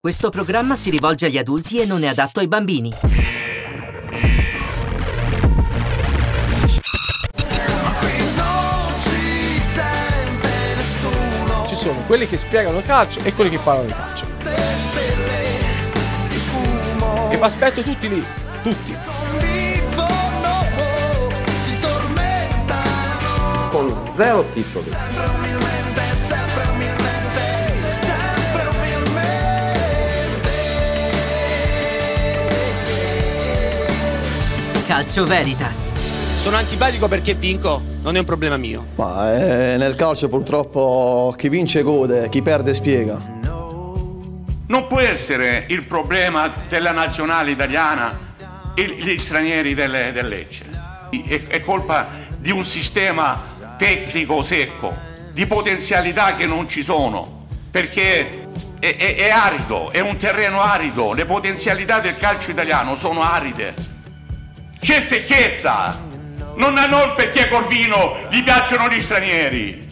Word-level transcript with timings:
Questo 0.00 0.30
programma 0.30 0.76
si 0.76 0.90
rivolge 0.90 1.26
agli 1.26 1.38
adulti 1.38 1.80
e 1.80 1.84
non 1.84 2.04
è 2.04 2.06
adatto 2.06 2.38
ai 2.38 2.46
bambini. 2.46 2.92
Ci 11.66 11.74
sono 11.74 11.98
quelli 12.06 12.28
che 12.28 12.36
spiegano 12.36 12.80
calcio 12.82 13.24
e 13.24 13.32
quelli 13.32 13.50
che 13.50 13.58
parlano 13.58 13.88
di 13.88 13.92
calcio. 13.92 14.26
E 17.30 17.36
vi 17.36 17.42
aspetto 17.42 17.82
tutti 17.82 18.08
lì, 18.08 18.24
tutti. 18.62 18.96
Con 23.70 23.96
zero 23.96 24.48
titoli. 24.52 25.47
Calcio 34.98 35.26
Veritas. 35.26 35.92
Sono 36.40 36.56
antipatico 36.56 37.06
perché 37.06 37.34
vinco, 37.34 37.80
non 38.02 38.16
è 38.16 38.18
un 38.18 38.24
problema 38.24 38.56
mio. 38.56 38.84
Ma 38.96 39.32
eh, 39.32 39.76
nel 39.76 39.94
calcio 39.94 40.28
purtroppo 40.28 41.32
chi 41.38 41.48
vince 41.48 41.82
gode, 41.82 42.28
chi 42.28 42.42
perde 42.42 42.74
spiega. 42.74 43.16
Non 44.66 44.86
può 44.88 44.98
essere 44.98 45.66
il 45.68 45.84
problema 45.84 46.50
della 46.68 46.90
nazionale 46.90 47.52
italiana 47.52 48.12
il- 48.74 48.94
gli 48.98 49.16
stranieri 49.20 49.72
delle, 49.72 50.10
del 50.10 50.26
Lecce. 50.26 50.64
È, 51.10 51.42
è 51.46 51.60
colpa 51.60 52.08
di 52.36 52.50
un 52.50 52.64
sistema 52.64 53.40
tecnico 53.78 54.42
secco, 54.42 54.96
di 55.32 55.46
potenzialità 55.46 56.34
che 56.34 56.46
non 56.46 56.68
ci 56.68 56.82
sono, 56.82 57.46
perché 57.70 58.48
è, 58.80 58.96
è- 58.96 59.14
è 59.14 59.28
arido, 59.30 59.92
è 59.92 60.00
un 60.00 60.16
terreno 60.16 60.60
arido, 60.60 61.12
le 61.12 61.24
potenzialità 61.24 62.00
del 62.00 62.16
calcio 62.16 62.50
italiano 62.50 62.96
sono 62.96 63.22
aride. 63.22 63.94
C'è 64.80 65.00
secchezza, 65.00 65.98
non 66.56 66.74
non 66.74 67.12
perché 67.16 67.48
Corvino 67.48 68.18
gli 68.30 68.42
piacciono 68.42 68.88
gli 68.88 69.00
stranieri. 69.00 69.86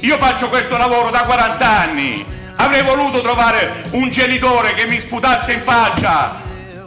Io 0.00 0.16
faccio 0.18 0.48
questo 0.48 0.76
lavoro 0.76 1.10
da 1.10 1.20
40 1.22 1.68
anni. 1.68 2.26
Avrei 2.56 2.82
voluto 2.82 3.20
trovare 3.22 3.84
un 3.92 4.10
genitore 4.10 4.74
che 4.74 4.86
mi 4.86 5.00
sputasse 5.00 5.52
in 5.52 5.62
faccia 5.62 6.42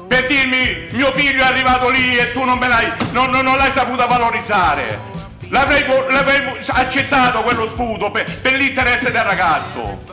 per 0.08 0.28
dirmi 0.28 0.88
mio 0.92 1.11
figlio 1.11 1.44
è 1.44 1.48
arrivato 1.48 1.89
lì 1.89 2.16
e 2.16 2.31
tu 2.31 2.44
non 2.44 2.58
me 2.58 2.67
l'hai, 2.67 2.92
non, 3.11 3.30
non- 3.31 3.44
non 3.44 3.58
l'hai 3.58 3.72
saputa 3.72 4.06
valorizzare. 4.06 5.14
L'avrei, 5.50 5.83
l'avrei 6.09 6.42
accettato 6.67 7.42
quello 7.42 7.66
sputo 7.66 8.11
per, 8.11 8.39
per 8.39 8.53
l'interesse 8.53 9.11
del 9.11 9.23
ragazzo. 9.23 10.03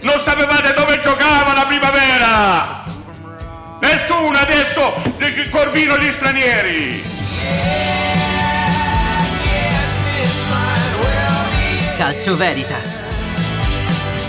Non 0.00 0.18
sapevate 0.20 0.74
dove 0.74 0.98
giocava 1.00 1.54
la 1.54 1.66
primavera! 1.66 2.81
Nessuno 3.82 4.38
adesso 4.38 4.80
Corvino 5.50 5.98
gli 5.98 6.10
stranieri! 6.12 7.02
Calcio 11.96 12.36
Veritas. 12.36 13.02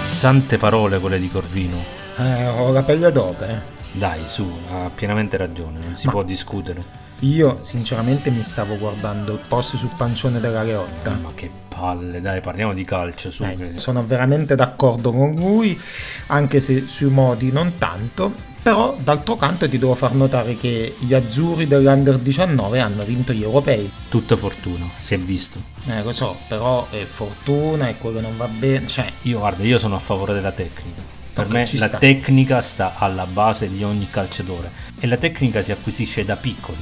Sante 0.03 0.57
parole 0.57 0.99
quelle 0.99 1.19
di 1.19 1.29
Corvino. 1.29 1.77
Eh, 2.17 2.47
ho 2.47 2.71
la 2.71 2.81
pelle 2.81 3.11
d'oca, 3.11 3.47
eh. 3.47 3.61
Dai, 3.91 4.21
su, 4.25 4.51
ha 4.71 4.89
pienamente 4.93 5.37
ragione, 5.37 5.79
non 5.83 5.95
si 5.95 6.07
Ma- 6.07 6.11
può 6.13 6.23
discutere. 6.23 6.83
Io 7.19 7.59
sinceramente 7.61 8.31
mi 8.31 8.41
stavo 8.41 8.77
guardando 8.77 9.33
il 9.33 9.39
post 9.47 9.75
sul 9.75 9.91
pancione 9.95 10.39
della 10.39 10.63
Leotta. 10.63 11.11
Ma 11.11 11.31
che 11.35 11.49
palle, 11.67 12.21
dai, 12.21 12.41
parliamo 12.41 12.73
di 12.73 12.83
calcio, 12.83 13.29
su. 13.29 13.43
Eh, 13.43 13.55
che- 13.55 13.73
sono 13.75 14.03
veramente 14.03 14.55
d'accordo 14.55 15.11
con 15.11 15.31
lui, 15.35 15.79
anche 16.27 16.59
se 16.59 16.85
sui 16.87 17.09
modi 17.11 17.51
non 17.51 17.75
tanto. 17.77 18.51
Però 18.63 18.95
d'altro 18.97 19.35
canto 19.35 19.67
ti 19.67 19.77
devo 19.77 19.93
far 19.93 20.13
notare 20.13 20.55
che 20.55 20.95
gli 20.97 21.13
azzurri 21.13 21.67
dell'Under 21.67 22.17
19 22.17 22.79
hanno 22.79 23.03
vinto 23.03 23.33
gli 23.33 23.43
europei. 23.43 23.91
Tutta 24.07 24.37
fortuna, 24.37 24.89
si 25.01 25.13
è 25.15 25.19
visto. 25.19 25.61
Eh, 25.85 26.01
lo 26.01 26.13
so, 26.13 26.37
però 26.47 26.87
è 26.89 27.03
fortuna 27.03 27.89
e 27.89 27.97
quello 27.97 28.21
non 28.21 28.37
va 28.37 28.47
bene. 28.47 28.87
Cioè, 28.87 29.11
Io 29.23 29.39
guarda, 29.39 29.63
io 29.63 29.77
sono 29.77 29.95
a 29.95 29.99
favore 29.99 30.33
della 30.33 30.53
tecnica. 30.53 31.01
Per 31.33 31.49
me 31.49 31.67
la 31.73 31.87
sta. 31.87 31.97
tecnica 31.97 32.61
sta 32.61 32.95
alla 32.95 33.25
base 33.25 33.67
di 33.67 33.83
ogni 33.83 34.07
calciatore 34.09 34.71
e 34.97 35.07
la 35.07 35.17
tecnica 35.17 35.61
si 35.61 35.73
acquisisce 35.73 36.23
da 36.23 36.37
piccoli. 36.37 36.77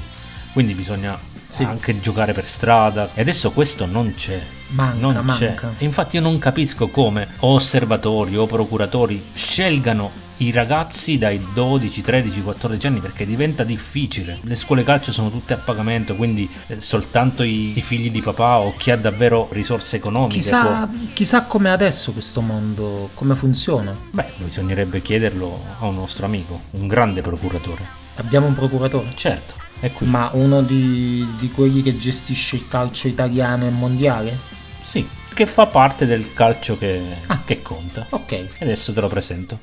Quindi 0.53 0.73
bisogna 0.75 1.17
Sì. 1.51 1.63
anche 1.63 1.99
giocare 1.99 2.31
per 2.31 2.47
strada 2.47 3.09
e 3.13 3.21
adesso 3.21 3.51
questo 3.51 3.85
non 3.85 4.13
c'è. 4.15 4.41
Manca, 4.69 4.97
non 4.99 5.25
c'è. 5.35 5.47
manca. 5.47 5.73
E 5.77 5.83
infatti 5.83 6.15
io 6.15 6.21
non 6.21 6.39
capisco 6.39 6.87
come 6.87 7.27
o 7.39 7.55
osservatori 7.55 8.37
o 8.37 8.45
procuratori 8.45 9.21
scelgano 9.33 10.29
i 10.37 10.49
ragazzi 10.51 11.17
dai 11.17 11.45
12, 11.53 12.01
13, 12.01 12.41
14 12.41 12.87
anni 12.87 12.99
perché 13.01 13.25
diventa 13.25 13.63
difficile. 13.63 14.39
Le 14.43 14.55
scuole 14.55 14.83
calcio 14.83 15.11
sono 15.11 15.29
tutte 15.29 15.53
a 15.53 15.57
pagamento, 15.57 16.15
quindi 16.15 16.49
eh, 16.67 16.79
soltanto 16.79 17.43
i, 17.43 17.77
i 17.77 17.81
figli 17.81 18.09
di 18.09 18.21
papà 18.21 18.59
o 18.59 18.73
chi 18.77 18.89
ha 18.91 18.97
davvero 18.97 19.49
risorse 19.51 19.97
economiche 19.97 20.35
chissà, 20.39 20.87
può- 20.87 20.97
chissà 21.13 21.43
come 21.43 21.69
adesso 21.69 22.11
questo 22.13 22.41
mondo, 22.41 23.09
come 23.13 23.35
funziona. 23.35 23.95
Beh, 24.09 24.31
bisognerebbe 24.37 25.01
chiederlo 25.01 25.63
a 25.79 25.85
un 25.85 25.95
nostro 25.95 26.25
amico, 26.25 26.59
un 26.71 26.87
grande 26.87 27.21
procuratore. 27.21 27.85
Abbiamo 28.15 28.47
un 28.47 28.55
procuratore. 28.55 29.11
Certo. 29.15 29.60
Ma 29.99 30.29
uno 30.33 30.61
di, 30.61 31.25
di 31.39 31.49
quelli 31.49 31.81
che 31.81 31.97
gestisce 31.97 32.55
il 32.57 32.67
calcio 32.67 33.07
italiano 33.07 33.65
e 33.65 33.69
mondiale? 33.71 34.37
Sì, 34.83 35.07
che 35.33 35.45
fa 35.47 35.65
parte 35.67 36.05
del 36.05 36.33
calcio 36.33 36.77
che, 36.77 37.01
Ah. 37.27 37.41
che 37.45 37.61
conta. 37.61 38.05
Ok. 38.09 38.31
E 38.31 38.49
adesso 38.59 38.93
te 38.93 39.01
lo 39.01 39.07
presento. 39.07 39.59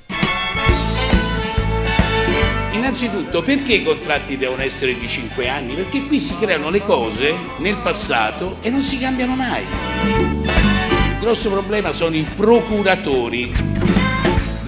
Innanzitutto, 2.73 3.43
perché 3.43 3.75
i 3.75 3.83
contratti 3.85 4.37
devono 4.39 4.63
essere 4.63 4.99
di 4.99 5.07
5 5.07 5.49
anni? 5.49 5.75
Perché 5.75 6.07
qui 6.07 6.21
si 6.21 6.37
creano 6.39 6.71
le 6.71 6.81
cose 6.83 7.35
nel 7.59 7.77
passato 7.77 8.57
e 8.63 8.71
non 8.71 8.83
si 8.83 8.99
cambiano 8.99 9.35
mai. 9.35 9.63
Il 10.03 11.19
grosso 11.21 11.51
problema 11.51 11.93
sono 11.93 12.17
i 12.17 12.23
procuratori. 12.35 13.53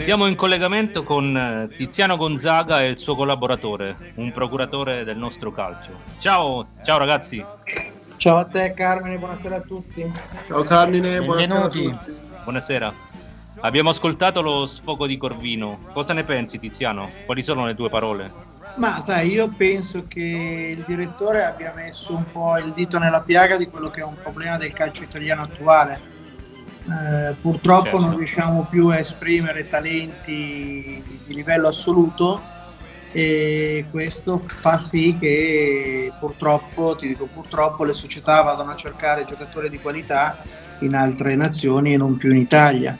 Siamo 0.02 0.26
in 0.26 0.34
collegamento 0.34 1.02
con 1.04 1.36
eh, 1.36 1.68
Tiziano 1.76 2.16
Gonzaga 2.16 2.80
e 2.80 2.88
il 2.88 2.98
suo 2.98 3.14
collaboratore, 3.14 3.94
un 4.16 4.32
procuratore 4.32 5.04
del 5.04 5.16
nostro 5.16 5.52
calcio. 5.52 5.90
Ciao, 6.18 6.66
ciao 6.84 6.98
ragazzi. 6.98 7.44
Ciao 8.16 8.38
a 8.38 8.44
te 8.44 8.72
Carmine, 8.74 9.18
buonasera 9.18 9.56
a 9.56 9.60
tutti. 9.60 10.10
Ciao 10.46 10.64
Carmine, 10.64 11.20
buonasera 11.20 11.54
a 11.54 11.68
Benvenuti. 11.68 12.04
tutti. 12.04 12.20
Buonasera. 12.42 12.92
Abbiamo 13.60 13.90
ascoltato 13.90 14.40
lo 14.40 14.66
sfogo 14.66 15.06
di 15.06 15.16
Corvino. 15.16 15.78
Cosa 15.92 16.12
ne 16.12 16.24
pensi, 16.24 16.58
Tiziano? 16.58 17.08
Quali 17.26 17.42
sono 17.42 17.66
le 17.66 17.74
tue 17.74 17.88
parole? 17.90 18.30
Ma 18.76 19.00
sai, 19.02 19.32
io 19.32 19.48
penso 19.48 20.04
che 20.08 20.74
il 20.76 20.82
direttore 20.86 21.44
abbia 21.44 21.72
messo 21.74 22.14
un 22.14 22.24
po' 22.30 22.56
il 22.56 22.72
dito 22.72 22.98
nella 22.98 23.20
piaga 23.20 23.56
di 23.56 23.66
quello 23.66 23.90
che 23.90 24.00
è 24.00 24.04
un 24.04 24.16
problema 24.20 24.56
del 24.56 24.72
calcio 24.72 25.02
italiano 25.02 25.42
attuale. 25.42 26.18
Eh, 26.90 27.34
purtroppo 27.40 27.84
Certo. 27.84 28.00
non 28.00 28.16
riusciamo 28.16 28.66
più 28.68 28.88
a 28.88 28.98
esprimere 28.98 29.68
talenti 29.68 31.02
di 31.24 31.34
livello 31.34 31.68
assoluto 31.68 32.42
e 33.12 33.86
questo 33.90 34.44
fa 34.60 34.78
sì 34.78 35.16
che 35.18 36.12
purtroppo, 36.18 36.96
ti 36.96 37.06
dico 37.06 37.26
purtroppo, 37.26 37.84
le 37.84 37.94
società 37.94 38.42
vadano 38.42 38.72
a 38.72 38.76
cercare 38.76 39.24
giocatori 39.24 39.70
di 39.70 39.78
qualità 39.78 40.44
in 40.78 40.94
altre 40.94 41.36
nazioni 41.36 41.94
e 41.94 41.96
non 41.96 42.16
più 42.16 42.30
in 42.32 42.38
Italia. 42.38 42.98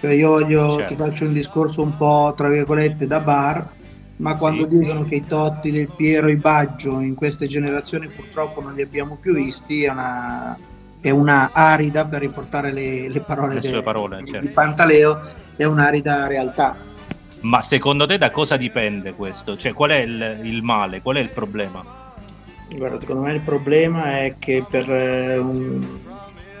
Cioè, 0.00 0.12
io 0.12 0.28
voglio, 0.28 0.68
Certo. 0.70 0.94
ti 0.94 1.00
faccio 1.00 1.24
un 1.24 1.32
discorso 1.32 1.82
un 1.82 1.96
po' 1.96 2.34
tra 2.36 2.48
virgolette 2.48 3.06
da 3.06 3.20
bar, 3.20 3.72
ma 4.16 4.36
quando 4.36 4.68
Sì. 4.68 4.78
dicono 4.78 5.04
che 5.04 5.14
i 5.16 5.24
Totti, 5.26 5.70
del 5.70 5.90
Piero, 5.94 6.28
i 6.28 6.36
Baggio 6.36 7.00
in 7.00 7.14
queste 7.14 7.46
generazioni 7.46 8.08
purtroppo 8.08 8.60
non 8.60 8.74
li 8.74 8.82
abbiamo 8.82 9.16
più 9.16 9.32
visti, 9.34 9.84
è 9.84 9.90
una, 9.90 10.58
è 11.02 11.10
una 11.10 11.50
arida, 11.52 12.06
per 12.06 12.20
riportare 12.20 12.72
le, 12.72 13.08
le 13.08 13.20
parole, 13.20 13.54
Le 13.54 13.60
de- 13.60 13.82
parole, 13.82 14.22
di, 14.22 14.30
certo. 14.30 14.46
di 14.46 14.52
Pantaleo, 14.52 15.20
è 15.56 15.64
un'arida 15.64 16.26
realtà. 16.28 16.76
Ma 17.40 17.60
secondo 17.60 18.06
te 18.06 18.18
da 18.18 18.30
cosa 18.30 18.56
dipende 18.56 19.12
questo? 19.14 19.56
Cioè, 19.56 19.72
qual 19.72 19.90
è 19.90 19.96
il, 19.96 20.38
il 20.44 20.62
male? 20.62 21.02
Qual 21.02 21.16
è 21.16 21.20
il 21.20 21.30
problema? 21.30 21.84
Guarda, 22.76 23.00
secondo 23.00 23.22
me 23.22 23.34
il 23.34 23.40
problema 23.40 24.18
è 24.18 24.36
che 24.38 24.64
per 24.68 24.88
eh, 24.88 25.36
un 25.38 25.98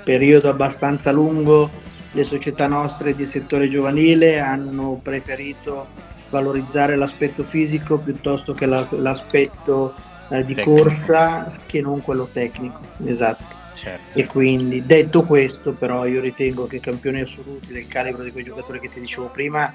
periodo 0.04 0.48
abbastanza 0.48 1.12
lungo 1.12 1.70
le 2.10 2.24
società 2.24 2.66
nostre 2.66 3.14
di 3.14 3.24
settore 3.24 3.68
giovanile 3.68 4.40
hanno 4.40 4.98
preferito 5.00 5.86
valorizzare 6.30 6.96
l'aspetto 6.96 7.44
fisico 7.44 7.96
piuttosto 7.98 8.52
che 8.52 8.66
la- 8.66 8.86
l'aspetto 8.90 9.94
eh, 10.30 10.44
di 10.44 10.54
Tecnico. 10.54 10.82
corsa 10.82 11.46
che 11.66 11.80
non 11.80 12.02
quello 12.02 12.28
tecnico. 12.30 12.80
Esatto. 13.04 13.60
Certo. 13.82 14.16
E 14.16 14.26
quindi 14.26 14.86
detto 14.86 15.22
questo, 15.22 15.72
però, 15.72 16.06
io 16.06 16.20
ritengo 16.20 16.68
che 16.68 16.78
campioni 16.78 17.20
assoluti 17.20 17.72
del 17.72 17.88
calibro 17.88 18.22
di 18.22 18.30
quei 18.30 18.44
giocatori 18.44 18.78
che 18.78 18.88
ti 18.88 19.00
dicevo 19.00 19.26
prima 19.26 19.74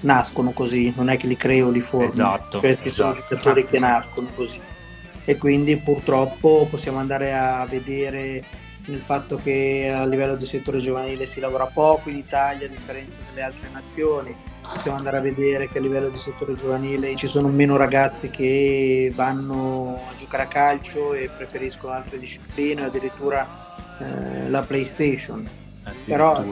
nascono 0.00 0.52
così, 0.52 0.92
non 0.96 1.08
è 1.08 1.16
che 1.16 1.26
li 1.26 1.36
creo, 1.36 1.70
li 1.70 1.80
formo. 1.80 2.08
Esatto, 2.08 2.60
Questi 2.60 2.88
sono 2.88 3.14
esatto. 3.14 3.34
giocatori 3.34 3.66
che 3.66 3.80
nascono 3.80 4.28
così. 4.32 4.60
E 5.24 5.36
quindi 5.38 5.76
purtroppo 5.76 6.68
possiamo 6.70 6.98
andare 6.98 7.34
a 7.34 7.66
vedere 7.68 8.44
nel 8.86 9.00
fatto 9.00 9.40
che 9.42 9.92
a 9.92 10.06
livello 10.06 10.36
di 10.36 10.46
settore 10.46 10.80
giovanile 10.80 11.26
si 11.26 11.40
lavora 11.40 11.66
poco 11.66 12.10
in 12.10 12.16
Italia 12.16 12.66
a 12.66 12.70
differenza 12.70 13.16
delle 13.28 13.42
altre 13.42 13.68
nazioni 13.72 14.34
possiamo 14.72 14.96
andare 14.96 15.18
a 15.18 15.20
vedere 15.20 15.68
che 15.68 15.78
a 15.78 15.80
livello 15.80 16.08
di 16.08 16.18
settore 16.18 16.54
giovanile 16.56 17.14
ci 17.14 17.26
sono 17.26 17.48
meno 17.48 17.76
ragazzi 17.76 18.30
che 18.30 19.12
vanno 19.14 20.06
a 20.10 20.14
giocare 20.16 20.44
a 20.44 20.46
calcio 20.46 21.12
e 21.12 21.28
preferiscono 21.34 21.92
altre 21.92 22.18
discipline, 22.18 22.84
addirittura 22.84 23.46
eh, 23.98 24.48
la 24.48 24.62
PlayStation. 24.62 25.48
Però, 26.04 26.42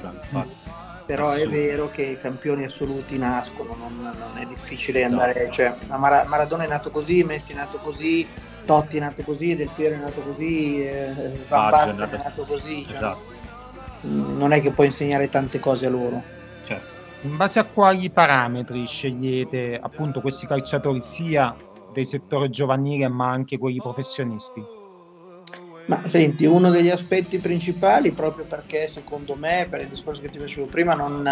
però 1.06 1.30
è 1.32 1.48
vero 1.48 1.88
che 1.88 2.02
i 2.02 2.18
campioni 2.18 2.64
assoluti 2.64 3.16
nascono, 3.16 3.74
non, 3.74 3.96
non 4.16 4.38
è 4.38 4.44
difficile 4.46 5.02
Esatto. 5.02 5.20
andare, 5.20 5.50
cioè 5.50 5.74
Mara- 5.88 6.24
Maradona 6.26 6.64
è 6.64 6.68
nato 6.68 6.90
così, 6.90 7.22
Messi 7.24 7.52
è 7.52 7.54
nato 7.54 7.78
così, 7.78 8.28
Totti 8.64 8.96
è 8.96 9.00
nato 9.00 9.22
così, 9.22 9.56
Del 9.56 9.70
Piero 9.74 9.94
è 9.94 9.98
nato 9.98 10.20
così, 10.20 10.84
eh, 10.84 11.12
Van 11.48 11.70
Basten 11.70 11.96
nato- 11.96 12.16
è 12.16 12.22
nato 12.22 12.44
così, 12.44 12.84
cioè, 12.86 12.96
Esatto. 12.96 13.22
mm, 14.06 14.36
non 14.36 14.52
è 14.52 14.60
che 14.60 14.70
puoi 14.70 14.86
insegnare 14.86 15.28
tante 15.28 15.58
cose 15.58 15.86
a 15.86 15.90
loro. 15.90 16.22
In 17.22 17.36
base 17.36 17.58
a 17.58 17.64
quali 17.64 18.08
parametri 18.08 18.86
scegliete 18.86 19.78
appunto 19.80 20.22
questi 20.22 20.46
calciatori 20.46 21.02
sia 21.02 21.54
del 21.92 22.06
settore 22.06 22.48
giovanile 22.48 23.08
ma 23.08 23.28
anche 23.28 23.58
quelli 23.58 23.76
professionisti? 23.76 24.62
Ma 25.84 26.06
senti, 26.06 26.46
uno 26.46 26.70
degli 26.70 26.88
aspetti 26.88 27.38
principali, 27.38 28.12
proprio 28.12 28.46
perché 28.46 28.88
secondo 28.88 29.34
me, 29.34 29.66
per 29.68 29.82
il 29.82 29.88
discorso 29.88 30.22
che 30.22 30.30
ti 30.30 30.38
facevo 30.38 30.66
prima, 30.66 30.94
non, 30.94 31.28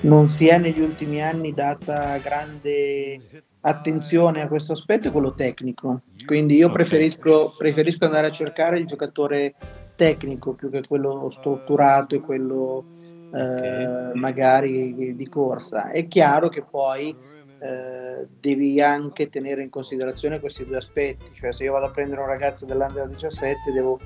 non 0.00 0.28
si 0.28 0.48
è 0.48 0.58
negli 0.58 0.80
ultimi 0.80 1.22
anni 1.22 1.54
data 1.54 2.18
grande 2.18 3.44
attenzione 3.60 4.42
a 4.42 4.48
questo 4.48 4.72
aspetto, 4.72 5.08
è 5.08 5.12
quello 5.12 5.32
tecnico. 5.32 6.02
Quindi 6.26 6.56
io 6.56 6.70
preferisco, 6.70 7.54
preferisco 7.56 8.04
andare 8.04 8.26
a 8.26 8.32
cercare 8.32 8.78
il 8.78 8.86
giocatore 8.86 9.54
tecnico 9.94 10.52
più 10.52 10.70
che 10.70 10.82
quello 10.86 11.30
strutturato 11.30 12.14
e 12.14 12.20
quello 12.20 12.84
eh, 13.32 14.10
magari 14.14 15.14
di 15.14 15.28
corsa. 15.28 15.90
È 15.90 16.06
chiaro 16.06 16.48
che 16.48 16.62
poi 16.62 17.14
eh, 17.60 18.28
devi 18.40 18.80
anche 18.80 19.28
tenere 19.28 19.62
in 19.62 19.70
considerazione 19.70 20.40
questi 20.40 20.64
due 20.64 20.76
aspetti, 20.76 21.30
cioè 21.34 21.52
se 21.52 21.64
io 21.64 21.72
vado 21.72 21.86
a 21.86 21.90
prendere 21.90 22.20
un 22.20 22.28
ragazzo 22.28 22.64
dell'Under 22.64 23.08
17 23.08 23.72
devo, 23.72 23.98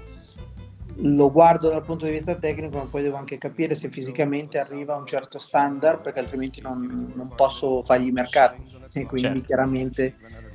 lo 0.97 1.31
guardo 1.31 1.69
dal 1.69 1.85
punto 1.85 2.07
di 2.07 2.13
vista 2.13 2.35
tecnico 2.35 2.79
ma 2.79 2.85
poi 2.85 3.03
devo 3.03 3.17
anche 3.17 3.39
capire 3.39 3.75
se 3.75 3.91
fisicamente 3.91 4.59
arriva 4.59 4.95
a 4.95 4.99
un 4.99 5.07
certo 5.07 5.39
standard 5.39 6.01
perché 6.01 6.21
altrimenti 6.21 6.61
non, 6.61 7.13
non 7.15 7.33
posso 7.35 7.83
fargli 7.83 8.11
mercato 8.11 8.57
e 8.93 9.05
quindi 9.05 9.29
Certo. 9.29 9.43
chiaramente 9.43 10.15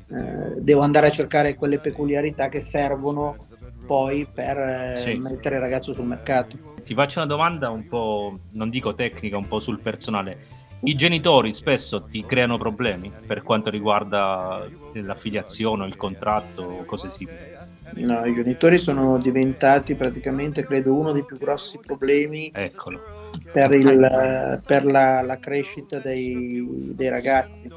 eh, 0.10 0.62
devo 0.62 0.82
andare 0.82 1.08
a 1.08 1.12
cercare 1.12 1.56
quelle 1.56 1.80
peculiarità 1.80 2.50
che 2.50 2.62
servono 2.62 3.48
poi 3.88 4.28
per 4.32 4.58
eh, 4.58 4.94
Sì. 4.98 5.14
mettere 5.16 5.56
il 5.56 5.62
ragazzo 5.62 5.94
sul 5.94 6.06
mercato. 6.06 6.58
Ti 6.84 6.94
faccio 6.94 7.20
una 7.20 7.28
domanda 7.28 7.70
un 7.70 7.88
po', 7.88 8.38
non 8.52 8.70
dico 8.70 8.94
tecnica, 8.94 9.38
un 9.38 9.48
po' 9.48 9.60
sul 9.60 9.80
personale. 9.80 10.38
I 10.84 10.94
genitori 10.96 11.54
spesso 11.54 12.04
ti 12.04 12.24
creano 12.26 12.58
problemi 12.58 13.12
per 13.26 13.42
quanto 13.42 13.70
riguarda 13.72 14.70
l'affiliazione, 14.94 15.88
il 15.88 15.96
contratto, 15.96 16.62
o 16.62 16.86
cose 16.86 17.10
simili. 17.10 17.56
No, 17.96 18.26
i 18.26 18.34
genitori 18.34 18.78
sono 18.78 19.18
diventati 19.18 19.96
praticamente, 19.96 20.66
credo, 20.66 20.94
uno 20.94 21.12
dei 21.14 21.24
più 21.24 21.38
grossi 21.38 21.78
problemi 21.80 22.52
Eccolo. 22.54 23.02
per, 23.52 23.74
il- 23.74 24.62
per 24.66 24.86
la, 24.86 25.22
la 25.22 25.40
crescita 25.40 25.98
dei, 26.00 26.64
dei 26.94 27.10
ragazzi. 27.10 27.72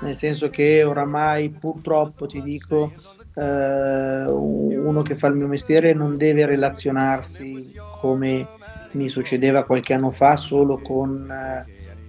Nel 0.00 0.16
senso 0.16 0.48
che 0.48 0.82
oramai 0.82 1.50
purtroppo 1.50 2.26
ti 2.26 2.42
dico, 2.42 2.94
eh, 3.34 4.24
uno 4.28 5.02
che 5.02 5.14
fa 5.16 5.28
il 5.28 5.34
mio 5.36 5.46
mestiere 5.46 5.92
non 5.92 6.16
deve 6.16 6.46
relazionarsi 6.46 7.72
come 8.00 8.46
mi 8.92 9.08
succedeva 9.08 9.64
qualche 9.64 9.94
anno 9.94 10.10
fa 10.10 10.36
solo 10.36 10.78
con 10.78 11.30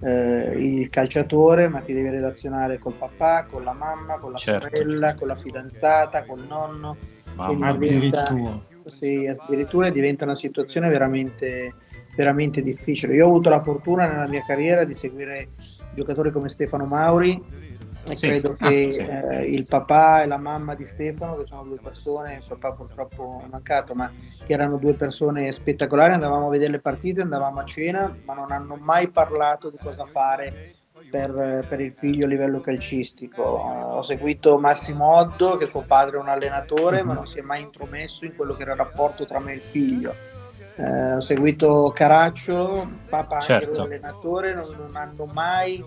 eh, 0.04 0.52
il 0.56 0.88
calciatore, 0.88 1.68
ma 1.68 1.80
ti 1.80 1.92
devi 1.92 2.08
relazionare 2.08 2.78
col 2.78 2.94
papà, 2.94 3.46
con 3.48 3.62
la 3.62 3.72
mamma, 3.72 4.18
con 4.18 4.32
la 4.32 4.38
Certo. 4.38 4.68
sorella, 4.68 5.14
con 5.14 5.28
la 5.28 5.36
fidanzata, 5.36 6.24
col 6.24 6.44
nonno. 6.46 6.96
Mamma 7.34 7.72
diventa- 7.76 8.26
Addirittura. 8.26 8.60
sì, 8.86 9.26
addirittura 9.26 9.90
diventa 9.90 10.24
una 10.24 10.34
situazione 10.34 10.88
veramente, 10.88 11.72
veramente 12.16 12.62
difficile. 12.62 13.14
Io 13.14 13.26
ho 13.26 13.28
avuto 13.28 13.48
la 13.48 13.62
fortuna 13.62 14.06
nella 14.10 14.26
mia 14.26 14.42
carriera 14.44 14.84
di 14.84 14.94
seguire 14.94 15.50
giocatori 15.94 16.32
come 16.32 16.48
Stefano 16.48 16.84
Mauri 16.84 17.40
e 18.04 18.16
Sì. 18.16 18.26
credo 18.26 18.50
Ah, 18.52 18.54
che 18.56 18.90
sì. 18.90 18.98
eh, 19.00 19.48
il 19.50 19.66
papà 19.66 20.22
e 20.22 20.26
la 20.26 20.36
mamma 20.38 20.74
di 20.74 20.84
Stefano, 20.84 21.36
che 21.36 21.46
sono 21.46 21.64
due 21.64 21.78
persone, 21.78 22.34
il 22.36 22.44
papà 22.44 22.72
purtroppo 22.72 23.42
è 23.44 23.48
mancato, 23.48 23.94
ma 23.94 24.12
che 24.42 24.52
erano 24.52 24.76
due 24.78 24.94
persone 24.94 25.50
spettacolari, 25.52 26.12
andavamo 26.14 26.46
a 26.46 26.50
vedere 26.50 26.72
le 26.72 26.80
partite, 26.80 27.20
andavamo 27.22 27.60
a 27.60 27.64
cena, 27.64 28.16
ma 28.24 28.34
non 28.34 28.50
hanno 28.52 28.76
mai 28.76 29.08
parlato 29.10 29.70
di 29.70 29.78
cosa 29.78 30.06
fare 30.06 30.54
per, 31.08 31.64
per 31.68 31.80
il 31.80 31.94
figlio 31.94 32.24
a 32.24 32.28
livello 32.28 32.60
calcistico. 32.60 33.42
Ho 33.42 34.02
seguito 34.02 34.58
Massimo 34.58 35.14
Oddo, 35.16 35.56
che 35.56 35.66
suo 35.66 35.82
padre 35.82 36.16
è 36.16 36.20
un 36.20 36.28
allenatore, 36.28 37.02
ma 37.02 37.12
non 37.14 37.26
si 37.26 37.38
è 37.38 37.42
mai 37.42 37.62
intromesso 37.62 38.24
in 38.24 38.34
quello 38.34 38.54
che 38.54 38.62
era 38.62 38.72
il 38.72 38.78
rapporto 38.78 39.24
tra 39.26 39.38
me 39.38 39.52
e 39.52 39.56
il 39.56 39.62
figlio. 39.62 40.16
Eh, 40.74 41.14
ho 41.14 41.20
seguito 41.20 41.92
Caraccio, 41.92 42.88
papà 43.08 43.34
anche 43.36 43.46
Certo. 43.46 43.70
lui 43.70 43.78
allenatore, 43.80 44.54
non, 44.54 44.74
non 44.74 44.96
hanno 44.96 45.26
mai 45.26 45.84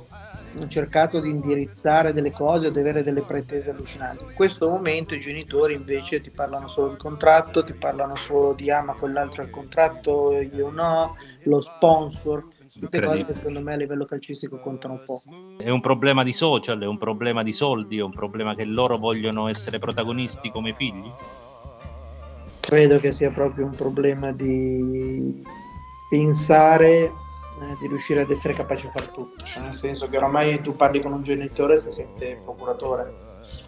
cercato 0.68 1.20
di 1.20 1.30
indirizzare 1.30 2.14
delle 2.14 2.32
cose 2.32 2.68
o 2.68 2.70
di 2.70 2.80
avere 2.80 3.04
delle 3.04 3.22
pretese 3.22 3.72
allucinanti. 3.72 4.24
In 4.24 4.34
questo 4.34 4.70
momento 4.70 5.14
i 5.16 5.20
genitori 5.20 5.74
invece 5.74 6.22
ti 6.22 6.30
parlano 6.30 6.68
solo 6.68 6.90
di 6.90 6.98
contratto, 6.98 7.64
ti 7.64 7.74
parlano 7.74 8.16
solo 8.16 8.54
di 8.54 8.72
ah 8.72 8.82
ma 8.82 8.94
quell'altro 8.94 9.44
il 9.44 9.50
contratto, 9.50 10.40
io 10.40 10.70
no, 10.70 11.16
lo 11.44 11.62
sponsor, 11.62 12.46
tutte 12.80 13.02
cose 13.02 13.26
che 13.26 13.36
secondo 13.36 13.62
me 13.62 13.74
a 13.74 13.78
livello 13.78 14.06
calcistico 14.06 14.58
contano 14.58 15.02
poco. 15.06 15.24
È 15.58 15.70
un 15.70 15.82
problema 15.82 16.24
di 16.24 16.34
social, 16.34 16.80
è 16.80 16.86
un 16.88 16.98
problema 16.98 17.44
di 17.44 17.52
soldi, 17.52 17.98
è 17.98 18.04
un 18.04 18.14
problema 18.14 18.56
che 18.56 18.66
loro 18.66 18.98
vogliono 18.98 19.48
essere 19.48 19.80
protagonisti 19.80 20.52
come 20.52 20.74
figli? 20.74 21.12
Credo 22.60 23.00
che 23.00 23.12
sia 23.12 23.30
proprio 23.30 23.66
un 23.66 23.76
problema 23.76 24.32
di 24.32 25.44
pensare 26.10 27.12
di 27.80 27.88
riuscire 27.88 28.22
ad 28.22 28.32
essere 28.32 28.54
capace 28.54 28.86
di 28.88 28.92
fare 28.92 29.10
tutto, 29.12 29.44
cioè 29.46 29.64
nel 29.64 29.74
senso 29.74 30.08
che 30.10 30.18
ormai 30.18 30.62
tu 30.62 30.76
parli 30.76 31.02
con 31.02 31.14
un 31.14 31.24
genitore 31.24 31.76
e 31.76 31.80
si 31.80 31.92
sente 31.92 32.40
procuratore. 32.44 33.14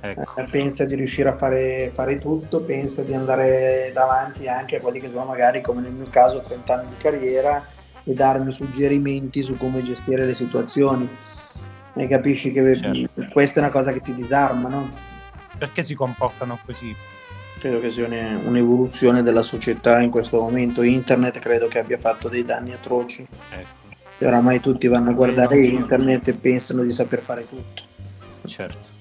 Ecco. 0.01 0.39
Eh, 0.39 0.44
pensa 0.50 0.86
di 0.86 0.95
riuscire 0.95 1.30
a 1.30 1.33
fare, 1.36 1.92
fare 1.94 2.18
tutto, 2.18 2.62
pensa 2.62 3.04
di 3.04 3.13
andare 3.13 3.92
davanti 3.94 4.48
anche 4.48 4.77
a 4.77 4.81
quelli 4.81 5.00
che 5.00 5.09
sono 5.12 5.25
magari, 5.25 5.62
come 5.62 5.81
nel 5.81 5.92
mio 5.92 6.07
caso, 6.09 6.42
30 6.42 6.74
anni 6.74 6.89
di 6.89 6.98
carriera 6.98 7.63
e 8.04 8.13
darmi 8.13 8.54
suggerimenti 8.54 9.44
su 9.44 9.56
come 9.57 9.83
gestire 9.83 10.25
le 10.25 10.33
situazioni. 10.33 11.07
E 11.94 12.07
capisci 12.07 12.51
che 12.51 12.75
Certo. 12.75 13.27
questa 13.31 13.60
è 13.60 13.63
una 13.63 13.72
cosa 13.72 13.91
che 13.91 14.01
ti 14.01 14.13
disarma, 14.13 14.70
no? 14.70 14.89
Perché 15.58 15.82
si 15.84 15.96
comportano 15.96 16.60
così? 16.65 16.96
Credo 17.60 17.79
che 17.79 17.91
sia 17.91 18.05
un- 18.05 18.41
un'evoluzione 18.46 19.24
della 19.24 19.41
società 19.41 20.00
in 20.00 20.12
questo 20.12 20.39
momento. 20.39 20.84
Internet 20.84 21.39
credo 21.39 21.67
che 21.67 21.79
abbia 21.79 21.98
fatto 21.98 22.29
dei 22.29 22.46
danni 22.46 22.72
atroci. 22.74 23.25
Ecco, 23.51 23.87
E 24.19 24.25
oramai 24.25 24.59
tutti 24.59 24.88
vanno 24.88 25.12
a 25.12 25.13
guardare 25.13 25.59
internet 25.59 26.27
e 26.29 26.33
pensano 26.33 26.81
di 26.83 26.91
saper 26.91 27.21
fare 27.21 27.47
tutto. 27.47 27.83
certo. 28.45 28.95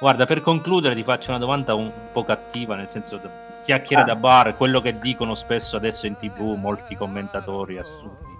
Guarda, 0.00 0.26
per 0.26 0.40
concludere 0.42 0.94
ti 0.94 1.02
faccio 1.02 1.30
una 1.30 1.38
domanda 1.38 1.74
un 1.74 1.90
po' 2.12 2.24
cattiva, 2.24 2.74
nel 2.74 2.88
senso 2.90 3.20
chiacchiere 3.64 4.02
Ah. 4.02 4.06
da 4.06 4.16
bar, 4.16 4.56
quello 4.56 4.80
che 4.80 4.98
dicono 4.98 5.34
spesso 5.34 5.76
adesso 5.76 6.06
in 6.06 6.16
tv 6.18 6.54
molti 6.58 6.94
commentatori 6.96 7.78
assurdi. 7.78 8.32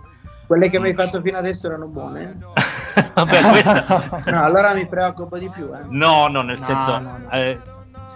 Quelle 0.46 0.68
che 0.68 0.78
mi 0.78 0.88
hai 0.88 0.94
fatto 0.94 1.20
fino 1.22 1.38
adesso 1.38 1.66
erano 1.66 1.86
buone? 1.86 2.38
Vabbè, 3.14 3.40
questa... 3.50 4.22
No, 4.30 4.42
allora 4.42 4.74
mi 4.74 4.86
preoccupo 4.86 5.38
di 5.38 5.48
più. 5.48 5.70
Eh. 5.74 5.84
No, 5.88 6.26
no, 6.26 6.42
nel 6.42 6.58
No, 6.58 6.64
senso, 6.64 6.98
no, 6.98 7.18
no. 7.18 7.30
eh, 7.30 7.58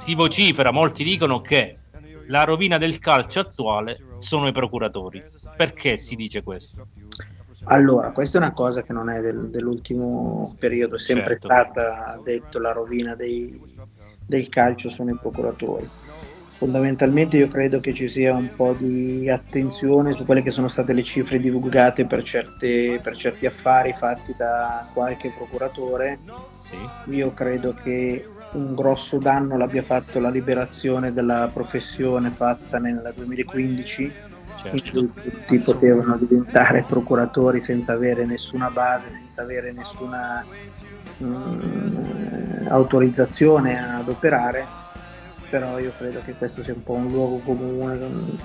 si 0.04 0.14
vocifera, 0.14 0.70
molti 0.70 1.02
dicono 1.02 1.40
che 1.40 1.78
la 2.26 2.44
rovina 2.44 2.76
del 2.76 2.98
calcio 2.98 3.40
attuale 3.40 3.96
sono 4.18 4.46
i 4.46 4.52
procuratori. 4.52 5.25
Perché 5.56 5.96
si 5.96 6.16
dice 6.16 6.42
questo? 6.42 6.87
Allora, 7.65 8.12
questa 8.12 8.38
è 8.38 8.41
una 8.41 8.53
cosa 8.55 8.83
che 8.83 8.93
non 8.95 9.11
è 9.11 9.21
del- 9.21 9.50
dell'ultimo 9.50 10.57
periodo, 10.59 10.97
è 10.97 10.99
sempre 10.99 11.38
Certo. 11.41 11.49
stata 11.49 12.19
detto 12.23 12.59
la 12.59 12.73
rovina 12.73 13.15
dei- 13.15 13.62
del 14.25 14.49
calcio 14.49 14.88
sono 14.88 15.11
i 15.11 15.19
procuratori. 15.19 15.91
Fondamentalmente 16.57 17.37
io 17.37 17.47
credo 17.49 17.79
che 17.81 17.93
ci 17.95 18.09
sia 18.09 18.35
un 18.35 18.55
po' 18.55 18.75
di 18.75 19.29
attenzione 19.31 20.12
su 20.15 20.25
quelle 20.25 20.43
che 20.43 20.50
sono 20.50 20.69
state 20.69 20.93
le 20.95 21.03
cifre 21.05 21.38
divulgate 21.38 22.07
per, 22.07 22.23
certe- 22.23 23.00
per 23.00 23.17
certi 23.17 23.47
affari 23.47 23.93
fatti 23.95 24.35
da 24.35 24.88
qualche 24.91 25.31
procuratore. 25.33 26.23
Sì, 26.59 26.91
Io 27.05 27.33
credo 27.33 27.75
che 27.75 28.31
un 28.50 28.75
grosso 28.75 29.19
danno 29.19 29.57
l'abbia 29.57 29.83
fatto 29.83 30.19
la 30.21 30.31
liberazione 30.31 31.12
della 31.12 31.50
professione 31.53 32.31
fatta 32.33 32.79
nel 32.79 33.12
2015 33.15 34.05
in 34.05 34.17
certo. 34.62 35.07
tutti 35.11 35.59
potevano 35.61 36.17
diventare 36.17 36.85
procuratori 36.87 37.61
senza 37.61 37.93
avere 37.93 38.25
nessuna 38.25 38.71
base, 38.71 39.11
senza 39.11 39.43
avere 39.43 39.73
nessuna 39.73 40.45
mm, 41.23 42.67
autorizzazione 42.69 43.79
ad 43.79 44.09
operare, 44.09 44.67
però 45.49 45.79
io 45.79 45.93
credo 45.97 46.21
che 46.25 46.35
questo 46.35 46.62
sia 46.62 46.75
un 46.75 46.83
po' 46.83 46.95
un 46.95 47.09
luogo 47.09 47.38
comune 47.38 47.99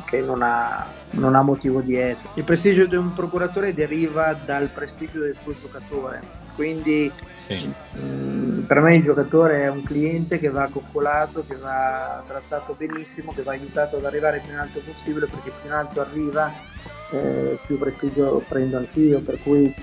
che 0.06 0.22
non 0.22 0.42
ha, 0.42 0.86
non 1.12 1.36
ha 1.36 1.42
motivo 1.42 1.82
di 1.82 1.96
essere. 1.96 2.30
Il 2.36 2.44
prestigio 2.44 2.86
di 2.86 2.96
un 2.96 3.14
procuratore 3.14 3.74
deriva 3.74 4.36
dal 4.46 4.70
prestigio 4.70 5.20
del 5.20 5.36
suo 5.42 5.54
giocatore, 5.60 6.43
quindi 6.56 7.12
Sì. 7.48 7.70
mm, 8.00 8.60
per 8.62 8.80
me 8.80 8.96
il 8.96 9.04
giocatore 9.04 9.64
è 9.64 9.70
un 9.70 9.84
cliente 9.84 10.40
che 10.40 10.50
va 10.50 10.70
coccolato, 10.72 11.44
che 11.48 11.56
va 11.56 12.24
trattato 12.26 12.76
benissimo, 12.78 13.34
che 13.34 13.44
va 13.44 13.52
aiutato 13.52 13.98
ad 13.98 14.06
arrivare 14.06 14.40
più 14.44 14.54
in 14.54 14.60
alto 14.60 14.80
possibile 14.80 15.26
perché 15.28 15.52
più 15.60 15.70
in 15.70 15.76
alto 15.76 16.02
arriva 16.02 16.52
eh, 17.12 17.60
più 17.66 17.78
prestigio 17.78 18.44
prendo 18.48 18.78
anch'io, 18.78 19.20
per 19.20 19.38
cui 19.44 19.74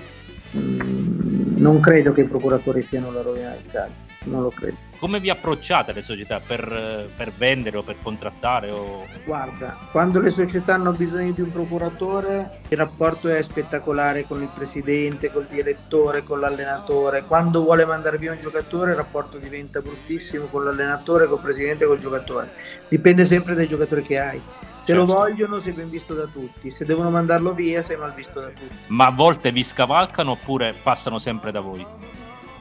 mm, 0.57 1.57
non 1.57 1.79
credo 1.79 2.11
che 2.13 2.21
i 2.21 2.27
procuratori 2.27 2.81
siano 2.89 3.11
la 3.11 3.21
rovina 3.21 3.51
del 3.51 3.71
calcio, 3.71 3.93
non 4.25 4.43
lo 4.43 4.49
credo. 4.49 4.89
Come 4.99 5.19
vi 5.19 5.31
approcciate 5.31 5.93
le 5.93 6.03
società 6.03 6.39
per, 6.39 7.09
per 7.15 7.31
vendere 7.31 7.77
o 7.77 7.81
per 7.81 7.95
contrattare? 8.03 8.69
O... 8.69 9.05
Guarda, 9.25 9.75
quando 9.91 10.19
le 10.19 10.29
società 10.29 10.75
hanno 10.75 10.91
bisogno 10.91 11.31
di 11.31 11.41
un 11.41 11.51
procuratore, 11.51 12.59
il 12.67 12.77
rapporto 12.77 13.27
è 13.27 13.41
spettacolare 13.41 14.27
con 14.27 14.41
il 14.43 14.49
presidente, 14.53 15.31
col 15.31 15.47
direttore, 15.49 16.21
con 16.21 16.39
l'allenatore. 16.39 17.23
Quando 17.23 17.63
vuole 17.63 17.83
mandare 17.83 18.19
via 18.19 18.31
un 18.31 18.39
giocatore, 18.39 18.91
il 18.91 18.97
rapporto 18.97 19.37
diventa 19.39 19.81
bruttissimo 19.81 20.45
con 20.45 20.63
l'allenatore, 20.65 21.27
col 21.27 21.39
presidente 21.39 21.87
col 21.87 21.97
giocatore. 21.97 22.51
Dipende 22.87 23.25
sempre 23.25 23.55
dai 23.55 23.67
giocatori 23.67 24.03
che 24.03 24.19
hai. 24.19 24.41
Se 24.85 24.93
lo 24.93 25.07
Certo. 25.07 25.13
vogliono, 25.13 25.59
sei 25.61 25.73
ben 25.73 25.89
visto 25.89 26.13
da 26.13 26.25
tutti. 26.25 26.69
Se 26.69 26.85
devono 26.85 27.09
mandarlo 27.09 27.53
via, 27.53 27.81
sei 27.81 27.97
mal 27.97 28.13
visto 28.13 28.39
da 28.39 28.47
tutti. 28.49 28.75
Ma 28.87 29.07
a 29.07 29.11
volte 29.11 29.51
vi 29.51 29.63
scavalcano 29.63 30.31
oppure 30.31 30.75
passano 30.83 31.17
sempre 31.17 31.51
da 31.51 31.59
voi? 31.59 31.83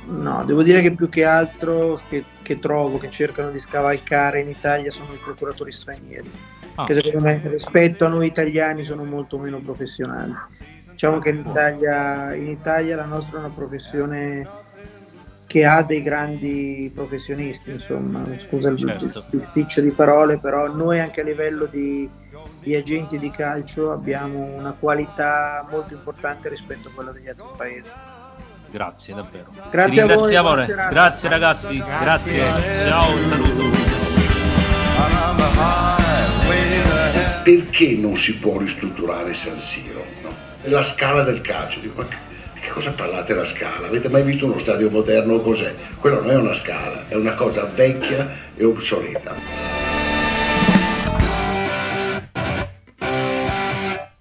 No, 0.07 0.45
devo 0.45 0.63
dire 0.63 0.81
che 0.81 0.95
più 0.95 1.09
che 1.09 1.25
altro 1.25 2.01
che, 2.09 2.25
che 2.43 2.59
trovo 2.59 2.99
che 2.99 3.11
cercano 3.11 3.51
di 3.51 3.61
scavalcare 3.61 4.41
in 4.41 4.49
Italia 4.49 4.91
sono 4.91 5.13
i 5.13 5.19
procuratori 5.19 5.73
stranieri, 5.73 6.31
Ah. 6.75 6.85
che 6.85 6.95
secondo 6.95 7.21
me 7.21 7.41
rispetto 7.45 8.07
a 8.07 8.09
noi 8.09 8.27
italiani 8.27 8.85
sono 8.85 9.05
molto 9.05 9.39
meno 9.39 9.61
professionali. 9.61 10.33
Diciamo 10.91 11.19
che 11.19 11.31
in 11.31 11.39
Italia, 11.39 12.35
in 12.35 12.49
Italia 12.49 12.97
la 12.97 13.05
nostra 13.05 13.37
è 13.37 13.41
una 13.41 13.51
professione 13.51 14.49
che 15.47 15.65
ha 15.65 15.83
dei 15.83 16.03
grandi 16.03 16.91
professionisti, 16.95 17.71
insomma, 17.71 18.25
scusa 18.39 18.69
il, 18.69 18.79
Certo. 18.79 19.25
bisticcio 19.31 19.81
di 19.81 19.91
parole, 19.91 20.39
però 20.39 20.73
noi 20.73 21.01
anche 21.01 21.23
a 21.23 21.25
livello 21.25 21.67
di, 21.67 22.09
di 22.61 22.75
agenti 22.77 23.19
di 23.19 23.31
calcio 23.31 23.91
abbiamo 23.91 24.39
una 24.45 24.73
qualità 24.79 25.67
molto 25.69 25.95
importante 25.95 26.49
rispetto 26.49 26.89
a 26.89 26.93
quella 26.95 27.11
degli 27.11 27.29
altri 27.29 27.47
paesi. 27.57 27.91
Grazie 28.71 29.15
davvero. 29.15 29.47
Grazie 29.71 29.93
Ti 29.93 30.01
a 30.13 30.17
voi, 30.17 30.33
serata. 30.33 30.89
Grazie 30.89 31.29
ragazzi, 31.29 31.77
grazie. 31.77 32.45
Ciao, 32.87 33.13
un 33.13 33.29
saluto. 33.29 33.89
Perché 37.43 37.97
non 37.97 38.17
si 38.17 38.39
può 38.39 38.59
ristrutturare 38.59 39.35
San 39.35 39.59
Siro? 39.59 40.05
no? 40.23 40.33
La 40.65 40.83
scala 40.83 41.23
del 41.23 41.41
calcio. 41.41 41.81
Dico, 41.81 42.03
ma 42.03 42.07
che 42.07 42.69
cosa 42.69 42.93
parlate 42.93 43.35
la 43.35 43.45
scala? 43.45 43.89
Avete 43.89 44.09
mai 44.09 44.23
visto 44.23 44.45
uno 44.45 44.59
stadio 44.59 44.91
moderno 44.91 45.41
cos'è? 45.41 45.75
Quello 45.99 46.21
non 46.21 46.31
è 46.31 46.37
una 46.37 46.55
scala, 46.55 47.09
è 47.09 47.15
una 47.15 47.35
cosa 47.35 47.65
vecchia 47.65 48.29
e 48.55 48.65
obsoleta. 48.65 49.90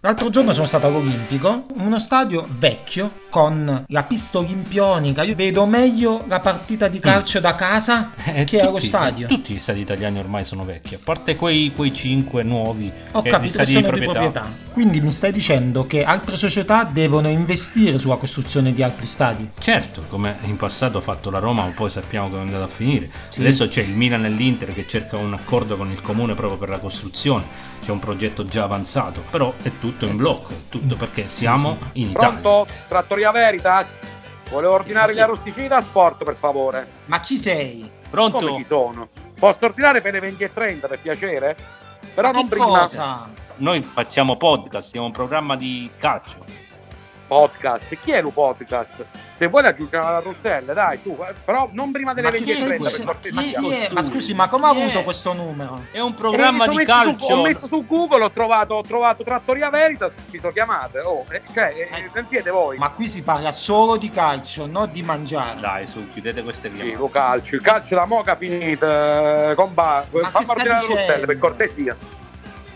L'altro 0.09 0.31
giorno 0.31 0.53
sono 0.53 0.65
stato 0.65 0.87
all'Olimpico, 0.87 1.65
uno 1.75 1.99
stadio 1.99 2.47
vecchio 2.57 3.27
con 3.29 3.85
la 3.87 4.03
pista 4.05 4.39
olimpionica. 4.39 5.21
Io 5.21 5.35
vedo 5.35 5.67
meglio 5.67 6.23
la 6.27 6.39
partita 6.39 6.87
di 6.87 6.97
calcio 6.97 7.39
da 7.39 7.53
casa 7.53 8.13
Eh, 8.25 8.43
che 8.43 8.59
allo 8.59 8.79
stadio. 8.79 9.27
Tutti 9.27 9.53
gli 9.53 9.59
stadi 9.59 9.81
italiani 9.81 10.17
ormai 10.17 10.45
sono 10.45 10.65
vecchi, 10.65 10.95
a 10.95 10.99
parte 11.03 11.35
quei, 11.35 11.71
quei 11.75 11.93
5 11.93 12.41
nuovi 12.41 12.91
Ho 13.11 13.21
che- 13.21 13.29
di 13.29 13.29
capito 13.29 13.57
che 13.59 13.65
stadi 13.65 13.71
sono 13.73 13.91
di 13.91 14.01
proprietà. 14.01 14.47
Quindi 14.73 14.99
mi 14.99 15.11
stai 15.11 15.31
dicendo 15.31 15.85
che 15.85 16.03
altre 16.03 16.37
società 16.37 16.85
devono 16.85 17.27
investire 17.27 17.99
sulla 17.99 18.15
costruzione 18.15 18.73
di 18.73 18.81
altri 18.81 19.05
stadi? 19.05 19.47
Certo, 19.59 20.05
come 20.09 20.37
in 20.45 20.57
passato 20.57 20.97
ha 20.97 21.01
fatto 21.01 21.29
la 21.29 21.37
Roma, 21.39 21.65
ma 21.65 21.71
poi 21.71 21.91
sappiamo 21.91 22.29
come 22.29 22.41
è 22.41 22.45
andata 22.45 22.63
a 22.63 22.67
finire. 22.67 23.11
Sì. 23.29 23.41
Adesso 23.41 23.67
c'è 23.67 23.81
il 23.83 23.91
Milan 23.95 24.25
e 24.25 24.29
l'Inter 24.29 24.73
che 24.73 24.87
cerca 24.87 25.17
un 25.17 25.33
accordo 25.33 25.77
con 25.77 25.91
il 25.91 26.01
comune 26.01 26.33
proprio 26.33 26.57
per 26.57 26.69
la 26.69 26.79
costruzione. 26.79 27.43
C'è 27.83 27.91
un 27.91 27.99
progetto 27.99 28.47
già 28.47 28.63
avanzato, 28.63 29.23
però 29.29 29.53
è 29.61 29.71
tutto 29.79 29.98
in 30.05 30.17
blocco, 30.17 30.53
tutto 30.69 30.95
perché 30.95 31.27
siamo 31.27 31.77
in 31.93 32.09
Italia. 32.09 32.29
Pronto? 32.29 32.67
Trattoria 32.87 33.31
Veritas? 33.31 33.87
Volevo 34.49 34.73
ordinare 34.73 35.13
gli 35.13 35.19
arrosticini 35.19 35.67
da 35.67 35.81
sport, 35.81 36.23
per 36.23 36.35
favore. 36.35 36.87
Ma 37.05 37.19
chi 37.19 37.39
sei? 37.39 37.89
Pronto? 38.09 38.39
Come 38.39 38.55
chi 38.57 38.65
sono? 38.65 39.09
Posso 39.37 39.65
ordinare 39.65 40.01
per 40.01 40.13
le 40.13 40.19
20 40.19 40.43
e 40.43 40.51
30, 40.51 40.87
per 40.87 40.99
piacere? 40.99 41.55
Però 42.13 42.31
non 42.31 42.47
prima. 42.47 42.87
Noi 43.57 43.81
facciamo 43.83 44.37
podcast, 44.37 44.89
siamo 44.89 45.05
un 45.07 45.11
programma 45.11 45.55
di 45.55 45.89
calcio. 45.99 46.43
Podcast. 47.29 47.95
Chi 48.01 48.11
è 48.11 48.21
lo 48.23 48.31
podcast? 48.31 49.05
Se 49.37 49.47
vuoi 49.47 49.61
le 49.61 49.67
aggiungiamo 49.69 50.07
alla 50.07 50.19
rostelle, 50.19 50.73
dai, 50.73 50.99
tu. 51.01 51.15
eh, 51.21 51.33
Però 51.45 51.69
non 51.73 51.91
prima 51.91 52.13
delle 52.15 52.31
Ma 52.31 52.33
chi 52.37 52.43
20 52.43 52.51
e 52.51 52.63
è 52.63 52.65
30, 52.65 52.77
questo? 52.89 52.97
per 52.97 53.05
cortesia. 53.05 53.89
Ma 53.91 54.01
scusi, 54.03 54.33
ma 54.33 54.49
come 54.49 54.65
ha 54.65 54.69
avuto 54.69 55.03
questo 55.03 55.33
numero? 55.33 55.83
È 55.91 55.99
un 55.99 56.11
Eh, 56.11 56.15
programma 56.15 56.63
ho 56.65 56.69
di 56.69 56.75
messo 56.77 56.91
su- 56.91 57.05
calcio. 57.15 57.33
ho 57.35 57.41
messo 57.41 57.67
su 57.67 57.85
Google, 57.85 58.23
ho 58.23 58.31
trovato, 58.31 58.73
ho 58.73 58.81
trovato 58.81 59.23
Trattoria 59.23 59.69
Veritas, 59.69 60.11
mi 60.31 60.39
sono 60.39 60.51
chiamate. 60.51 60.99
Oh, 61.01 61.23
eh, 61.29 61.41
cioè, 61.53 61.73
eh, 61.77 62.09
sentite 62.11 62.49
voi. 62.49 62.77
Ma 62.79 62.89
qui 62.89 63.07
si 63.07 63.21
parla 63.21 63.51
solo 63.51 63.95
di 63.97 64.09
calcio, 64.09 64.65
non 64.65 64.91
di 64.91 65.03
mangiare. 65.03 65.59
Dai, 65.59 65.85
su, 65.87 66.09
chiudete 66.11 66.41
queste 66.41 66.69
Sì, 66.69 66.75
chiamate. 66.77 66.97
lo 66.97 67.09
calcio, 67.09 67.55
il 67.55 67.61
calcio 67.61 67.93
da 67.95 68.05
moca 68.05 68.35
finita, 68.35 69.53
comba. 69.55 70.05
che 70.11 70.19
Fammi 70.21 70.45
sta 70.45 70.53
ordinare 70.53 70.81
le 70.81 70.87
dicendo? 70.87 70.95
rostelle, 70.99 71.25
per 71.27 71.37
cortesia. 71.37 71.95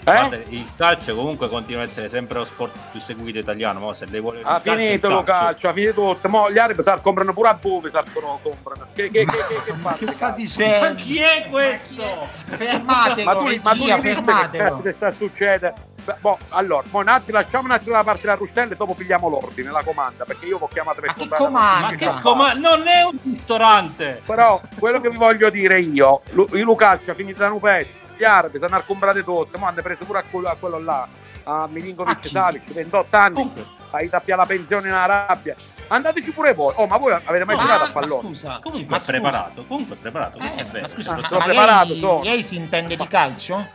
Guarda, 0.04 0.36
Eh? 0.36 0.46
il 0.50 0.70
calcio 0.76 1.16
comunque 1.16 1.48
continua 1.48 1.82
a 1.82 1.86
essere 1.86 2.10
sempre 2.10 2.40
lo 2.40 2.46
sport 2.46 2.76
più 2.92 3.00
seguito 3.00 3.40
italiano, 3.40 3.80
ma 3.80 3.96
se 3.96 4.06
lei 4.08 4.20
vuole 4.20 4.42
Ha 4.42 4.60
calcio, 4.60 4.72
il 4.72 4.80
finito 4.86 5.10
lo 5.10 5.24
calcio, 5.24 5.70
ha 5.70 5.74
finito 5.74 5.94
tutto. 5.94 6.30
Mo 6.30 6.52
gli 6.52 6.58
arabi 6.60 6.82
sar 6.82 7.02
comprano 7.02 7.34
pure 7.34 7.50
a 7.50 7.54
Bove, 7.54 7.90
sar 7.90 8.04
comprano. 8.12 8.88
Che, 8.94 9.10
che, 9.10 9.26
che, 9.26 9.26
che, 9.26 9.64
che 9.66 9.74
fate? 9.82 10.06
Che 10.06 10.12
sta 10.12 10.30
dicendo? 10.32 10.80
Ma 10.90 10.96
chi 10.96 11.18
è 11.20 11.48
questo? 11.50 12.28
Fermatelo, 12.46 13.24
Ma 13.24 13.34
tu, 13.36 13.60
ma 13.64 13.72
tu 13.74 13.86
regia, 13.86 13.98
gli 13.98 14.04
dici 14.04 14.82
che 14.82 14.92
sta 14.92 15.14
succedendo? 15.14 15.92
Boh, 16.20 16.38
allora, 16.50 16.84
mo 16.92 17.00
un 17.00 17.08
attimo, 17.08 17.38
lasciamo 17.38 17.64
un 17.64 17.72
attimo 17.72 17.96
da 17.96 18.04
parte 18.04 18.28
la 18.28 18.34
rustella 18.36 18.74
e 18.74 18.76
dopo 18.76 18.94
pigliamo 18.94 19.30
l'ordine, 19.30 19.72
la 19.72 19.84
comanda, 19.84 20.26
perché 20.26 20.48
io 20.48 20.58
ho 20.60 20.68
chiamato 20.68 21.00
per 21.00 21.08
Ma 21.08 21.14
che 21.14 21.20
comprare 21.20 21.44
la 21.44 21.50
comanda? 21.50 21.88
Ma 21.88 21.96
che 21.96 22.22
coma- 22.22 22.54
non 22.54 22.88
è 22.88 23.04
un 23.04 23.18
ristorante! 23.24 24.22
Però 24.26 24.62
quello 24.78 25.00
che 25.00 25.10
vi 25.10 25.16
voglio 25.16 25.50
dire 25.50 25.80
io, 25.80 26.22
Lu- 26.32 26.50
il 26.52 26.64
Lucaccio 26.64 27.12
ha 27.12 27.14
finito 27.14 27.40
da 27.40 27.54
un 27.54 27.62
pezzo, 27.62 27.92
gli 28.24 28.26
arabi 28.26 28.58
stanno 28.58 28.78
a 28.78 28.82
comprare 28.82 29.22
tutto, 29.24 29.58
ma 29.58 29.68
hanno 29.68 29.82
preso 29.82 30.06
pure 30.06 30.20
a 30.20 30.24
quello, 30.30 30.48
a 30.48 30.56
quello 30.58 30.80
là, 30.80 31.06
a 31.44 31.68
Milinkovic 31.68 32.20
chi? 32.22 32.30
Savic, 32.30 32.72
28 32.72 33.18
anni, 33.18 33.52
hai 33.92 34.08
tappiato 34.10 34.42
la 34.42 34.48
pensione 34.48 34.88
in 34.88 34.94
Arabia. 34.94 35.56
Andateci 35.90 36.32
pure 36.32 36.54
voi. 36.54 36.74
Oh, 36.78 36.88
ma 36.88 36.98
voi 36.98 37.12
avete 37.12 37.44
mai 37.44 37.56
Ma- 37.56 37.62
giocato 37.64 37.84
a 37.84 37.92
pallone? 37.92 38.28
scusa, 38.30 38.60
Comunque 38.62 38.98
ma 38.98 39.04
preparato, 39.04 39.66
comunque 39.68 39.96
è 39.96 40.00
preparato, 40.00 40.38
questo 40.38 40.60
Eh, 40.60 40.64
è 40.64 40.68
vero. 40.68 40.82
ma 40.82 40.88
scusa, 40.88 41.12
Ah, 41.14 41.16
ma, 41.20 41.28
sono 41.28 41.40
ma 41.40 41.46
preparato, 41.46 41.94
lei, 41.94 42.24
lei 42.24 42.44
si 42.44 42.56
intende 42.56 42.96
di 42.96 43.08
calcio? 43.08 43.68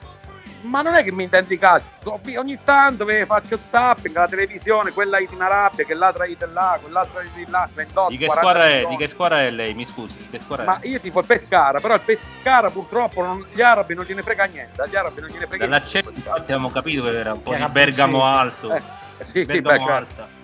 Ma 0.62 0.82
non 0.82 0.94
è 0.94 1.04
che 1.04 1.12
mi 1.12 1.22
intendi 1.22 1.56
calcio, 1.56 1.86
ogni 2.36 2.58
tanto 2.64 3.04
ve 3.04 3.24
faccio 3.26 3.58
tapping 3.70 4.16
alla 4.16 4.26
televisione, 4.26 4.90
quella 4.92 5.20
in 5.20 5.28
Arabia, 5.40 5.84
che 5.84 5.94
l'altra 5.94 6.24
è 6.24 6.28
di 6.28 6.36
là, 6.52 6.78
quell'altra 6.80 7.20
è 7.20 7.26
di 7.32 7.46
là, 7.48 7.68
28, 7.72 8.10
Di 8.10 8.16
che 8.18 8.26
40 8.26 8.50
squadra 8.50 8.68
è? 8.74 8.86
Di 8.86 8.96
che 8.96 9.08
squadra 9.08 9.40
è 9.42 9.50
lei? 9.50 9.74
Mi 9.74 9.86
scusi, 9.86 10.16
di 10.16 10.28
che 10.30 10.40
squadra 10.42 10.64
Ma 10.64 10.80
è? 10.80 10.88
io 10.88 10.98
tipo 11.00 11.20
il 11.20 11.26
Pescara, 11.26 11.78
però 11.80 11.94
il 11.94 12.00
Pescara 12.00 12.70
purtroppo 12.70 13.22
non- 13.22 13.46
gli 13.52 13.60
arabi 13.60 13.94
non 13.94 14.04
gliene 14.04 14.22
frega 14.22 14.44
niente, 14.46 14.82
agli 14.82 14.96
arabi 14.96 15.20
non 15.20 15.30
gliene 15.30 15.46
frega 15.46 15.64
Dall'accento 15.66 16.10
niente. 16.10 16.28
infatti 16.28 16.40
abbiamo 16.42 16.70
capito 16.72 17.02
che 17.04 17.18
era 17.18 17.32
un 17.32 17.42
po' 17.42 17.54
di 17.54 17.64
Bergamo 17.70 18.24
alto. 18.24 18.72
Eh, 18.72 18.82
sì, 19.24 19.40
sì, 19.40 19.44
Bergamo 19.44 19.76
beh, 19.84 19.90
certo. 19.92 20.38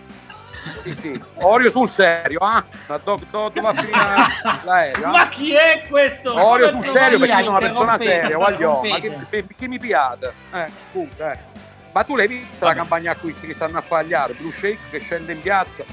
Sì, 0.83 0.97
sì. 1.01 1.23
Orio 1.35 1.71
sul 1.71 1.91
serio, 1.91 2.39
ah? 2.41 2.65
Ma 2.87 2.99
do- 2.99 3.21
do- 3.31 3.51
dove 3.53 3.61
va 3.61 3.69
a 3.69 3.75
finire 3.75 4.63
l'aereo? 4.65 5.09
Ma 5.09 5.23
ah? 5.23 5.29
chi 5.29 5.53
è 5.55 5.85
questo? 5.89 6.35
Orio 6.35 6.71
sul 6.71 6.85
serio 6.87 7.19
perché 7.19 7.37
sono 7.37 7.51
una 7.51 7.59
persona 7.59 7.97
seria, 7.97 8.37
voglio. 8.37 8.81
Ma 8.83 8.99
che, 8.99 9.17
che- 9.31 9.69
mi 9.69 9.79
piace? 9.79 10.33
Eh, 10.53 10.67
scusa, 10.91 11.33
eh. 11.33 11.39
Ma 11.93 12.03
tu 12.03 12.17
l'hai 12.17 12.27
vista 12.27 12.67
la 12.67 12.75
campagna 12.75 13.13
acquisti 13.13 13.47
che 13.47 13.55
stanno 13.55 13.79
a 13.79 13.83
fagliare? 13.83 14.33
Blue 14.33 14.51
Shake 14.51 14.81
che 14.91 14.99
scende 14.99 15.33
in 15.33 15.41
piazza, 15.41 15.85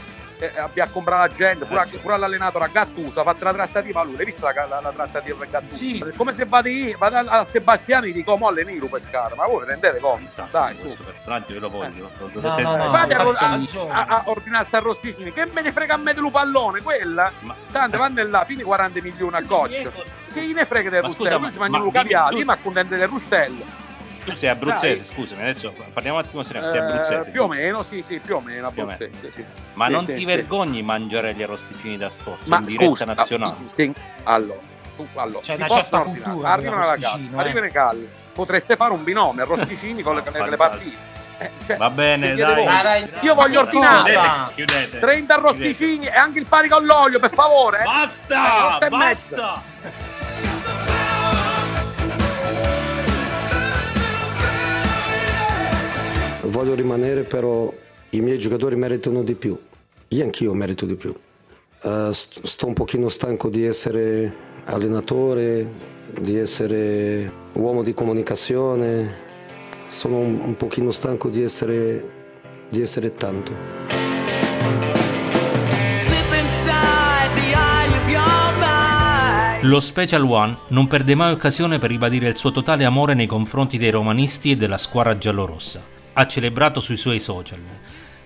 eh, 0.41 0.59
abbia 0.59 0.85
a 0.85 0.87
comprare 0.87 1.29
la 1.29 1.35
gente, 1.35 1.65
pure, 1.65 1.87
Eh, 1.91 1.97
pure 1.99 2.13
all'allenatore 2.15 2.65
a 2.65 2.67
Gattuso, 2.67 3.19
ha 3.19 3.23
fatto 3.23 3.43
la 3.45 3.53
trattativa 3.53 4.01
lui, 4.03 4.15
l'hai 4.15 4.25
vista 4.25 4.51
la, 4.51 4.65
la- 4.67 4.79
la 4.81 4.91
trattativa 4.91 5.37
per 5.37 5.49
Gattuso? 5.49 5.75
Sì. 5.77 6.03
Come 6.15 6.33
se 6.33 6.45
vado 6.45 6.67
io, 6.67 6.97
vado 6.97 7.15
a, 7.17 7.39
a 7.39 7.45
Sebastiani 7.49 8.09
e 8.09 8.11
dico, 8.13 8.35
mo 8.37 8.47
alleniru 8.47 8.89
Pescara, 8.89 9.35
ma 9.35 9.45
voi 9.45 9.59
vi 9.63 9.65
rendete 9.71 9.99
conto? 9.99 10.47
Dai, 10.49 10.73
su. 10.75 10.81
questo 10.81 11.03
personaggio 11.03 11.53
io 11.53 11.59
lo 11.59 11.69
voglio. 11.69 12.09
Lo 12.17 12.29
No, 12.41 12.59
no, 12.59 12.75
no, 12.75 12.89
Vado 12.89 13.13
a, 13.13 13.49
a, 13.49 13.59
a, 13.91 14.05
a 14.07 14.23
ordinare 14.25 14.65
sta 14.65 14.77
arrosticini, 14.77 15.31
che 15.31 15.45
me 15.53 15.61
ne 15.61 15.71
frega 15.71 15.93
a 15.93 15.97
me 15.97 16.13
dello 16.13 16.31
pallone, 16.31 16.81
quella? 16.81 17.31
Ma- 17.41 17.55
Tanto 17.71 17.97
vanno 17.97 18.23
là, 18.27 18.43
fini 18.45 18.63
40 18.63 19.01
milioni 19.01 19.35
a 19.35 19.41
goccia. 19.41 19.91
Che 20.33 20.51
ne 20.53 20.65
frega 20.65 20.89
Ma 20.89 21.07
rustelle? 21.07 21.29
ma- 21.31 21.37
Lui 21.39 21.51
si 21.51 21.57
mangia 21.59 21.77
ma 21.79 21.83
dimmi- 22.29 22.39
io 22.39 22.45
mi 22.45 22.51
accontento 22.51 22.89
delle 22.95 23.05
rustelle. 23.05 23.89
Tu 24.23 24.35
sei 24.35 24.49
abruzzese, 24.49 25.01
Dai. 25.03 25.05
scusami, 25.13 25.41
adesso 25.41 25.73
parliamo 25.93 26.19
un 26.19 26.23
attimo 26.23 26.43
seriamente, 26.43 26.77
sei 26.77 26.87
Eh, 26.87 26.91
abruzzese. 26.91 27.31
più 27.31 27.41
o 27.43 27.47
meno, 27.47 27.83
sì, 27.89 28.03
sì, 28.07 28.19
più 28.19 28.35
o 28.35 28.39
meno, 28.39 28.69
Più 28.71 28.83
o 28.83 28.85
meno. 28.85 28.97
abruzzese, 29.03 29.31
sì. 29.35 29.43
Ma 29.73 29.85
Sì, 29.87 29.91
non 29.93 30.05
sì, 30.05 30.13
ti 30.13 30.19
sì. 30.19 30.25
vergogni 30.25 30.81
mangiare 30.83 31.33
gli 31.33 31.41
arrosticini 31.41 31.97
da 31.97 32.09
sport? 32.09 32.45
Ma 32.45 32.57
in 32.57 32.65
diretta 32.65 32.85
scusa, 32.91 33.05
nazionale. 33.05 33.55
allora, 34.23 34.59
tu- 34.95 35.07
allora, 35.15 35.39
C'è 35.39 35.55
una 35.55 35.67
certa 35.67 35.99
ordinare, 36.01 36.23
cultura 36.23 36.49
arrivano 36.49 36.81
alla 36.81 36.95
dell'arrosticino, 36.95 37.37
eh. 37.37 37.39
arrivano 37.41 37.65
i 37.65 37.71
calli, 37.71 38.09
potreste 38.33 38.75
fare 38.75 38.91
un 38.93 39.03
binomio, 39.03 39.41
arrosticini 39.43 40.01
con 40.03 40.15
le, 40.15 40.23
le- 40.31 40.49
le 40.49 40.57
partite. 40.57 41.19
Va 41.75 41.89
bene, 41.89 42.27
Se 42.29 42.35
chiede 42.35 42.63
dai. 42.65 42.83
dai. 42.83 43.09
Io 43.21 43.33
voglio 43.33 43.61
ordinare? 43.61 44.11
Chiudete, 44.11 44.53
chiudete. 44.53 44.99
30 44.99 45.33
arrosticini 45.33 46.05
e 46.05 46.11
anche 46.15 46.37
il 46.37 46.45
panico 46.45 46.75
all'olio, 46.75 47.19
per 47.19 47.33
favore. 47.33 47.79
eh. 47.79 47.83
Basta! 47.85 48.77
E 48.77 48.89
mezzo. 48.91 49.35
Basta! 49.35 50.50
Voglio 56.43 56.73
rimanere, 56.73 57.23
però 57.23 57.71
i 58.09 58.19
miei 58.19 58.37
giocatori 58.37 58.75
meritano 58.75 59.23
di 59.23 59.35
più. 59.35 59.57
Io 60.09 60.23
anch'io 60.23 60.53
merito 60.53 60.85
di 60.85 60.95
più. 60.95 61.15
St- 61.81 62.45
sto 62.45 62.67
un 62.67 62.73
pochino 62.73 63.09
stanco 63.09 63.49
di 63.49 63.65
essere 63.65 64.33
allenatore, 64.65 65.67
di 66.19 66.37
essere 66.37 67.31
uomo 67.53 67.83
di 67.83 67.93
comunicazione. 67.93 69.29
Sono 69.87 70.17
un, 70.17 70.39
un 70.41 70.55
pochino 70.57 70.91
stanco 70.91 71.29
di 71.29 71.41
essere, 71.43 72.03
di 72.69 72.81
essere 72.81 73.11
tanto. 73.11 73.99
Lo 79.63 79.79
Special 79.79 80.23
One 80.23 80.57
non 80.69 80.87
perde 80.87 81.13
mai 81.13 81.31
occasione 81.31 81.77
per 81.77 81.91
ribadire 81.91 82.27
il 82.27 82.35
suo 82.35 82.51
totale 82.51 82.83
amore 82.83 83.13
nei 83.13 83.27
confronti 83.27 83.77
dei 83.77 83.91
romanisti 83.91 84.51
e 84.51 84.57
della 84.57 84.79
squadra 84.79 85.17
giallorossa. 85.17 85.99
Ha 86.13 86.27
celebrato 86.27 86.81
sui 86.81 86.97
suoi 86.97 87.19
social. 87.19 87.59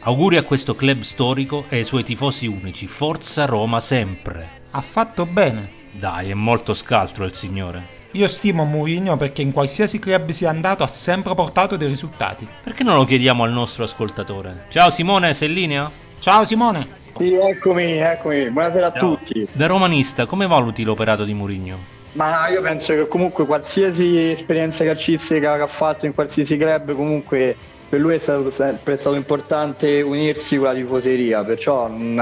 Auguri 0.01 0.37
a 0.37 0.43
questo 0.43 0.73
club 0.73 1.01
storico 1.01 1.65
e 1.69 1.77
ai 1.77 1.83
suoi 1.83 2.03
tifosi 2.03 2.47
unici. 2.47 2.87
Forza 2.87 3.45
Roma 3.45 3.79
sempre. 3.79 4.61
Ha 4.71 4.81
fatto 4.81 5.27
bene. 5.27 5.69
Dai, 5.91 6.31
è 6.31 6.33
molto 6.33 6.73
scaltro 6.73 7.25
il 7.25 7.35
signore. 7.35 7.93
Io 8.13 8.27
stimo 8.27 8.63
Mourinho 8.63 9.17
perché 9.17 9.43
in 9.43 9.51
qualsiasi 9.51 9.99
club 9.99 10.29
sia 10.31 10.49
andato 10.49 10.81
ha 10.81 10.87
sempre 10.87 11.35
portato 11.35 11.75
dei 11.75 11.87
risultati. 11.87 12.47
Perché 12.63 12.83
non 12.83 12.95
lo 12.95 13.03
chiediamo 13.03 13.43
al 13.43 13.51
nostro 13.51 13.83
ascoltatore? 13.83 14.65
Ciao 14.69 14.89
Simone, 14.89 15.35
sei 15.35 15.49
in 15.49 15.53
linea? 15.53 15.91
Ciao 16.17 16.43
Simone. 16.43 16.87
Sì, 17.15 17.35
eccomi, 17.35 17.97
eccomi. 17.97 18.49
Buonasera 18.49 18.87
a 18.87 18.91
tutti. 18.93 19.47
Da 19.51 19.67
romanista, 19.67 20.25
come 20.25 20.47
valuti 20.47 20.83
l'operato 20.83 21.23
di 21.23 21.35
Mourinho? 21.35 21.93
Ma 22.13 22.47
io 22.47 22.61
penso 22.61 22.93
che 22.93 23.07
comunque 23.07 23.45
qualsiasi 23.45 24.31
esperienza 24.31 24.83
calcistica 24.83 25.55
che 25.57 25.61
ha 25.61 25.67
fatto 25.67 26.05
in 26.05 26.13
qualsiasi 26.13 26.57
club, 26.57 26.95
comunque 26.95 27.73
per 27.87 27.99
lui 27.99 28.15
è 28.15 28.17
stato 28.17 28.49
sempre 28.51 28.97
stato 28.97 29.15
importante 29.15 30.01
unirsi 30.01 30.57
con 30.57 30.67
la 30.67 30.73
tifoseria, 30.73 31.43
perciò 31.43 31.87
non, 31.87 32.15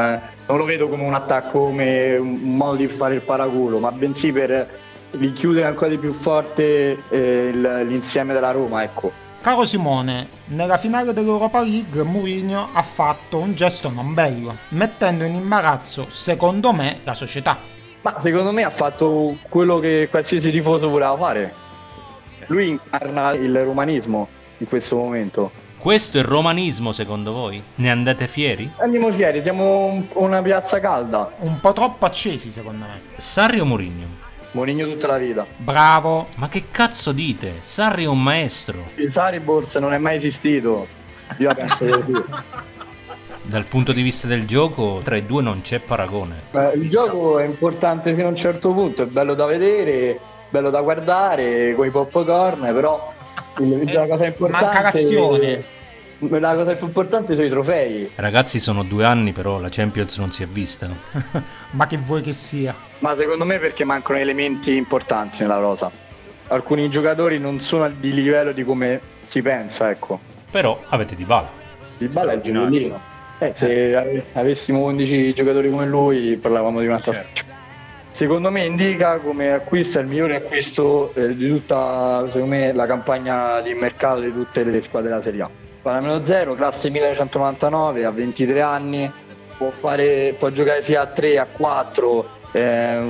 non 0.48 0.58
lo 0.58 0.66
vedo 0.66 0.88
come 0.88 1.04
un 1.04 1.14
attacco, 1.14 1.66
come 1.66 2.16
un 2.16 2.56
modo 2.56 2.76
di 2.76 2.88
fare 2.88 3.16
il 3.16 3.22
paraculo, 3.22 3.80
ma 3.80 3.92
bensì 3.92 4.32
per 4.32 4.70
richiudere 5.12 5.68
ancora 5.68 5.90
di 5.90 5.98
più 5.98 6.14
forte 6.14 6.98
eh, 7.10 7.52
l'insieme 7.52 8.34
della 8.34 8.52
Roma, 8.52 8.84
ecco. 8.84 9.12
Caro 9.42 9.66
Simone, 9.66 10.30
nella 10.46 10.78
finale 10.78 11.12
dell'Europa 11.12 11.62
League 11.62 12.02
Mourinho 12.04 12.70
ha 12.72 12.82
fatto 12.82 13.40
un 13.40 13.54
gesto 13.56 13.90
non 13.90 14.14
bello, 14.14 14.56
mettendo 14.70 15.26
in 15.26 15.36
imbarazzo, 15.36 16.06
secondo 16.10 16.72
me, 16.72 17.00
la 17.04 17.14
società. 17.14 17.58
Ma 18.02 18.20
secondo 18.22 18.52
me 18.52 18.64
ha 18.64 18.70
fatto 18.70 19.36
quello 19.50 19.80
che 19.80 20.08
qualsiasi 20.10 20.50
tifoso 20.50 20.90
voleva 20.90 21.16
fare. 21.18 21.54
Lui 22.48 22.70
incarna 22.70 23.34
il 23.34 23.64
romanismo 23.64 24.28
in 24.58 24.68
questo 24.68 24.96
momento. 24.96 25.52
Questo 25.78 26.18
è 26.18 26.22
romanismo 26.22 26.94
secondo 26.94 27.34
voi? 27.34 27.62
Ne 27.76 27.92
andate 27.92 28.28
fieri? 28.28 28.72
Andiamo 28.78 29.12
fieri, 29.12 29.42
siamo 29.42 29.86
un- 29.86 30.06
una 30.14 30.42
piazza 30.42 30.80
calda. 30.80 31.32
Un 31.40 31.60
po' 31.60 31.74
troppo 31.74 32.06
accesi, 32.06 32.52
secondo 32.52 32.86
me. 32.86 33.02
Sarri 33.18 33.60
o 33.60 33.66
Mourinho? 33.66 34.22
Mourinho 34.52 34.86
tutta 34.88 35.08
la 35.08 35.18
vita. 35.18 35.46
Bravo. 35.58 36.28
Ma 36.36 36.48
che 36.48 36.66
cazzo 36.72 37.12
dite? 37.12 37.60
Sarri 37.64 38.04
è 38.06 38.08
un 38.08 38.22
maestro. 38.24 38.92
Il 38.96 39.12
Saribors 39.12 39.76
non 39.76 39.94
è 39.94 39.98
mai 39.98 40.16
esistito. 40.18 40.88
Io 41.40 41.48
la 41.50 41.56
penso 41.56 41.78
così. 41.86 42.14
Dal 43.46 43.66
punto 43.66 43.92
di 43.92 44.02
vista 44.02 44.26
del 44.26 44.46
gioco, 44.46 45.02
tra 45.04 45.18
i 45.18 45.26
due 45.26 45.42
non 45.42 45.62
c'è 45.62 45.80
paragone. 45.80 46.44
Eh, 46.52 46.72
Il 46.76 46.90
gioco 46.90 47.40
è 47.40 47.46
importante 47.46 48.14
fino 48.14 48.28
a 48.28 48.30
un 48.30 48.38
certo 48.38 48.72
punto, 48.72 49.02
è 49.04 49.06
bello 49.06 49.34
da 49.34 49.46
vedere, 49.46 50.18
bello 50.50 50.70
da 50.70 50.80
guardare 50.80 51.74
con 51.76 51.86
i 51.86 51.90
popcorn, 51.90 52.62
però 52.74 53.12
il- 53.60 53.92
la 53.94 54.08
cosa 54.08 54.26
importante 54.26 54.66
manca. 54.66 55.64
La 56.30 56.56
cosa 56.56 56.76
più 56.76 56.86
importante 56.88 57.34
sono 57.36 57.46
i 57.46 57.50
trofei. 57.50 58.10
Ragazzi, 58.16 58.60
sono 58.62 58.84
due 58.84 59.04
anni, 59.04 59.34
però 59.34 59.60
la 59.60 59.68
Champions 59.70 60.18
non 60.18 60.32
si 60.32 60.42
è 60.44 60.48
vista. 60.48 60.88
Ma 61.72 61.86
che 61.88 61.98
vuoi 61.98 62.22
che 62.22 62.32
sia? 62.32 62.74
Ma 63.00 63.14
secondo 63.16 63.44
me 63.44 63.60
perché 63.60 63.84
mancano 63.84 64.20
elementi 64.20 64.76
importanti 64.76 65.42
nella 65.42 65.58
rosa. 65.58 65.92
Alcuni 66.48 66.90
giocatori 66.90 67.40
non 67.40 67.60
sono 67.60 67.90
di 67.90 68.14
livello 68.14 68.54
di 68.54 68.64
come 68.64 69.02
si 69.28 69.42
pensa, 69.42 69.90
ecco. 69.90 70.20
Però 70.50 70.80
avete 70.90 71.16
di 71.16 71.26
bala. 71.26 71.50
Il 71.98 72.08
balla 72.10 72.32
è 72.32 72.36
il 72.36 72.42
gioiellino. 72.42 73.02
Eh, 73.40 73.52
se 73.54 73.96
ave- 73.96 74.26
avessimo 74.34 74.80
11 74.84 75.34
giocatori 75.34 75.70
come 75.70 75.86
lui 75.86 76.38
parlavamo 76.38 76.80
di 76.80 76.86
un'altra 76.86 77.12
Certo. 77.12 77.42
Secondo 78.14 78.52
me 78.52 78.64
indica 78.64 79.18
come 79.18 79.54
acquisto 79.54 79.98
il 80.00 80.06
migliore 80.06 80.36
acquisto 80.36 81.12
eh, 81.16 81.36
di 81.36 81.50
tutta 81.50 82.24
secondo 82.28 82.46
me, 82.46 82.72
la 82.72 82.86
campagna 82.86 83.60
di 83.60 83.74
mercato 83.74 84.20
di 84.20 84.32
tutte 84.32 84.64
le 84.64 84.82
squadre 84.84 85.10
della 85.10 85.22
Serie 85.24 85.42
A. 85.42 85.50
Parameno 85.82 86.24
0, 86.24 86.54
classe 86.54 86.92
1999, 86.92 88.06
a 88.06 88.12
23 88.12 88.62
anni, 88.62 89.12
può, 89.58 89.72
fare, 89.72 90.36
può 90.38 90.52
giocare 90.52 90.84
sia 90.84 91.02
a 91.02 91.08
3, 91.08 91.40
a 91.40 91.48
4, 91.48 92.30
eh, 92.52 92.62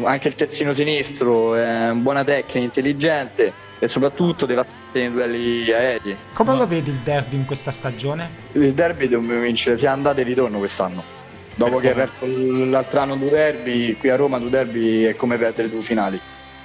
anche 0.05 0.29
il 0.29 0.35
terzino 0.35 0.71
sinistro, 0.71 1.53
è 1.53 1.91
buona 1.95 2.23
tecnica, 2.23 2.59
intelligente 2.59 3.51
e 3.79 3.87
soprattutto 3.89 4.45
deve 4.45 4.61
attenzione 4.61 4.81
nei 4.93 5.11
duelli 5.11 5.71
aerei. 5.71 6.15
Come 6.33 6.55
lo 6.55 6.65
vedi 6.65 6.91
il 6.91 6.99
derby 7.03 7.35
in 7.35 7.45
questa 7.45 7.71
stagione? 7.71 8.29
Il 8.53 8.73
derby 8.73 9.09
dobbiamo 9.09 9.41
vincere 9.41 9.77
sia 9.77 9.91
andata 9.91 10.21
e 10.21 10.23
ritorno 10.23 10.59
quest'anno. 10.59 11.22
Dopo 11.55 11.77
che 11.77 11.89
hai 11.89 11.93
perso 11.93 12.25
l'altro 12.25 12.99
anno 12.99 13.15
due 13.15 13.29
derby, 13.29 13.95
qui 13.97 14.09
a 14.09 14.15
Roma 14.15 14.39
due 14.39 14.49
derby 14.49 15.03
è 15.03 15.15
come 15.15 15.37
perdere 15.37 15.69
due 15.69 15.81
finali. 15.81 16.19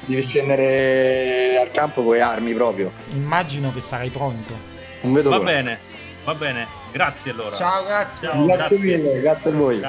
Devi 0.06 0.26
scendere 0.26 1.58
al 1.60 1.70
campo 1.72 2.02
con 2.02 2.14
le 2.14 2.20
armi 2.22 2.52
proprio. 2.54 2.90
Immagino 3.10 3.72
che 3.72 3.80
sarai 3.80 4.08
pronto. 4.08 4.54
Non 5.02 5.12
vedo 5.12 5.28
Va 5.30 5.36
l'ora. 5.36 5.50
bene, 5.50 5.78
va 6.24 6.34
bene. 6.34 6.66
Grazie 6.92 7.30
allora. 7.32 7.56
Ciao, 7.56 7.84
grazie. 7.84 8.28
Ciao, 8.28 8.46
Grazie 8.46 8.78
mille, 8.78 9.20
grazie 9.20 9.50
a 9.50 9.54
voi. 9.54 9.80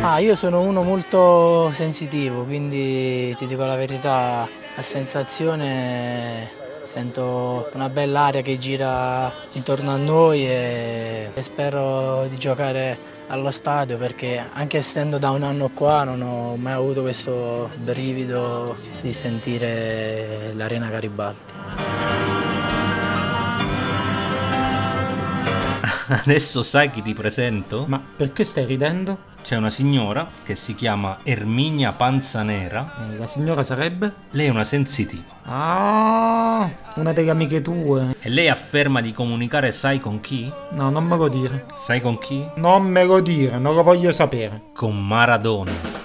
Ah, 0.00 0.18
io 0.20 0.34
sono 0.34 0.60
uno 0.62 0.82
molto 0.82 1.70
sensitivo, 1.72 2.44
quindi 2.44 3.34
ti 3.36 3.46
dico 3.46 3.64
la 3.64 3.74
verità, 3.76 4.48
a 4.74 4.82
sensazione 4.82 6.48
sento 6.88 7.68
una 7.74 7.90
bella 7.90 8.22
aria 8.22 8.40
che 8.40 8.56
gira 8.56 9.30
intorno 9.52 9.90
a 9.90 9.98
noi 9.98 10.46
e, 10.48 11.30
e 11.34 11.42
spero 11.42 12.26
di 12.28 12.38
giocare 12.38 12.98
allo 13.26 13.50
stadio 13.50 13.98
perché 13.98 14.42
anche 14.50 14.78
essendo 14.78 15.18
da 15.18 15.28
un 15.28 15.42
anno 15.42 15.68
qua 15.68 16.04
non 16.04 16.22
ho 16.22 16.56
mai 16.56 16.72
avuto 16.72 17.02
questo 17.02 17.68
brivido 17.76 18.74
di 19.02 19.12
sentire 19.12 20.50
l'arena 20.54 20.88
Garibaldi. 20.88 21.57
Adesso 26.24 26.62
sai 26.62 26.90
chi 26.90 27.02
ti 27.02 27.12
presento? 27.12 27.84
Ma 27.86 28.00
perché 28.16 28.42
stai 28.44 28.64
ridendo? 28.64 29.26
C'è 29.42 29.56
una 29.56 29.70
signora 29.70 30.26
che 30.42 30.56
si 30.56 30.74
chiama 30.74 31.18
Erminia 31.22 31.92
Panzanera. 31.92 33.10
Eh, 33.12 33.18
la 33.18 33.26
signora 33.26 33.62
sarebbe? 33.62 34.12
Lei 34.30 34.46
è 34.46 34.50
una 34.50 34.64
sensitiva. 34.64 35.22
Ah, 35.44 36.68
una 36.96 37.12
delle 37.12 37.30
amiche 37.30 37.60
tue. 37.60 38.16
E 38.20 38.28
lei 38.30 38.48
afferma 38.48 39.02
di 39.02 39.12
comunicare 39.12 39.70
sai 39.70 40.00
con 40.00 40.20
chi? 40.20 40.50
No, 40.70 40.88
non 40.88 41.04
me 41.04 41.16
lo 41.16 41.28
dire. 41.28 41.66
Sai 41.76 42.00
con 42.00 42.18
chi? 42.18 42.42
Non 42.56 42.84
me 42.84 43.04
lo 43.04 43.20
dire, 43.20 43.58
non 43.58 43.74
lo 43.74 43.82
voglio 43.82 44.10
sapere. 44.10 44.62
Con 44.74 45.06
Maradona. 45.06 45.97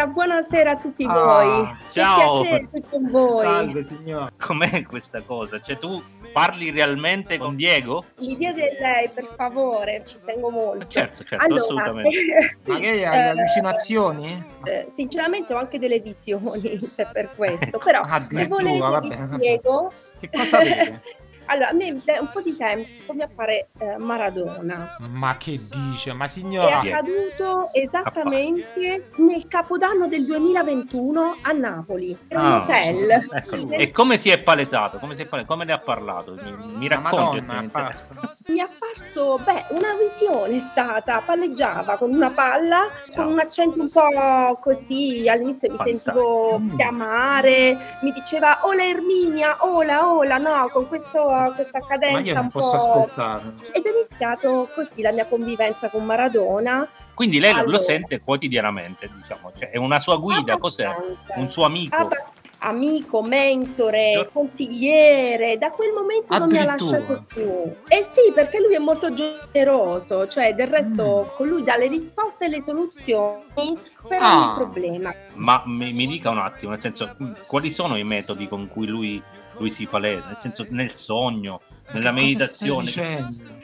Buonasera, 0.00 0.06
buonasera 0.06 0.70
a 0.70 0.76
tutti 0.76 1.04
Ah, 1.06 1.12
voi. 1.12 1.76
ciao. 1.92 2.40
Che 2.42 2.48
piacere 2.48 2.84
con 2.90 3.10
voi. 3.10 3.84
signora. 3.84 4.30
Com'è 4.38 4.82
questa 4.84 5.20
cosa? 5.22 5.60
Cioè 5.60 5.78
tu 5.78 6.02
parli 6.32 6.70
realmente 6.70 7.36
con 7.38 7.56
Diego? 7.56 8.04
Mi 8.20 8.36
chiede 8.36 8.68
lei, 8.80 9.08
per 9.12 9.24
favore, 9.24 10.02
ci 10.06 10.16
tengo 10.24 10.50
molto. 10.50 10.86
Certo, 10.88 11.24
certo, 11.24 11.44
allora, 11.44 11.62
assolutamente. 11.62 12.56
Ma 12.66 12.78
che 12.78 12.88
hai 12.88 13.00
eh, 13.00 13.04
allucinazioni? 13.28 14.42
eh, 14.64 14.90
sinceramente 14.94 15.52
ho 15.52 15.58
anche 15.58 15.78
delle 15.78 16.00
visioni, 16.00 16.78
se 16.80 17.06
per 17.12 17.28
questo. 17.34 17.78
Però 17.78 18.04
se 18.04 18.10
Addirittura, 18.10 18.62
volete 18.62 18.78
vabbè, 18.78 19.16
vabbè. 19.16 19.34
spiego. 19.36 19.92
Che 20.18 20.30
cosa 20.30 20.58
vede? 20.58 21.02
Allora, 21.50 21.70
a 21.70 21.72
me 21.72 21.96
da 22.04 22.20
un 22.20 22.30
po' 22.32 22.40
di 22.40 22.56
tempo 22.56 23.12
mi 23.12 23.22
appare 23.22 23.70
eh, 23.78 23.96
Maradona. 23.98 24.96
Ma 25.00 25.36
che 25.36 25.58
dice? 25.68 26.12
Ma 26.12 26.26
È 26.26 26.28
signora... 26.28 26.78
accaduto 26.78 27.70
esattamente 27.72 29.10
nel 29.16 29.48
capodanno 29.48 30.06
del 30.06 30.24
2021 30.26 31.38
a 31.42 31.50
Napoli. 31.50 32.16
Era 32.28 32.40
un 32.40 32.52
Ah, 32.52 32.56
hotel. 32.62 33.28
Eccolo. 33.32 33.70
E 33.72 33.90
come 33.90 34.16
si 34.16 34.30
è 34.30 34.38
palesato? 34.38 34.98
Come, 34.98 35.16
si 35.16 35.22
è 35.22 35.26
pale- 35.26 35.44
come 35.44 35.64
ne 35.64 35.72
ha 35.72 35.78
parlato? 35.78 36.36
Mi, 36.40 36.76
mi 36.76 36.86
racconti? 36.86 37.40
Mi 37.40 37.62
interessa. 37.64 38.08
Apparso, 39.10 39.38
beh, 39.38 39.66
una 39.70 39.94
visione 39.96 40.58
è 40.58 40.60
stata, 40.70 41.20
palleggiava 41.20 41.96
con 41.96 42.12
una 42.12 42.30
palla, 42.30 42.86
con 43.14 43.26
un 43.26 43.40
accento 43.40 43.80
un 43.80 43.90
po' 43.90 44.56
così, 44.60 45.28
all'inizio 45.28 45.70
mi 45.70 45.76
sentivo 45.78 46.60
chiamare, 46.76 47.96
mi 48.02 48.12
diceva 48.12 48.60
ola 48.62 48.84
Erminia, 48.84 49.56
ola, 49.60 50.12
ola, 50.12 50.36
no, 50.38 50.68
con 50.72 50.86
questo, 50.86 51.52
questa 51.56 51.80
cadenza 51.80 52.20
Ma 52.20 52.20
io 52.20 52.34
non 52.34 52.44
un 52.44 52.50
posso 52.50 52.70
po'... 52.70 52.76
ascoltarlo. 52.76 53.52
Ed 53.72 53.84
è 53.84 53.90
iniziato 53.90 54.68
così 54.74 55.02
la 55.02 55.12
mia 55.12 55.26
convivenza 55.26 55.88
con 55.90 56.04
Maradona. 56.04 56.88
Quindi 57.14 57.40
lei 57.40 57.50
lo- 57.50 57.58
lo 57.58 57.62
Allora. 57.64 57.82
sente 57.82 58.20
quotidianamente, 58.20 59.10
diciamo, 59.12 59.52
cioè, 59.58 59.70
è 59.70 59.76
una 59.76 59.98
sua 59.98 60.16
guida, 60.16 60.56
cos'è? 60.56 60.88
Un 61.34 61.50
suo 61.50 61.64
amico? 61.64 62.06
Beh, 62.06 62.24
amico, 62.62 63.22
mentore, 63.22 64.28
consigliere, 64.32 65.58
da 65.58 65.70
quel 65.70 65.92
momento 65.92 66.36
non 66.38 66.48
mi 66.50 66.58
ha 66.58 66.64
lasciato 66.64 67.24
più. 67.32 67.48
Eh 67.88 68.06
sì, 68.12 68.32
perché 68.34 68.58
lui 68.60 68.74
è 68.74 68.78
molto 68.78 69.12
generoso, 69.12 70.26
cioè 70.26 70.54
del 70.54 70.68
Mm. 70.68 70.72
resto 70.72 71.32
con 71.36 71.48
lui 71.48 71.62
dà 71.62 71.76
le 71.76 71.88
risposte 71.88 72.46
e 72.46 72.48
le 72.48 72.62
soluzioni 72.62 73.78
per 74.06 74.20
Ah. 74.22 74.36
ogni 74.36 74.54
problema. 74.54 75.14
Ma 75.34 75.62
mi, 75.66 75.92
mi 75.92 76.06
dica 76.06 76.30
un 76.30 76.38
attimo, 76.38 76.72
nel 76.72 76.80
senso, 76.80 77.14
mh, 77.16 77.32
quali 77.46 77.70
sono 77.72 77.96
i 77.96 78.04
metodi 78.04 78.48
con 78.48 78.68
cui 78.68 78.86
lui, 78.86 79.22
lui 79.58 79.70
si 79.70 79.86
palesa? 79.86 80.28
Nel 80.28 80.38
senso, 80.40 80.66
nel 80.70 80.94
sogno, 80.94 81.60
nella 81.92 82.12
meditazione? 82.12 82.92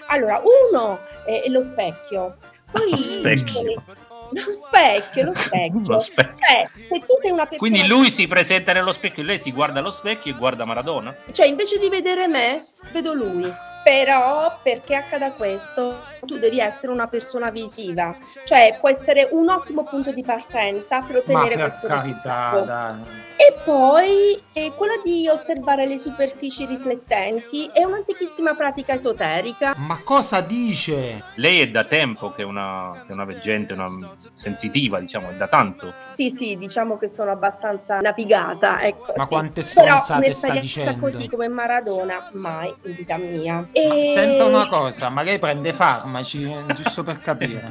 Allora, 0.09 0.41
uno 0.71 0.99
è 1.27 1.43
è 1.43 1.49
lo 1.49 1.61
specchio, 1.63 2.37
poi 2.71 2.91
Lo 2.91 2.97
specchio. 2.97 3.83
Lo 4.31 4.51
specchio, 4.51 5.25
lo 5.25 5.33
specchio. 5.35 5.81
Lo 5.87 5.99
specchio. 5.99 6.37
Cioè, 6.37 6.69
se 6.75 6.99
tu 7.01 7.15
sei 7.21 7.31
una 7.31 7.47
persona 7.47 7.59
Quindi 7.59 7.87
lui 7.87 8.11
si 8.11 8.27
presenta 8.27 8.73
nello 8.73 8.93
specchio, 8.93 9.23
lei 9.23 9.39
si 9.39 9.53
guarda 9.53 9.81
allo 9.81 9.93
specchio 9.93 10.33
e 10.33 10.37
guarda 10.37 10.65
Maradona? 10.65 11.15
Cioè, 11.33 11.47
invece 11.47 11.79
di 11.79 11.89
vedere 11.89 12.29
me, 12.29 12.65
vedo 12.93 13.13
lui. 13.13 13.75
Però, 13.87 14.59
perché 14.65 14.97
accada 14.97 15.31
questo, 15.31 16.03
tu 16.25 16.39
devi 16.39 16.59
essere 16.59 16.91
una 16.91 17.07
persona 17.07 17.51
visiva. 17.51 18.13
Cioè, 18.45 18.77
può 18.81 18.89
essere 18.89 19.29
un 19.31 19.49
ottimo 19.49 19.85
punto 19.85 20.11
di 20.11 20.25
partenza 20.25 21.03
per 21.03 21.19
ottenere 21.19 21.55
per 21.55 21.69
questo 21.69 21.87
carità, 21.87 22.51
risultato. 22.51 22.65
dai. 22.65 23.03
E 23.37 23.55
poi 23.65 24.43
è 24.53 24.73
quella 24.75 24.95
di 25.05 25.29
osservare 25.29 25.87
le 25.87 25.99
superfici 25.99 26.67
riflettenti 26.67 27.71
è 27.73 27.85
un'antichissima 27.85 28.55
pratica 28.55 28.95
esoterica. 28.95 29.75
Ma 29.77 30.01
cosa 30.03 30.41
dice? 30.41 31.23
Lei 31.37 31.61
è 31.61 31.71
da 31.71 31.85
tempo 31.85 32.33
che 32.33 32.43
è 32.43 32.45
una, 32.45 32.91
che 33.07 33.11
è 33.11 33.13
una 33.13 33.25
veggente, 33.25 33.75
una 33.75 33.87
sensitiva, 34.35 34.99
diciamo, 34.99 35.29
è 35.31 35.35
da 35.35 35.47
tanto. 35.47 35.93
Sì, 36.17 36.35
sì, 36.37 36.57
diciamo 36.57 36.99
che 36.99 37.07
sono 37.07 37.31
abbastanza 37.31 38.01
navigata. 38.01 38.83
Ecco, 38.83 39.13
Ma 39.15 39.23
sì. 39.25 39.29
quante 39.29 39.61
Però 39.61 39.65
stronzate 39.65 40.03
sta 40.03 40.17
un'esperienza 40.17 40.61
dicendo? 40.61 41.09
così 41.11 41.29
come 41.29 41.47
Maradona, 41.49 42.29
mai 42.33 42.75
in 42.83 42.95
vita 42.97 43.17
mia. 43.17 43.69
E... 43.77 44.13
Senta 44.15 44.45
una 44.47 44.67
cosa, 44.69 45.11
ma 45.11 45.21
lei 45.21 45.39
prende 45.39 45.75
farmaci, 45.75 46.45
eh, 46.45 46.73
giusto 46.73 47.03
per 47.03 47.19
capire. 47.19 47.69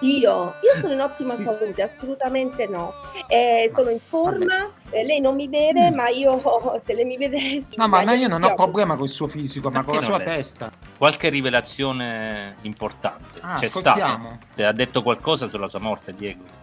Io, 0.00 0.54
io 0.62 0.80
sono 0.80 0.92
in 0.94 1.00
ottima 1.00 1.34
salute, 1.34 1.82
assolutamente 1.82 2.66
no. 2.68 2.94
Eh, 3.26 3.68
sono 3.74 3.90
in 3.90 3.98
forma, 4.00 4.70
eh, 4.90 5.04
lei 5.04 5.20
non 5.20 5.34
mi 5.34 5.46
vede, 5.48 5.90
ma 5.90 6.08
io 6.08 6.40
se 6.86 6.94
lei 6.94 7.04
mi 7.04 7.18
vedesse... 7.18 7.66
No, 7.74 7.86
ma, 7.88 8.02
ma 8.02 8.14
io 8.14 8.28
non 8.28 8.42
ho 8.44 8.46
proprio. 8.46 8.64
problema 8.64 8.96
col 8.96 9.10
suo 9.10 9.26
fisico, 9.26 9.68
ma 9.68 9.84
con 9.84 9.96
la 9.96 10.00
Perché 10.00 10.14
sua 10.14 10.24
testa. 10.24 10.70
Qualche 10.96 11.28
rivelazione 11.28 12.56
importante 12.62 13.40
Ah, 13.42 13.58
c'è 13.58 13.66
ascoltiamo. 13.66 14.38
stata? 14.52 14.68
Ha 14.68 14.72
detto 14.72 15.02
qualcosa 15.02 15.48
sulla 15.48 15.68
sua 15.68 15.80
morte, 15.80 16.14
Diego? 16.14 16.44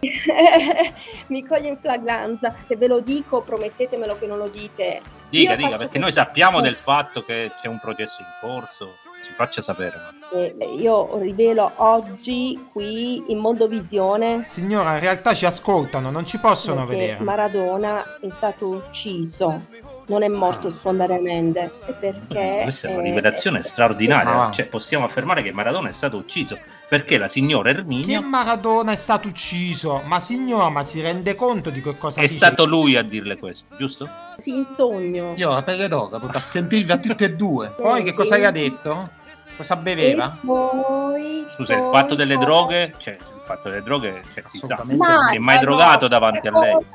mi 1.28 1.44
coglie 1.46 1.68
in 1.68 1.76
flagranza. 1.78 2.52
Se 2.66 2.76
ve 2.76 2.88
lo 2.88 2.98
dico, 3.00 3.42
promettetemelo 3.42 4.18
che 4.18 4.26
non 4.26 4.38
lo 4.38 4.48
dite. 4.48 5.00
Dica, 5.28 5.50
Io 5.52 5.56
dica, 5.56 5.76
perché 5.76 5.98
noi 5.98 6.12
sappiamo 6.12 6.60
del 6.60 6.74
fatto 6.76 7.24
che 7.24 7.50
c'è 7.60 7.68
un 7.68 7.78
processo 7.80 8.16
in 8.20 8.26
corso, 8.40 8.96
ci 9.26 9.32
faccia 9.32 9.60
sapere. 9.60 9.94
Eh, 10.32 10.54
io 10.78 11.18
rivelo 11.18 11.72
oggi 11.76 12.68
qui 12.72 13.24
in 13.32 13.38
Mondovisione 13.38 14.44
Signora, 14.46 14.94
in 14.94 15.00
realtà 15.00 15.34
ci 15.34 15.44
ascoltano, 15.46 16.10
non 16.10 16.24
ci 16.24 16.38
possono 16.38 16.86
vedere. 16.86 17.18
Maradona 17.20 18.02
è 18.20 18.28
stato 18.36 18.68
ucciso, 18.68 19.62
non 20.06 20.22
è 20.22 20.28
morto 20.28 20.70
spontaneamente. 20.70 21.72
E 21.86 21.92
Perché 21.92 22.60
Questa 22.62 22.88
è 22.88 22.92
una 22.92 23.02
eh, 23.02 23.04
rivelazione 23.06 23.62
straordinaria, 23.62 24.42
Ah. 24.46 24.50
cioè 24.52 24.66
possiamo 24.66 25.04
affermare 25.06 25.42
che 25.42 25.52
Maradona 25.52 25.88
è 25.88 25.92
stato 25.92 26.16
ucciso 26.18 26.56
perché 26.88 27.18
la 27.18 27.28
signora 27.28 27.72
Che 27.72 27.78
Erminia 27.78 28.20
Maradona 28.20 28.92
è 28.92 28.96
stato 28.96 29.28
ucciso? 29.28 30.02
Ma 30.06 30.20
signora, 30.20 30.68
ma 30.68 30.84
si 30.84 31.00
rende 31.00 31.34
conto 31.34 31.70
di 31.70 31.82
che 31.82 31.96
cosa 31.98 32.20
è 32.20 32.24
dice? 32.26 32.34
stato 32.34 32.64
lui 32.64 32.96
a 32.96 33.02
dirle 33.02 33.36
questo, 33.38 33.74
giusto? 33.76 34.08
Sì, 34.38 34.54
in 34.56 34.66
sogno. 34.76 35.32
Io 35.36 35.50
la 35.50 35.62
pelle 35.62 35.88
d'oca, 35.88 36.18
proprio 36.18 36.38
a 36.38 36.42
sentirvi 36.42 36.92
a 36.92 36.98
tutti 36.98 37.24
e 37.24 37.34
due. 37.34 37.72
Poi 37.76 38.02
che 38.04 38.12
cosa 38.14 38.36
gli 38.38 38.44
ha 38.44 38.50
detto? 38.50 39.08
Cosa 39.56 39.76
beveva? 39.76 40.32
E 40.40 40.46
poi, 40.46 41.46
Scusa, 41.54 41.74
il 41.74 41.80
poi- 41.80 41.92
fatto 41.92 42.14
delle 42.14 42.36
droghe, 42.36 42.94
cioè 42.98 43.14
il 43.14 43.40
fatto 43.46 43.68
delle 43.70 43.82
droghe, 43.82 44.22
cioè, 44.34 44.44
si 44.48 44.58
sa, 44.58 44.82
Ma- 44.84 45.28
si 45.30 45.36
è 45.36 45.38
mai 45.38 45.54
ma 45.56 45.60
drogato 45.60 46.08
davanti 46.08 46.46
a 46.46 46.58
lei? 46.58 46.86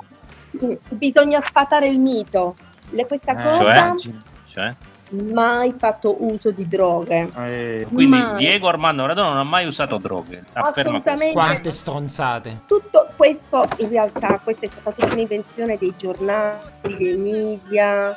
Bisogna 0.89 1.41
sfatare 1.43 1.87
il 1.87 1.99
mito. 1.99 2.55
Le- 2.91 3.07
questa 3.07 3.31
Eh, 3.31 3.41
cosa 3.41 3.93
cioè? 3.95 4.11
Cioè? 4.47 4.69
Mai 5.11 5.73
fatto 5.77 6.15
uso 6.23 6.51
di 6.51 6.67
droghe. 6.67 7.29
Quindi 7.91 8.05
Mai. 8.17 8.35
Diego 8.37 8.67
Armando 8.67 9.01
Maradona 9.03 9.29
non 9.29 9.37
ha 9.37 9.43
mai 9.43 9.65
usato 9.67 9.97
droghe. 9.97 10.43
Assolutamente. 10.53 11.33
Quante 11.33 11.71
stronzate. 11.71 12.61
Tutto 12.65 13.09
questo 13.15 13.67
in 13.77 13.89
realtà 13.89 14.39
questa 14.43 14.65
è 14.65 14.69
stata 14.69 14.91
tutta 14.91 15.13
un'invenzione 15.13 15.77
dei 15.77 15.93
giornali, 15.97 16.57
dei 16.97 17.17
media. 17.17 18.15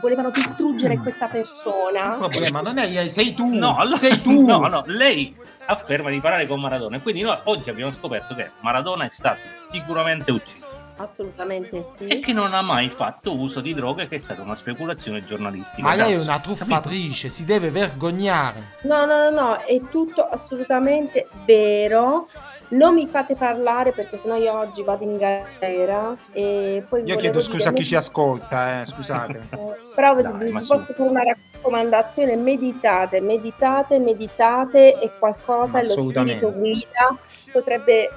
Volevano 0.00 0.30
distruggere 0.30 0.96
Mm. 0.96 1.02
questa 1.02 1.26
persona. 1.26 2.12
Il 2.12 2.18
problema 2.30 2.60
non 2.60 2.78
è 2.78 2.88
lei, 2.88 3.10
sei 3.10 3.34
tu. 3.34 3.52
No, 3.52 3.76
allora, 3.76 3.96
sei 3.96 4.20
tu. 4.22 4.44
No, 4.46 4.66
no, 4.68 4.82
lei 4.86 5.34
afferma 5.66 6.10
di 6.10 6.20
parlare 6.20 6.46
con 6.46 6.60
Maradona 6.60 6.96
e 6.96 7.00
quindi 7.00 7.22
noi 7.22 7.36
oggi 7.44 7.70
abbiamo 7.70 7.92
scoperto 7.92 8.34
che 8.34 8.50
Maradona 8.60 9.04
è 9.04 9.10
stato 9.12 9.38
sicuramente 9.72 10.30
ucciso 10.32 10.59
Assolutamente 11.00 11.86
sì. 11.96 12.08
e 12.08 12.20
che 12.20 12.34
non 12.34 12.52
ha 12.52 12.60
mai 12.60 12.90
fatto 12.90 13.34
uso 13.34 13.60
di 13.60 13.72
droghe, 13.72 14.06
che 14.06 14.16
è 14.16 14.20
stata 14.20 14.42
una 14.42 14.54
speculazione 14.54 15.24
giornalistica. 15.24 15.80
Ma 15.80 15.94
lei 15.94 16.12
è 16.12 16.20
una 16.20 16.38
truffatrice, 16.38 17.30
si 17.30 17.46
deve 17.46 17.70
vergognare. 17.70 18.62
No, 18.82 19.06
no, 19.06 19.30
no, 19.30 19.30
no, 19.30 19.56
è 19.56 19.80
tutto 19.90 20.22
assolutamente 20.22 21.28
vero. 21.46 22.28
Non 22.68 22.94
mi 22.94 23.06
fate 23.06 23.34
parlare 23.34 23.92
perché 23.92 24.18
sennò 24.18 24.36
io 24.36 24.52
oggi 24.52 24.82
vado 24.84 25.02
in 25.02 25.16
galera 25.16 26.16
e 26.32 26.84
poi 26.86 27.02
Io 27.04 27.16
chiedo 27.16 27.40
scusa 27.40 27.70
a 27.70 27.72
chi 27.72 27.84
ci 27.84 27.96
ascolta, 27.96 28.82
eh, 28.82 28.84
scusate. 28.84 29.40
Però 29.94 30.14
vi- 30.14 30.52
posso 30.52 30.92
fare 30.92 31.08
una 31.08 31.22
raccomandazione, 31.22 32.36
meditate, 32.36 33.20
meditate, 33.20 33.98
meditate 33.98 35.00
e 35.00 35.10
qualcosa 35.18 35.82
lo 35.82 35.92
Assolutamente. 35.92 36.46
spirito 36.46 36.58
guida 36.58 37.18
potrebbe 37.52 38.08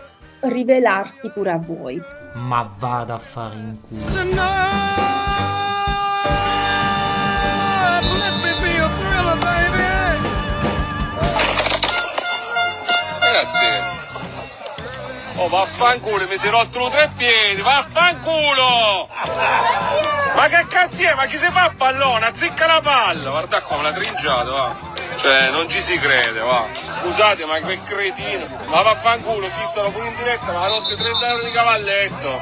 rivelarsi 0.43 1.29
pure 1.29 1.51
a 1.51 1.57
voi. 1.57 2.01
Ma 2.33 2.69
vada 2.77 3.15
a 3.15 3.19
fare 3.19 3.55
in 3.55 3.77
culo. 3.87 4.01
Ragazzi, 13.19 13.65
oh 15.37 15.47
vaffanculo, 15.47 16.27
mi 16.27 16.37
si 16.37 16.49
rotto 16.49 16.89
tre 16.89 17.11
piedi, 17.17 17.61
vaffanculo! 17.61 19.09
Ma 20.35 20.47
che 20.47 20.65
cazzo 20.67 21.01
è? 21.01 21.13
Ma 21.15 21.25
chi 21.25 21.37
si 21.37 21.47
fa 21.47 21.63
a 21.65 21.73
pallone? 21.75 22.25
Azzicca 22.27 22.65
la 22.67 22.79
palla! 22.81 23.29
Guarda 23.29 23.61
come 23.61 23.83
l'ha 23.83 23.93
trinciato, 23.93 24.51
va! 24.51 24.92
Cioè, 25.17 25.51
non 25.51 25.69
ci 25.69 25.79
si 25.79 25.97
crede, 25.97 26.39
va! 26.39 26.65
Scusate, 26.73 27.45
ma 27.45 27.59
che 27.59 27.79
cretino! 27.85 28.45
Ma 28.67 28.81
vaffanculo, 28.81 29.47
si 29.47 29.63
stanno 29.65 29.91
pure 29.91 30.07
in 30.07 30.15
diretta, 30.15 30.51
ma 30.51 30.67
rotto 30.67 30.95
30 30.95 31.27
euro 31.29 31.43
di 31.43 31.51
cavalletto! 31.51 32.39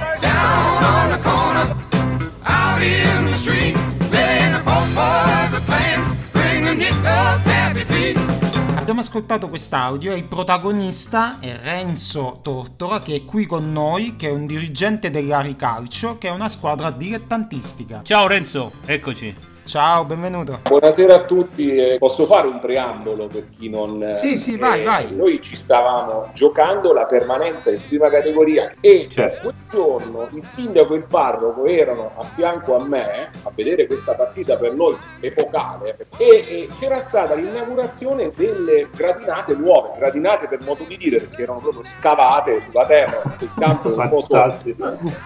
Abbiamo 8.75 9.01
ascoltato 9.01 9.47
quest'audio 9.47 10.11
e 10.11 10.17
il 10.17 10.23
protagonista 10.23 11.39
è 11.39 11.55
Renzo 11.61 12.39
Tortora 12.41 12.99
che 12.99 13.15
è 13.15 13.25
qui 13.25 13.45
con 13.45 13.71
noi, 13.71 14.15
che 14.15 14.27
è 14.27 14.31
un 14.31 14.45
dirigente 14.45 15.11
dell'Ari 15.11 15.55
Calcio, 15.55 16.17
che 16.17 16.27
è 16.27 16.31
una 16.31 16.49
squadra 16.49 16.89
dilettantistica. 16.89 18.01
Ciao 18.03 18.27
Renzo, 18.27 18.71
eccoci. 18.85 19.50
Ciao, 19.71 20.03
benvenuto. 20.03 20.59
Buonasera 20.67 21.15
a 21.15 21.23
tutti, 21.23 21.73
eh, 21.73 21.97
posso 21.97 22.25
fare 22.25 22.45
un 22.45 22.59
preambolo 22.59 23.27
per 23.27 23.47
chi 23.57 23.69
non... 23.69 24.03
eh, 24.03 24.15
Sì, 24.15 24.35
sì, 24.35 24.57
vai, 24.57 24.81
eh, 24.81 24.83
vai. 24.83 25.15
Noi 25.15 25.39
ci 25.41 25.55
stavamo 25.55 26.29
giocando 26.33 26.91
la 26.91 27.05
permanenza 27.05 27.71
in 27.71 27.79
prima 27.87 28.09
categoria 28.09 28.73
e 28.81 29.07
quel 29.13 29.53
giorno 29.71 30.27
il 30.33 30.45
sindaco 30.53 30.93
e 30.93 30.97
il 30.97 31.05
parroco 31.05 31.63
erano 31.67 32.11
a 32.17 32.23
fianco 32.25 32.75
a 32.75 32.83
me 32.85 33.29
a 33.43 33.51
vedere 33.55 33.87
questa 33.87 34.13
partita 34.13 34.57
per 34.57 34.73
noi 34.73 34.97
epocale 35.21 35.95
e, 36.17 36.25
e 36.27 36.69
c'era 36.77 36.99
stata 36.99 37.33
l'inaugurazione 37.35 38.33
delle 38.35 38.89
gradinate 38.93 39.55
nuove, 39.55 39.91
gradinate 39.95 40.49
per 40.49 40.59
modo 40.65 40.83
di 40.83 40.97
dire 40.97 41.19
perché 41.19 41.43
erano 41.43 41.59
proprio 41.59 41.83
scavate 41.83 42.59
sulla 42.59 42.85
terra, 42.85 43.21
il 43.39 43.49
campo 43.57 43.89
è 43.89 43.95
un 43.95 44.09
po' 44.09 44.19
sotto. 44.19 44.63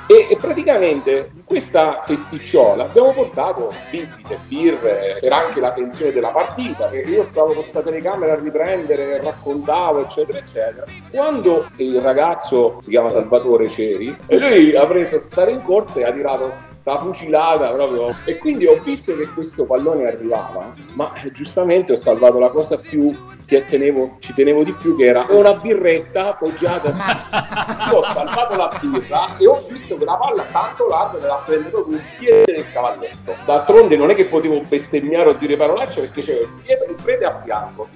E, 0.05 0.27
e 0.29 0.37
praticamente 0.39 1.31
in 1.33 1.45
questa 1.45 2.03
festicciola 2.05 2.83
abbiamo 2.83 3.11
portato 3.11 3.73
bibite, 3.89 4.33
birre, 4.47 5.17
per 5.19 5.31
anche 5.31 5.59
la 5.59 5.71
tensione 5.71 6.11
della 6.11 6.29
partita, 6.29 6.89
che 6.89 6.97
io 6.97 7.23
stavo 7.23 7.53
con 7.53 7.63
sta 7.63 7.81
telecamera 7.81 8.33
a 8.33 8.39
riprendere, 8.39 9.21
raccontavo, 9.21 10.01
eccetera, 10.01 10.37
eccetera. 10.37 10.85
Quando 11.11 11.67
il 11.77 12.01
ragazzo, 12.01 12.77
si 12.81 12.89
chiama 12.89 13.09
Salvatore 13.09 13.69
Ceri, 13.69 14.15
e 14.27 14.37
lui 14.37 14.75
ha 14.75 14.85
preso 14.85 15.17
sta 15.19 15.45
rincorsa 15.45 15.99
e 15.99 16.03
ha 16.03 16.11
tirato 16.11 16.49
sta 16.85 16.97
fucilata 16.97 17.71
proprio. 17.71 18.15
E 18.25 18.37
quindi 18.37 18.67
ho 18.67 18.79
visto 18.83 19.15
che 19.15 19.27
questo 19.29 19.65
pallone 19.65 20.05
arrivava, 20.05 20.71
ma 20.93 21.11
eh, 21.15 21.31
giustamente 21.31 21.93
ho 21.93 21.95
salvato 21.95 22.37
la 22.37 22.49
cosa 22.49 22.77
più 22.77 23.11
che 23.45 23.65
tenevo, 23.65 24.17
ci 24.19 24.33
tenevo 24.35 24.63
di 24.63 24.71
più, 24.73 24.95
che 24.95 25.05
era 25.05 25.25
una 25.29 25.55
birretta 25.55 26.29
appoggiata 26.29 26.91
su 26.91 26.99
io 27.89 27.97
ho 27.97 28.03
salvato 28.03 28.55
la 28.55 28.79
birra 28.79 29.35
e 29.37 29.47
ho 29.47 29.65
visto 29.67 29.97
che 29.97 30.05
la 30.05 30.15
palla 30.15 30.43
tanto 30.51 30.87
larga 30.87 31.19
me 31.19 31.27
l'ha 31.27 31.43
preso 31.43 31.83
con 31.83 31.93
il 31.93 32.01
piede 32.19 32.53
del 32.53 32.71
cavalletto. 32.71 33.35
D'altronde 33.45 33.97
non 33.97 34.11
è 34.11 34.15
che 34.15 34.25
potevo 34.25 34.61
bestemmiare 34.61 35.29
o 35.29 35.33
dire 35.33 35.57
parolacce 35.57 36.01
perché 36.01 36.21
c'era 36.21 36.41
il 36.41 36.49
piede 36.63 36.85
il 36.85 36.95
prete 37.01 37.25
a 37.25 37.41
fianco. 37.43 37.87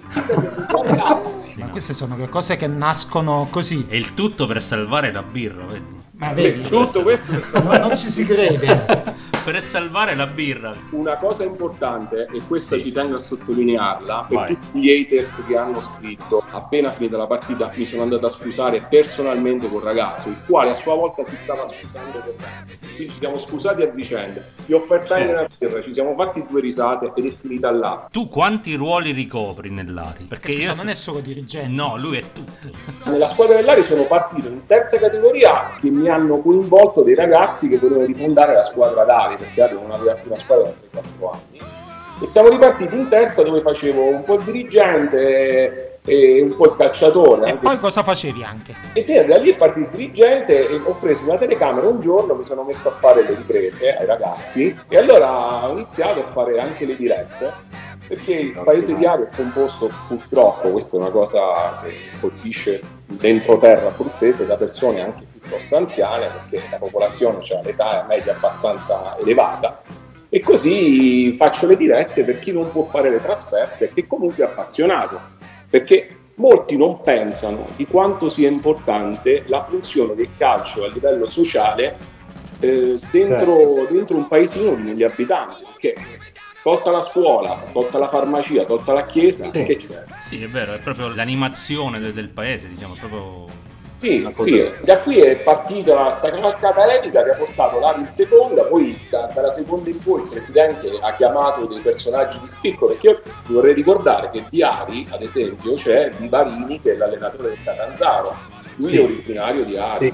Ma 1.57 1.69
queste 1.69 1.93
sono 1.93 2.17
le 2.17 2.29
cose 2.29 2.55
che 2.55 2.67
nascono 2.67 3.47
così. 3.51 3.85
E 3.87 3.97
il 3.97 4.15
tutto 4.15 4.47
per 4.47 4.61
salvare 4.63 5.11
la 5.11 5.21
birra, 5.21 5.65
vedi? 5.65 5.98
Ma 6.19 6.33
vedi? 6.33 6.63
Tutto 6.63 7.01
questo 7.01 7.31
No, 7.53 7.77
non 7.77 7.97
ci 7.97 8.09
si 8.09 8.25
crede. 8.25 9.15
per 9.51 9.63
salvare 9.63 10.15
la 10.15 10.27
birra. 10.27 10.75
Una 10.91 11.15
cosa 11.15 11.43
importante, 11.43 12.27
e 12.31 12.39
questa 12.47 12.77
ci 12.77 12.91
tengo 12.91 13.15
a 13.15 13.19
sottolinearla, 13.19 14.25
per 14.29 14.37
Vai. 14.37 14.47
tutti 14.47 14.79
gli 14.79 14.89
haters 14.91 15.43
che 15.47 15.57
hanno 15.57 15.79
scritto, 15.79 16.43
appena 16.51 16.91
finita 16.91 17.17
la 17.17 17.25
partita 17.25 17.71
mi 17.73 17.83
sono 17.83 18.03
andato 18.03 18.27
a 18.27 18.29
scusare 18.29 18.85
personalmente 18.87 19.67
col 19.67 19.81
ragazzo, 19.81 20.29
il 20.29 20.37
quale 20.45 20.69
a 20.69 20.73
sua 20.75 20.93
volta 20.93 21.23
si 21.23 21.35
stava 21.35 21.65
scusando 21.65 22.19
con 22.19 22.33
me. 22.37 22.77
Quindi 22.95 23.09
ci 23.09 23.17
siamo 23.17 23.39
scusati 23.39 23.81
a 23.81 23.87
vicenda. 23.87 24.39
Gli 24.67 24.73
ho 24.73 24.77
offerto 24.77 25.15
anche 25.15 25.31
una 25.31 25.47
birra, 25.57 25.81
ci 25.81 25.93
siamo 25.93 26.13
fatti 26.15 26.45
due 26.47 26.61
risate 26.61 27.11
ed 27.15 27.25
è 27.25 27.31
finita 27.31 27.71
là. 27.71 28.07
Tu 28.11 28.29
quanti 28.29 28.75
ruoli 28.75 29.13
ricopri 29.13 29.71
nell'Ari? 29.71 30.25
Perché 30.25 30.51
Scusa, 30.51 30.69
io 30.69 30.75
non 30.75 30.89
è 30.89 30.93
solo 30.93 31.21
dirigente. 31.21 31.73
No, 31.73 31.97
lui 31.97 32.17
è 32.17 32.23
tutto. 32.31 32.69
Nella 33.05 33.27
squadra 33.27 33.55
dell'Ari 33.55 33.83
sono 33.83 34.03
partito 34.03 34.47
in 34.47 34.63
terza 34.67 34.99
categoria 34.99 35.77
che 35.79 35.89
mi 35.89 36.07
hanno 36.07 36.39
coinvolto 36.39 37.01
dei 37.01 37.15
ragazzi 37.15 37.67
che 37.67 37.77
volevano 37.79 38.05
rifondare 38.05 38.53
la 38.53 38.61
squadra 38.61 39.03
d'Ari, 39.05 39.37
perché 39.39 39.61
aveva 39.61 40.13
più 40.13 40.27
una 40.27 40.37
squadra 40.37 40.71
da 40.91 41.01
3-4 41.01 41.31
anni. 41.31 41.59
E 42.21 42.25
siamo 42.25 42.49
ripartiti 42.49 42.95
in 42.95 43.07
terza 43.07 43.43
dove 43.43 43.61
facevo 43.61 44.03
un 44.03 44.23
po' 44.23 44.35
il 44.35 44.43
dirigente 44.43 45.99
e 46.03 46.41
un 46.41 46.55
po' 46.55 46.65
il 46.65 46.75
calciatore. 46.75 47.45
E 47.45 47.49
anche 47.51 47.65
poi 47.65 47.79
cosa 47.79 48.03
facevi 48.03 48.43
anche? 48.43 48.75
e 48.93 49.03
quindi 49.05 49.25
da 49.25 49.37
lì 49.37 49.51
è 49.51 49.55
partito 49.55 49.89
il 49.91 49.95
dirigente 49.95 50.69
e 50.69 50.81
ho 50.83 50.95
preso 50.99 51.23
una 51.23 51.37
telecamera 51.37 51.87
un 51.87 52.01
giorno, 52.01 52.33
mi 52.33 52.43
sono 52.43 52.63
messo 52.63 52.89
a 52.89 52.91
fare 52.91 53.23
le 53.23 53.35
riprese 53.35 53.95
ai 53.95 54.05
ragazzi 54.05 54.77
e 54.89 54.97
allora 54.97 55.65
ho 55.65 55.71
iniziato 55.71 56.19
a 56.19 56.31
fare 56.31 56.59
anche 56.59 56.85
le 56.85 56.95
dirette 56.97 57.53
perché 58.09 58.33
il 58.33 58.61
paese 58.63 58.95
di 58.95 59.05
Ari 59.05 59.25
è 59.25 59.35
composto 59.35 59.91
purtroppo, 60.07 60.71
questa 60.71 60.97
è 60.97 60.99
una 60.99 61.11
cosa 61.11 61.79
che 61.83 61.93
colpisce 62.19 62.81
l'entroterra 63.19 63.89
abruzzese 63.89 64.47
da 64.47 64.55
persone 64.55 65.03
anche 65.03 65.27
piuttosto 65.31 65.77
anziane 65.77 66.27
perché 66.49 66.67
la 66.71 66.77
popolazione 66.77 67.37
ha 67.37 67.61
l'età 67.61 68.05
media 68.09 68.33
abbastanza 68.33 69.15
elevata. 69.19 69.79
E 70.27 70.39
così 70.39 71.33
faccio 71.33 71.67
le 71.67 71.77
dirette 71.77 72.23
per 72.23 72.39
chi 72.39 72.51
non 72.51 72.71
può 72.71 72.83
fare 72.85 73.11
le 73.11 73.21
trasferte 73.21 73.85
e 73.85 73.93
che 73.93 74.07
comunque 74.07 74.43
è 74.43 74.47
appassionato 74.47 75.19
perché 75.69 76.15
molti 76.35 76.77
non 76.77 77.01
pensano 77.01 77.67
di 77.75 77.85
quanto 77.85 78.27
sia 78.27 78.49
importante 78.49 79.43
la 79.45 79.63
funzione 79.65 80.15
del 80.15 80.29
calcio 80.35 80.83
a 80.83 80.87
livello 80.87 81.27
sociale 81.27 81.95
eh, 82.59 82.99
dentro, 83.11 83.85
dentro 83.89 84.17
un 84.17 84.27
paesino 84.27 84.73
di 84.73 84.81
mille 84.81 85.05
abitanti 85.05 85.63
perché 85.63 85.95
tolta 86.63 86.91
la 86.91 87.01
scuola, 87.01 87.61
tolta 87.71 87.97
la 87.97 88.07
farmacia, 88.07 88.63
tolta 88.65 88.93
la 88.93 89.05
chiesa, 89.05 89.49
che 89.49 89.77
c'è? 89.77 90.03
Sì, 90.27 90.43
è 90.43 90.47
vero, 90.47 90.73
è 90.73 90.79
proprio 90.79 91.07
l'animazione 91.07 91.99
del, 91.99 92.13
del 92.13 92.29
paese, 92.29 92.67
diciamo, 92.67 92.95
proprio... 92.99 93.67
Sì, 94.01 94.25
sì, 94.43 94.71
da 94.85 94.99
qui 94.99 95.17
è 95.19 95.39
partita 95.41 96.03
questa 96.05 96.29
cavalcata 96.31 96.93
epica 96.95 97.21
che 97.21 97.31
ha 97.31 97.35
portato 97.35 97.79
l'Ari 97.79 97.99
in 97.99 98.09
seconda, 98.09 98.63
poi 98.63 98.97
da- 99.09 99.29
dalla 99.33 99.51
seconda 99.51 99.89
in 99.89 99.97
poi 100.01 100.21
il 100.21 100.29
presidente 100.29 100.89
ha 101.01 101.13
chiamato 101.15 101.65
dei 101.65 101.81
personaggi 101.81 102.39
di 102.39 102.47
spicco, 102.47 102.87
perché 102.87 103.07
io 103.07 103.21
vorrei 103.47 103.73
ricordare 103.73 104.29
che 104.29 104.45
di 104.49 104.63
Ari, 104.63 105.05
ad 105.11 105.21
esempio, 105.21 105.73
c'è 105.73 106.11
Di 106.15 106.27
Barini 106.29 106.79
che 106.81 106.93
è 106.93 106.95
l'allenatore 106.95 107.49
del 107.49 107.57
Catanzaro, 107.61 108.37
lui 108.77 108.89
Sì. 108.89 108.95
è 108.95 109.03
originario 109.03 109.65
di 109.65 109.75
Ari. 109.77 110.13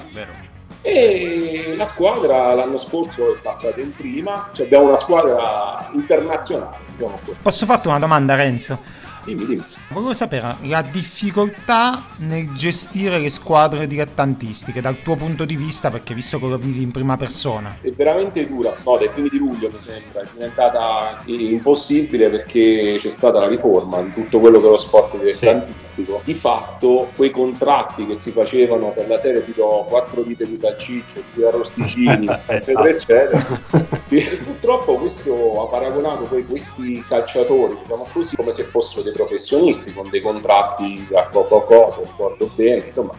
E 0.88 1.74
la 1.76 1.84
squadra 1.84 2.54
l'anno 2.54 2.78
scorso 2.78 3.34
è 3.34 3.38
passata 3.42 3.80
in 3.80 3.92
prima, 3.92 4.50
cioè 4.52 4.66
abbiamo 4.66 4.86
una 4.86 4.96
squadra 4.96 5.90
internazionale, 5.92 6.76
diciamo. 6.94 7.18
Posso 7.42 7.66
farti 7.66 7.88
una 7.88 7.98
domanda, 7.98 8.36
Renzo? 8.36 8.78
Dimmi, 9.24 9.46
dimmi. 9.46 9.64
Volevo 9.88 10.14
sapere 10.14 10.56
la 10.62 10.82
difficoltà 10.82 12.06
nel 12.18 12.52
gestire 12.54 13.18
le 13.18 13.30
squadre 13.30 13.86
dilettantistiche 13.86 14.80
dal 14.80 15.00
tuo 15.00 15.14
punto 15.14 15.44
di 15.44 15.54
vista, 15.54 15.90
perché 15.90 16.12
visto 16.12 16.40
che 16.40 16.46
lo 16.46 16.58
vivi 16.58 16.82
in 16.82 16.90
prima 16.90 17.16
persona. 17.16 17.76
è 17.80 17.90
veramente 17.92 18.44
dura, 18.48 18.74
no, 18.84 18.96
dai 18.96 19.08
primi 19.10 19.28
di 19.28 19.38
luglio 19.38 19.70
mi 19.70 19.78
sembra, 19.80 20.22
è 20.22 20.26
diventata 20.32 21.22
impossibile 21.26 22.28
perché 22.28 22.96
c'è 22.98 23.08
stata 23.08 23.38
la 23.38 23.46
riforma 23.46 24.02
di 24.02 24.12
tutto 24.12 24.40
quello 24.40 24.60
che 24.60 24.66
è 24.66 24.70
lo 24.70 24.76
sport 24.76 25.18
dilettantistico. 25.18 26.20
Di 26.24 26.34
fatto 26.34 27.10
quei 27.14 27.30
contratti 27.30 28.06
che 28.06 28.16
si 28.16 28.32
facevano 28.32 28.88
per 28.88 29.06
la 29.06 29.18
serie 29.18 29.44
ti 29.44 29.52
do 29.54 29.86
quattro 29.88 30.22
dita 30.22 30.44
di 30.44 30.56
salsicce, 30.56 31.22
due 31.32 31.46
arrosticini, 31.46 32.26
eccetera, 32.46 32.88
eccetera. 32.88 33.60
E 34.08 34.40
purtroppo 34.42 34.96
questo 34.96 35.62
ha 35.62 35.68
paragonato 35.68 36.24
poi 36.24 36.44
questi 36.44 37.04
calciatori, 37.06 37.76
diciamo 37.82 38.08
così, 38.12 38.34
come 38.34 38.50
se 38.50 38.64
fossero 38.64 39.02
dei 39.02 39.12
professionisti 39.12 39.75
con 39.94 40.08
dei 40.10 40.20
contratti 40.20 41.08
a 41.14 41.22
poco 41.22 41.62
cosa, 41.62 42.00
ricordo 42.00 42.48
bene, 42.54 42.86
insomma 42.86 43.14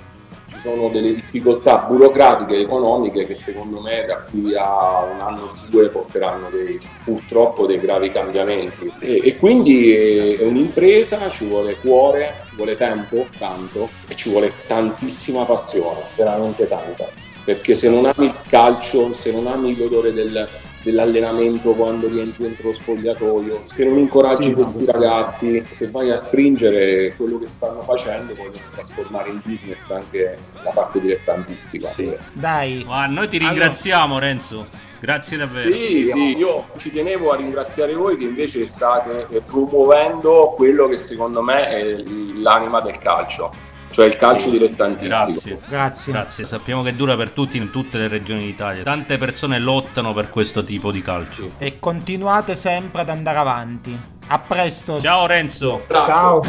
ci 0.49 0.59
sono 0.61 0.89
delle 0.89 1.13
difficoltà 1.13 1.85
burocratiche 1.87 2.55
e 2.55 2.61
economiche 2.61 3.25
che 3.25 3.35
secondo 3.35 3.81
me 3.81 4.05
da 4.05 4.23
qui 4.29 4.55
a 4.55 5.03
un 5.03 5.19
anno 5.19 5.41
o 5.43 5.53
due 5.69 5.89
porteranno 5.89 6.49
dei, 6.49 6.79
purtroppo 7.03 7.65
dei 7.65 7.77
gravi 7.77 8.11
cambiamenti. 8.11 8.91
E, 8.99 9.21
e 9.23 9.37
quindi 9.37 9.93
è, 9.93 10.39
è 10.39 10.43
un'impresa, 10.43 11.29
ci 11.29 11.45
vuole 11.45 11.75
cuore, 11.75 12.43
ci 12.49 12.55
vuole 12.55 12.75
tempo, 12.75 13.25
tanto 13.37 13.89
e 14.07 14.15
ci 14.15 14.29
vuole 14.29 14.51
tantissima 14.65 15.43
passione, 15.43 16.01
veramente 16.15 16.67
tanta. 16.67 17.07
Perché 17.43 17.75
se 17.75 17.89
non 17.89 18.05
ami 18.05 18.25
il 18.25 18.35
calcio, 18.49 19.13
se 19.13 19.31
non 19.31 19.47
ami 19.47 19.75
l'odore 19.77 20.11
del, 20.11 20.47
dell'allenamento 20.87 21.73
quando 21.73 22.07
rientri 22.07 22.43
dentro 22.43 22.69
lo 22.69 22.73
spogliatoio, 22.73 23.59
se 23.61 23.83
non 23.85 23.97
incoraggi 23.97 24.43
Sì, 24.43 24.49
no, 24.49 24.55
questi 24.55 24.77
questo- 24.85 24.91
ragazzi, 24.99 25.65
se 25.69 25.89
vai 25.89 26.11
a 26.11 26.17
stringere 26.17 27.13
quello 27.15 27.37
che 27.39 27.47
stanno 27.47 27.81
facendo, 27.81 28.33
vogliono 28.33 28.57
trasformare 28.73 29.29
in 29.29 29.41
business 29.43 29.91
anche 29.91 30.37
la 30.63 30.71
parte 30.71 31.01
dilettantistica. 31.01 31.89
Dai. 32.31 32.83
Ma 32.87 33.05
noi 33.07 33.27
ti 33.27 33.37
ringraziamo, 33.37 34.17
Renzo. 34.17 34.85
Grazie 34.99 35.37
davvero. 35.37 35.71
Sì, 35.71 36.07
sì, 36.07 36.37
io 36.37 36.69
ci 36.77 36.89
tenevo 36.91 37.31
a 37.31 37.35
ringraziare 37.35 37.93
voi 37.93 38.17
che 38.17 38.23
invece 38.23 38.65
state 38.65 39.27
promuovendo 39.45 40.53
quello 40.55 40.87
che 40.87 40.97
secondo 40.97 41.43
me 41.43 41.67
è 41.67 42.03
l'anima 42.41 42.81
del 42.81 42.97
calcio, 42.97 43.51
cioè 43.89 44.05
il 44.05 44.15
calcio 44.15 44.45
Sì, 44.45 44.51
dilettantistico. 44.51 45.07
Grazie. 45.09 45.59
Grazie. 45.67 46.11
Grazie. 46.13 46.45
Sappiamo 46.45 46.83
che 46.83 46.95
dura 46.95 47.15
per 47.15 47.31
tutti 47.31 47.57
in 47.57 47.71
tutte 47.71 47.97
le 47.97 48.07
regioni 48.07 48.45
d'Italia. 48.45 48.83
Tante 48.83 49.17
persone 49.17 49.59
lottano 49.59 50.13
per 50.13 50.29
questo 50.29 50.63
tipo 50.63 50.91
di 50.91 51.01
calcio. 51.01 51.51
E 51.57 51.79
continuate 51.79 52.55
sempre 52.55 53.01
ad 53.01 53.09
andare 53.09 53.37
avanti. 53.37 53.97
A 54.27 54.39
presto. 54.39 54.99
Ciao 54.99 55.25
Renzo. 55.25 55.85
Ciao. 55.89 56.43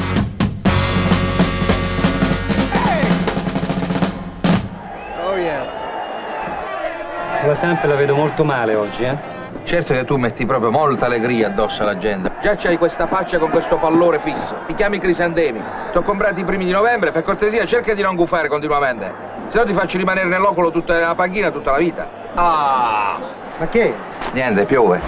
Oh 5.25 5.37
yes. 5.37 5.69
La 7.45 7.55
Samp 7.55 7.85
la 7.85 7.95
vedo 7.95 8.15
molto 8.15 8.45
male 8.45 8.75
oggi, 8.75 9.05
eh? 9.05 9.38
Certo 9.69 9.93
che 9.93 10.07
tu 10.07 10.17
metti 10.17 10.47
proprio 10.47 10.71
molta 10.71 11.05
allegria 11.05 11.49
addosso 11.49 11.83
alla 11.83 11.99
gente. 11.99 12.33
Già 12.41 12.57
c'hai 12.57 12.79
questa 12.79 13.07
faccia 13.07 13.39
con 13.39 13.51
questo 13.51 13.77
pallore 13.77 14.19
fisso. 14.19 14.57
Ti 14.67 14.73
chiami 14.73 14.99
Crisandemi. 14.99 15.63
Ti 15.93 15.99
ho 15.99 16.03
comprato 16.03 16.41
i 16.41 16.45
primi 16.45 16.65
di 16.65 16.71
novembre. 16.71 17.13
Per 17.13 17.23
cortesia, 17.23 17.67
cerca 17.67 17.93
di 17.93 18.01
non 18.01 18.17
gufare 18.17 18.49
continuamente. 18.49 19.13
Se 19.49 19.59
no 19.59 19.65
ti 19.65 19.75
faccio 19.75 19.99
rimanere 19.99 20.27
nell'ocolo 20.27 20.71
tutta 20.71 20.99
la 20.99 21.15
panchina 21.15 21.51
tutta 21.51 21.73
la 21.73 21.77
vita. 21.77 22.09
Ah! 22.33 23.19
Ma 23.59 23.69
che? 23.69 23.93
Niente, 24.33 24.65
piove. 24.65 25.01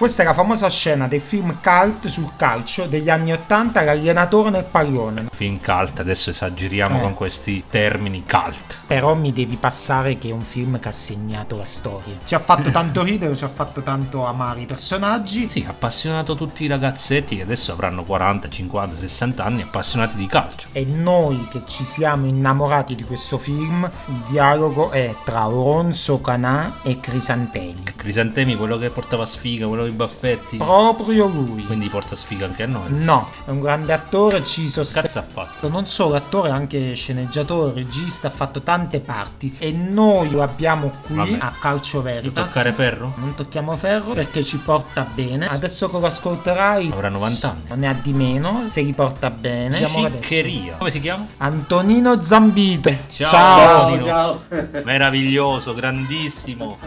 Questa 0.00 0.22
è 0.22 0.24
la 0.24 0.32
famosa 0.32 0.70
scena 0.70 1.06
del 1.06 1.20
film 1.20 1.58
cult 1.62 2.06
sul 2.06 2.30
calcio 2.34 2.86
degli 2.86 3.10
anni 3.10 3.32
80, 3.32 3.82
l'allenatore 3.82 4.48
nel 4.48 4.64
pallone. 4.64 5.26
Film 5.30 5.60
cult, 5.60 6.00
adesso 6.00 6.30
esageriamo 6.30 6.96
Eh. 6.96 7.00
con 7.02 7.12
questi 7.12 7.64
termini 7.68 8.24
cult. 8.26 8.80
Però 8.86 9.14
mi 9.14 9.30
devi 9.30 9.56
passare 9.56 10.16
che 10.16 10.30
è 10.30 10.32
un 10.32 10.40
film 10.40 10.80
che 10.80 10.88
ha 10.88 10.90
segnato 10.90 11.58
la 11.58 11.66
storia. 11.66 12.14
Ci 12.24 12.34
ha 12.34 12.38
fatto 12.38 12.70
tanto 12.72 13.02
ridere, 13.02 13.36
ci 13.36 13.44
ha 13.44 13.48
fatto 13.48 13.82
tanto 13.82 14.24
amare 14.24 14.62
i 14.62 14.64
personaggi. 14.64 15.50
Sì, 15.50 15.64
ha 15.66 15.70
appassionato 15.70 16.34
tutti 16.34 16.64
i 16.64 16.66
ragazzetti 16.66 17.36
che 17.36 17.42
adesso 17.42 17.70
avranno 17.70 18.02
40, 18.02 18.48
50, 18.48 18.96
60 18.96 19.44
anni 19.44 19.60
appassionati 19.60 20.16
di 20.16 20.26
calcio. 20.26 20.68
E 20.72 20.82
noi 20.86 21.46
che 21.50 21.64
ci 21.66 21.84
siamo 21.84 22.24
innamorati 22.24 22.94
di 22.94 23.04
questo 23.04 23.36
film, 23.36 23.86
il 24.06 24.22
dialogo 24.30 24.92
è 24.92 25.14
tra 25.26 25.46
Oronzo 25.46 26.22
Canà 26.22 26.78
e 26.84 26.98
Crisantemi. 27.00 27.82
Crisantemi, 27.96 28.56
quello 28.56 28.78
che 28.78 28.88
portava 28.88 29.26
sfiga, 29.26 29.66
quello 29.66 29.88
con 29.89 29.89
i 29.90 29.92
baffetti. 29.92 30.56
Proprio 30.56 31.26
lui. 31.26 31.64
Quindi 31.66 31.88
porta 31.88 32.16
sfiga 32.16 32.46
anche 32.46 32.62
a 32.62 32.66
noi. 32.66 32.86
No, 32.90 33.28
è 33.44 33.50
un 33.50 33.60
grande 33.60 33.92
attore, 33.92 34.42
ci 34.44 34.68
sostiene. 34.70 35.06
Cazzo 35.06 35.18
ha 35.18 35.22
fatto? 35.22 35.68
Non 35.68 35.86
solo 35.86 36.14
attore, 36.14 36.50
anche 36.50 36.94
sceneggiatore, 36.94 37.74
regista, 37.74 38.28
ha 38.28 38.30
fatto 38.30 38.62
tante 38.62 39.00
parti 39.00 39.54
e 39.58 39.70
noi 39.72 40.30
lo 40.30 40.42
abbiamo 40.42 40.92
qui 41.06 41.16
Vabbè. 41.16 41.36
a 41.40 41.52
Calcio 41.60 42.02
Veritas. 42.02 42.52
toccare 42.52 42.72
ferro? 42.72 43.12
Non 43.16 43.34
tocchiamo 43.34 43.76
ferro 43.76 44.12
perché 44.12 44.42
ci 44.42 44.56
porta 44.58 45.06
bene. 45.14 45.46
Adesso 45.46 45.90
che 45.90 45.98
lo 45.98 46.06
ascolterai 46.06 46.90
Avrà 46.92 47.08
90 47.08 47.50
anni. 47.50 47.60
non 47.68 47.78
ne 47.80 47.88
ha 47.88 47.92
di 48.00 48.12
meno, 48.12 48.66
se 48.68 48.80
li 48.82 48.92
porta 48.92 49.30
bene. 49.30 49.78
Sciccheria. 49.84 50.76
Come 50.76 50.90
si 50.90 51.00
chiama? 51.00 51.26
Antonino 51.38 52.22
Zambito. 52.22 52.94
Ciao, 53.08 53.86
Antonino. 53.86 54.40
Meraviglioso, 54.84 55.74
grandissimo. 55.74 56.78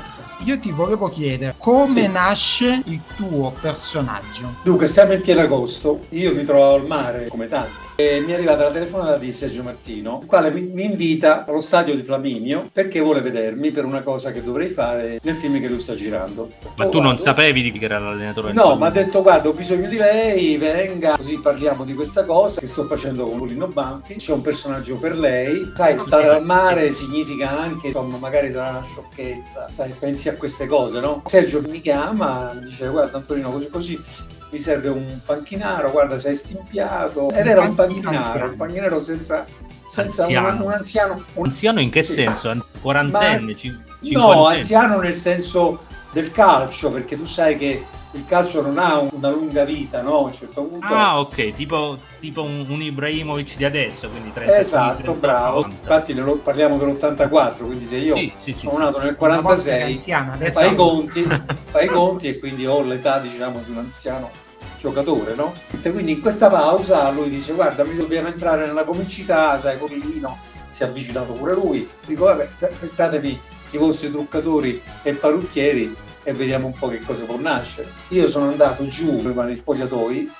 Io 0.45 0.59
ti 0.59 0.71
volevo 0.71 1.07
chiedere 1.09 1.55
come 1.57 2.01
Sì. 2.01 2.07
nasce 2.07 2.81
il 2.93 3.01
tuo 3.15 3.53
personaggio. 3.61 4.55
Dunque, 4.63 4.87
stiamo 4.87 5.13
in 5.13 5.21
pieno 5.21 5.41
agosto, 5.41 6.01
io 6.09 6.33
mi 6.33 6.45
trovavo 6.45 6.75
al 6.75 6.85
mare 6.87 7.27
come 7.27 7.47
tanti. 7.47 7.81
E 7.95 8.23
mi 8.25 8.31
è 8.31 8.35
arrivata 8.35 8.63
la 8.63 8.71
telefonata 8.71 9.17
di 9.17 9.31
Sergio 9.31 9.61
Martino, 9.61 10.19
il 10.21 10.27
quale 10.27 10.49
mi, 10.49 10.61
mi 10.61 10.83
invita 10.85 11.45
allo 11.45 11.61
stadio 11.61 11.93
di 11.95 12.01
Flaminio 12.01 12.67
perché 12.73 12.99
vuole 12.99 13.21
vedermi 13.21 13.69
per 13.69 13.85
una 13.85 14.01
cosa 14.01 14.31
che 14.31 14.41
dovrei 14.43 14.69
fare 14.69 15.19
nel 15.21 15.35
film 15.35 15.59
che 15.59 15.67
lui 15.67 15.79
sta 15.79 15.93
girando. 15.93 16.49
Ma 16.75 16.85
Oh, 16.85 16.89
tu 16.89 16.97
non 16.97 17.13
guarda, 17.13 17.21
sapevi 17.21 17.61
di 17.61 17.71
chi 17.71 17.83
era 17.83 17.99
l'allenatore 17.99 18.47
del 18.47 18.55
No, 18.55 18.75
mi 18.77 18.85
ha 18.85 18.89
detto 18.89 19.21
guarda 19.21 19.49
ho 19.49 19.53
bisogno 19.53 19.87
di 19.87 19.97
lei, 19.97 20.57
venga, 20.57 21.15
così 21.15 21.37
parliamo 21.37 21.83
di 21.85 21.93
questa 21.93 22.23
cosa 22.23 22.59
che 22.59 22.67
sto 22.67 22.85
facendo 22.85 23.25
con 23.25 23.45
Lino 23.47 23.67
Banfi, 23.67 24.15
c'è 24.15 24.33
un 24.33 24.41
personaggio 24.41 24.95
per 24.95 25.15
lei, 25.17 25.71
sai 25.75 25.99
stare 25.99 26.29
al 26.29 26.43
mare 26.43 26.91
significa 26.91 27.59
anche, 27.59 27.87
insomma 27.87 28.17
magari 28.17 28.51
sarà 28.51 28.71
una 28.71 28.81
sciocchezza, 28.81 29.67
sai, 29.73 29.93
pensi 29.99 30.29
a 30.29 30.35
queste 30.35 30.65
cose, 30.65 30.99
no? 30.99 31.21
Sergio 31.27 31.61
mi 31.61 31.79
chiama, 31.79 32.51
mi 32.59 32.69
dice 32.83 32.89
guarda 32.89 33.17
Antonino 33.17 33.49
così 33.51 33.69
così 33.69 34.03
mi 34.51 34.59
serve 34.59 34.89
un 34.89 35.19
panchinaro, 35.25 35.89
guarda 35.89 36.19
sei 36.19 36.35
stimpiato 36.35 37.31
ed 37.31 37.47
era 37.47 37.61
un 37.61 37.73
panchinaro, 37.73 38.17
anziano. 38.17 38.51
un 38.51 38.55
panchinaro 38.57 39.01
senza, 39.01 39.45
senza 39.87 40.27
un, 40.27 40.35
Anziano. 40.35 40.65
un 40.65 40.71
anziano, 40.71 41.23
un- 41.33 41.45
Anziano 41.45 41.79
in 41.81 41.89
che 41.89 42.03
Sì. 42.03 42.13
senso? 42.13 42.49
An- 42.49 42.63
Quarantenne? 42.79 43.51
Ma- 43.51 43.57
cin- 43.57 43.83
No, 44.11 44.45
anziano 44.45 44.99
nel 44.99 45.15
senso 45.15 45.81
del 46.11 46.31
calcio, 46.31 46.91
perché 46.91 47.17
tu 47.17 47.25
sai 47.25 47.57
che 47.57 47.83
il 48.13 48.25
calcio 48.25 48.61
non 48.61 48.77
ha 48.77 48.99
un- 48.99 49.09
una 49.11 49.29
lunga 49.29 49.63
vita, 49.63 50.01
no? 50.01 50.15
A 50.17 50.21
un 50.21 50.33
certo 50.33 50.63
punto. 50.63 50.85
Ah, 50.85 51.19
ok, 51.19 51.51
tipo, 51.51 51.97
tipo 52.19 52.43
un, 52.43 52.65
un 52.67 52.81
Ibrahimovic 52.81 53.55
di 53.55 53.65
adesso, 53.65 54.07
quindi 54.09 54.31
30 54.31 54.57
Esatto, 54.57 55.13
bravo. 55.13 55.65
Infatti 55.65 56.13
nello- 56.13 56.35
parliamo 56.37 56.77
dell'84, 56.77 57.65
quindi 57.65 57.85
se 57.85 57.97
io 57.97 58.15
Sì, 58.15 58.31
sì, 58.37 58.53
sono 58.53 58.71
sì. 58.73 58.77
nato 58.77 58.99
nel 59.01 59.15
Una 59.17 59.39
volta 59.41 59.55
che 59.63 59.69
46, 59.69 59.79
è 59.79 59.91
anziano, 59.91 60.31
adesso- 60.33 60.59
fai 60.59 60.71
i 60.71 60.75
conti, 60.75 61.23
fai 61.65 61.85
i 61.85 61.89
conti 61.89 62.27
e 62.27 62.39
quindi 62.39 62.65
ho 62.67 62.81
l'età 62.83 63.17
diciamo 63.19 63.59
di 63.65 63.71
un 63.71 63.77
anziano 63.79 64.29
giocatore, 64.77 65.33
no? 65.35 65.53
E 65.81 65.91
quindi 65.91 66.11
in 66.11 66.21
questa 66.21 66.49
pausa 66.49 67.09
lui 67.09 67.29
dice 67.29 67.53
guarda 67.53 67.83
mi 67.83 67.95
dobbiamo 67.95 68.27
entrare 68.27 68.65
nella 68.65 68.83
comicità, 68.83 69.57
sai, 69.57 69.77
Pollino 69.77 70.37
si 70.69 70.83
è 70.83 70.85
avvicinato 70.87 71.33
pure 71.33 71.53
lui, 71.53 71.87
dico 72.05 72.25
vabbè 72.25 72.49
prestatemi 72.79 73.39
i 73.71 73.77
vostri 73.77 74.11
truccatori 74.11 74.81
e 75.03 75.13
parrucchieri 75.13 75.95
e 76.23 76.33
vediamo 76.33 76.67
un 76.67 76.73
po' 76.73 76.87
che 76.87 76.99
cosa 77.01 77.25
può 77.25 77.37
nascere. 77.37 77.91
Io 78.09 78.29
sono 78.29 78.49
andato 78.49 78.87
giù 78.87 79.21
prima 79.21 79.43
nei 79.43 79.57
spogliatoi 79.57 80.31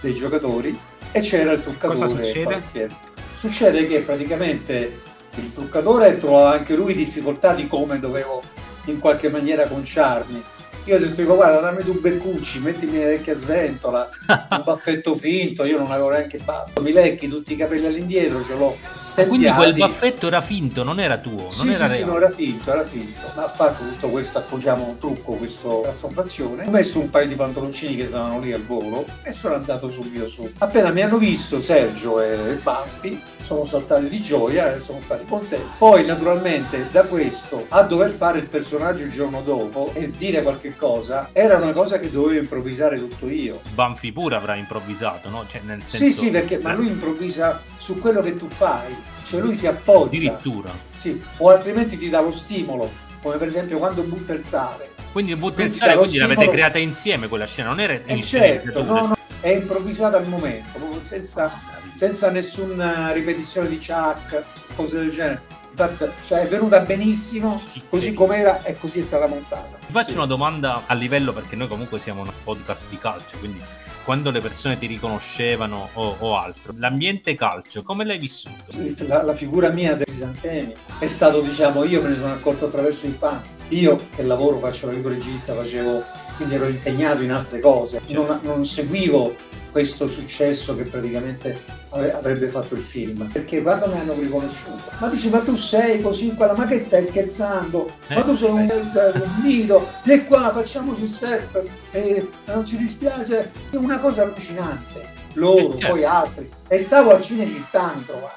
dei 0.00 0.14
giocatori 0.14 0.78
e 1.12 1.20
c'era 1.20 1.52
il 1.52 1.62
truccatore. 1.62 1.98
Cosa 1.98 2.14
succede? 2.14 2.88
Succede 3.34 3.86
che 3.86 4.00
praticamente 4.00 5.00
il 5.36 5.52
truccatore 5.52 6.18
trovava 6.18 6.52
anche 6.52 6.74
lui 6.74 6.94
difficoltà 6.94 7.54
di 7.54 7.66
come 7.66 8.00
dovevo 8.00 8.42
in 8.86 8.98
qualche 8.98 9.28
maniera 9.28 9.66
conciarmi. 9.66 10.42
Io 10.86 10.94
ho 10.94 10.98
detto, 11.00 11.20
dico, 11.20 11.34
guarda, 11.34 11.58
dammi 11.58 11.82
tu 11.82 12.00
beccucci, 12.00 12.60
mettimi 12.60 12.98
le 12.98 13.06
vecchie 13.06 13.34
sventola, 13.34 14.08
un 14.28 14.62
baffetto 14.64 15.16
finto, 15.16 15.64
io 15.64 15.78
non 15.78 15.90
avevo 15.90 16.10
neanche 16.10 16.38
fatto. 16.38 16.80
Mi 16.80 16.92
lecchi 16.92 17.26
tutti 17.26 17.54
i 17.54 17.56
capelli 17.56 17.86
all'indietro, 17.86 18.44
ce 18.44 18.54
l'ho 18.54 18.76
stempiati. 19.00 19.28
Quindi 19.28 19.50
quel 19.50 19.74
baffetto 19.74 20.28
era 20.28 20.40
finto, 20.40 20.84
non 20.84 21.00
era 21.00 21.18
tuo, 21.18 21.42
non 21.42 21.50
Sì, 21.50 21.72
era 21.72 21.88
sì, 21.88 21.96
sì, 21.96 22.04
no, 22.04 22.16
era 22.16 22.30
finto, 22.30 22.70
era 22.70 22.84
finto. 22.84 23.20
Ma 23.34 23.46
ha 23.46 23.48
fatto 23.48 23.82
tutto 23.82 24.10
questo, 24.10 24.38
appoggiamo 24.38 24.86
un 24.86 24.98
trucco, 25.00 25.32
questa 25.32 25.68
trasformazione. 25.82 26.66
Ho 26.66 26.70
messo 26.70 27.00
un 27.00 27.10
paio 27.10 27.26
di 27.26 27.34
pantaloncini 27.34 27.96
che 27.96 28.06
stavano 28.06 28.38
lì 28.38 28.52
al 28.52 28.64
volo 28.64 29.06
e 29.24 29.32
sono 29.32 29.54
andato 29.54 29.88
subito 29.88 30.28
su. 30.28 30.48
Appena 30.58 30.92
mi 30.92 31.02
hanno 31.02 31.18
visto 31.18 31.60
Sergio 31.60 32.20
e 32.20 32.60
Bampi, 32.62 33.20
sono 33.42 33.64
saltati 33.64 34.08
di 34.08 34.20
gioia 34.20 34.72
e 34.72 34.78
sono 34.78 35.00
stati 35.02 35.24
contenti. 35.24 35.66
Poi, 35.78 36.06
naturalmente, 36.06 36.86
da 36.92 37.02
questo 37.02 37.66
a 37.70 37.82
dover 37.82 38.10
fare 38.10 38.38
il 38.38 38.46
personaggio 38.46 39.02
il 39.02 39.10
giorno 39.10 39.42
dopo 39.42 39.90
e 39.94 40.12
dire 40.16 40.42
qualche 40.42 40.74
cosa, 40.76 41.30
era 41.32 41.56
una 41.56 41.72
cosa 41.72 41.98
che 41.98 42.10
dovevo 42.10 42.38
improvvisare 42.38 42.98
tutto 42.98 43.28
io. 43.28 43.60
Banfi 43.74 44.12
pure 44.12 44.36
avrà 44.36 44.54
improvvisato, 44.54 45.28
no? 45.28 45.46
Cioè, 45.48 45.62
nel 45.64 45.80
senso... 45.84 45.96
Sì, 46.06 46.12
sì, 46.12 46.30
perché 46.30 46.58
ma 46.58 46.72
lui 46.74 46.88
improvvisa 46.88 47.62
su 47.76 47.98
quello 48.00 48.20
che 48.20 48.36
tu 48.36 48.48
fai, 48.48 48.94
cioè 49.24 49.40
lui 49.40 49.54
si 49.54 49.66
appoggia. 49.66 50.16
Addirittura. 50.16 50.70
Sì, 50.96 51.22
o 51.38 51.50
altrimenti 51.50 51.98
ti 51.98 52.08
dà 52.08 52.20
lo 52.20 52.32
stimolo, 52.32 52.90
come 53.20 53.36
per 53.36 53.48
esempio 53.48 53.78
quando 53.78 54.02
butta 54.02 54.32
il 54.32 54.42
sale. 54.42 54.90
Quindi 55.12 55.34
butta 55.34 55.62
il 55.62 55.72
sale, 55.72 55.96
quindi 55.96 56.18
l'avete 56.18 56.40
stimolo- 56.40 56.56
creata 56.56 56.78
insieme 56.78 57.28
quella 57.28 57.46
scena, 57.46 57.68
non 57.68 57.80
era 57.80 57.94
E 57.94 58.02
in 58.06 58.22
certo, 58.22 58.70
sceneggiatura. 58.70 59.00
no, 59.00 59.06
no, 59.08 59.16
è 59.40 59.48
improvvisata 59.48 60.16
al 60.18 60.26
momento, 60.28 60.78
senza, 61.00 61.50
senza 61.94 62.30
nessuna 62.30 63.12
ripetizione 63.12 63.68
di 63.68 63.76
Chuck, 63.76 64.42
cose 64.74 64.98
del 64.98 65.10
genere. 65.10 65.42
Cioè, 66.26 66.42
è 66.42 66.48
venuta 66.48 66.80
benissimo, 66.80 67.60
così 67.90 68.14
com'era 68.14 68.62
e 68.62 68.78
così 68.78 69.00
è 69.00 69.02
stata 69.02 69.26
montata. 69.26 69.76
Ti 69.86 69.92
faccio 69.92 70.10
Sì. 70.10 70.16
una 70.16 70.26
domanda 70.26 70.84
a 70.86 70.94
livello 70.94 71.32
perché 71.32 71.54
noi 71.56 71.68
comunque 71.68 71.98
siamo 71.98 72.22
un 72.22 72.30
podcast 72.42 72.86
di 72.88 72.98
calcio, 72.98 73.36
quindi 73.38 73.60
quando 74.04 74.30
le 74.30 74.40
persone 74.40 74.78
ti 74.78 74.86
riconoscevano 74.86 75.90
o, 75.94 76.16
o 76.20 76.38
altro, 76.38 76.72
l'ambiente 76.78 77.34
calcio, 77.34 77.82
come 77.82 78.04
l'hai 78.04 78.18
vissuto? 78.18 78.54
la, 79.06 79.22
la 79.22 79.34
figura 79.34 79.68
mia 79.70 79.94
dei 79.94 80.14
Santeni 80.16 80.72
è 81.00 81.08
stato 81.08 81.40
diciamo 81.40 81.84
io 81.84 82.00
me 82.02 82.10
ne 82.10 82.16
sono 82.16 82.32
accorto 82.32 82.66
attraverso 82.66 83.06
i 83.06 83.14
fan 83.18 83.42
io 83.70 83.98
che 84.14 84.22
lavoro 84.22 84.58
faccio 84.60 84.90
il 84.90 85.02
regista 85.02 85.54
facevo 85.54 86.04
quindi 86.36 86.54
ero 86.54 86.68
impegnato 86.68 87.22
in 87.22 87.32
altre 87.32 87.58
cose 87.58 88.00
non, 88.08 88.38
non 88.42 88.64
seguivo 88.64 89.34
questo 89.76 90.08
successo 90.08 90.74
che 90.74 90.84
praticamente 90.84 91.62
avrebbe 91.90 92.48
fatto 92.48 92.76
il 92.76 92.80
film. 92.80 93.28
Perché 93.30 93.60
quando 93.60 93.88
mi 93.88 93.98
hanno 93.98 94.14
riconosciuto. 94.14 94.84
Ma 94.98 95.08
dici 95.08 95.28
ma 95.28 95.40
tu 95.40 95.54
sei 95.54 96.00
così 96.00 96.34
quella 96.34 96.56
ma 96.56 96.64
che 96.64 96.78
stai 96.78 97.04
scherzando? 97.04 97.86
Ma 98.08 98.22
tu 98.22 98.34
sei 98.34 98.50
un, 98.52 98.60
un 98.60 99.34
mito 99.42 99.86
vieni 100.02 100.24
qua 100.24 100.50
facciamoci 100.50 101.02
il 101.02 101.10
set 101.10 101.62
e 101.90 102.26
non 102.46 102.64
ci 102.64 102.78
dispiace. 102.78 103.50
È 103.68 103.76
una 103.76 103.98
cosa 103.98 104.22
allucinante. 104.22 105.12
Loro 105.34 105.72
certo. 105.72 105.88
poi 105.88 106.04
altri. 106.04 106.50
E 106.68 106.78
stavo 106.80 107.10
a 107.10 107.20
Cinecittà 107.20 107.92
mi 107.94 108.04
trovavo 108.06 108.32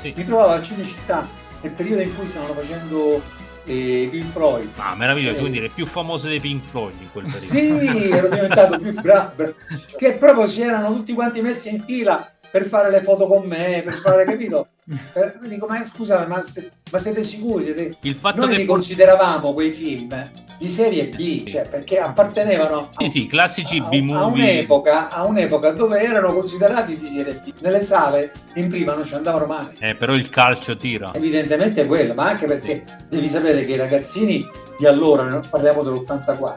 Sì. 0.00 0.12
mi 0.16 0.24
trovavo 0.24 0.52
a 0.52 0.62
Cinecittà 0.62 1.28
nel 1.62 1.72
periodo 1.72 2.02
in 2.02 2.14
cui 2.14 2.28
stavano 2.28 2.54
facendo 2.54 3.20
eh, 3.70 4.08
Pink 4.10 4.32
Floyd 4.32 4.68
Ah, 4.76 4.94
meraviglioso, 4.96 5.36
Eh, 5.36 5.40
quindi 5.40 5.60
le 5.60 5.68
più 5.68 5.86
famose 5.86 6.28
dei 6.28 6.40
Pink 6.40 6.64
Floyd 6.64 6.94
in 7.00 7.10
quel 7.12 7.24
periodo. 7.24 7.44
sì, 7.44 8.10
ero 8.10 8.28
diventato 8.28 8.76
più 8.78 8.92
bravo. 9.00 9.54
Che 9.96 10.12
proprio 10.14 10.46
si 10.46 10.62
erano 10.62 10.94
tutti 10.94 11.12
quanti 11.12 11.40
messi 11.40 11.68
in 11.70 11.80
fila 11.80 12.28
per 12.50 12.66
fare 12.66 12.90
le 12.90 13.00
foto 13.00 13.26
con 13.28 13.46
me, 13.46 13.82
per 13.84 13.94
fare, 13.94 14.24
capito? 14.24 14.68
Per- 15.12 15.38
dico, 15.42 15.66
ma 15.68 15.84
scusate, 15.84 16.26
ma, 16.26 16.42
se- 16.42 16.70
ma 16.90 16.98
siete 16.98 17.22
sicuri? 17.22 17.64
Siete... 17.64 17.92
Il 18.00 18.16
fatto 18.16 18.40
Noi 18.40 18.48
che 18.50 18.56
li 18.56 18.64
consideravamo 18.64 19.52
quei 19.52 19.70
film 19.70 20.08
di 20.60 20.68
serie 20.68 21.04
B, 21.06 21.44
cioè 21.46 21.66
perché 21.66 21.98
appartenevano 21.98 22.90
a, 22.94 23.04
Sì, 23.06 23.10
sì, 23.10 23.26
classici 23.26 23.78
a- 23.78 23.86
a 24.18 24.24
un'epoca, 24.26 25.08
a 25.08 25.24
un'epoca 25.24 25.70
dove 25.70 26.02
erano 26.02 26.34
considerati 26.34 26.98
di 26.98 27.06
serie 27.06 27.40
B. 27.42 27.50
Nelle 27.60 27.80
sale 27.82 28.30
in 28.56 28.68
prima 28.68 28.92
non 28.92 29.06
ci 29.06 29.14
andavano 29.14 29.46
mai. 29.46 29.68
Eh, 29.78 29.94
però 29.94 30.12
il 30.12 30.28
calcio 30.28 30.76
tira. 30.76 31.12
Evidentemente 31.14 31.80
è 31.80 31.86
quello, 31.86 32.12
ma 32.12 32.28
anche 32.28 32.44
perché 32.44 32.84
devi 33.08 33.30
sapere 33.30 33.64
che 33.64 33.72
i 33.72 33.76
ragazzini 33.78 34.46
di 34.78 34.84
allora, 34.84 35.40
parliamo 35.48 35.82
dell'84, 35.82 36.56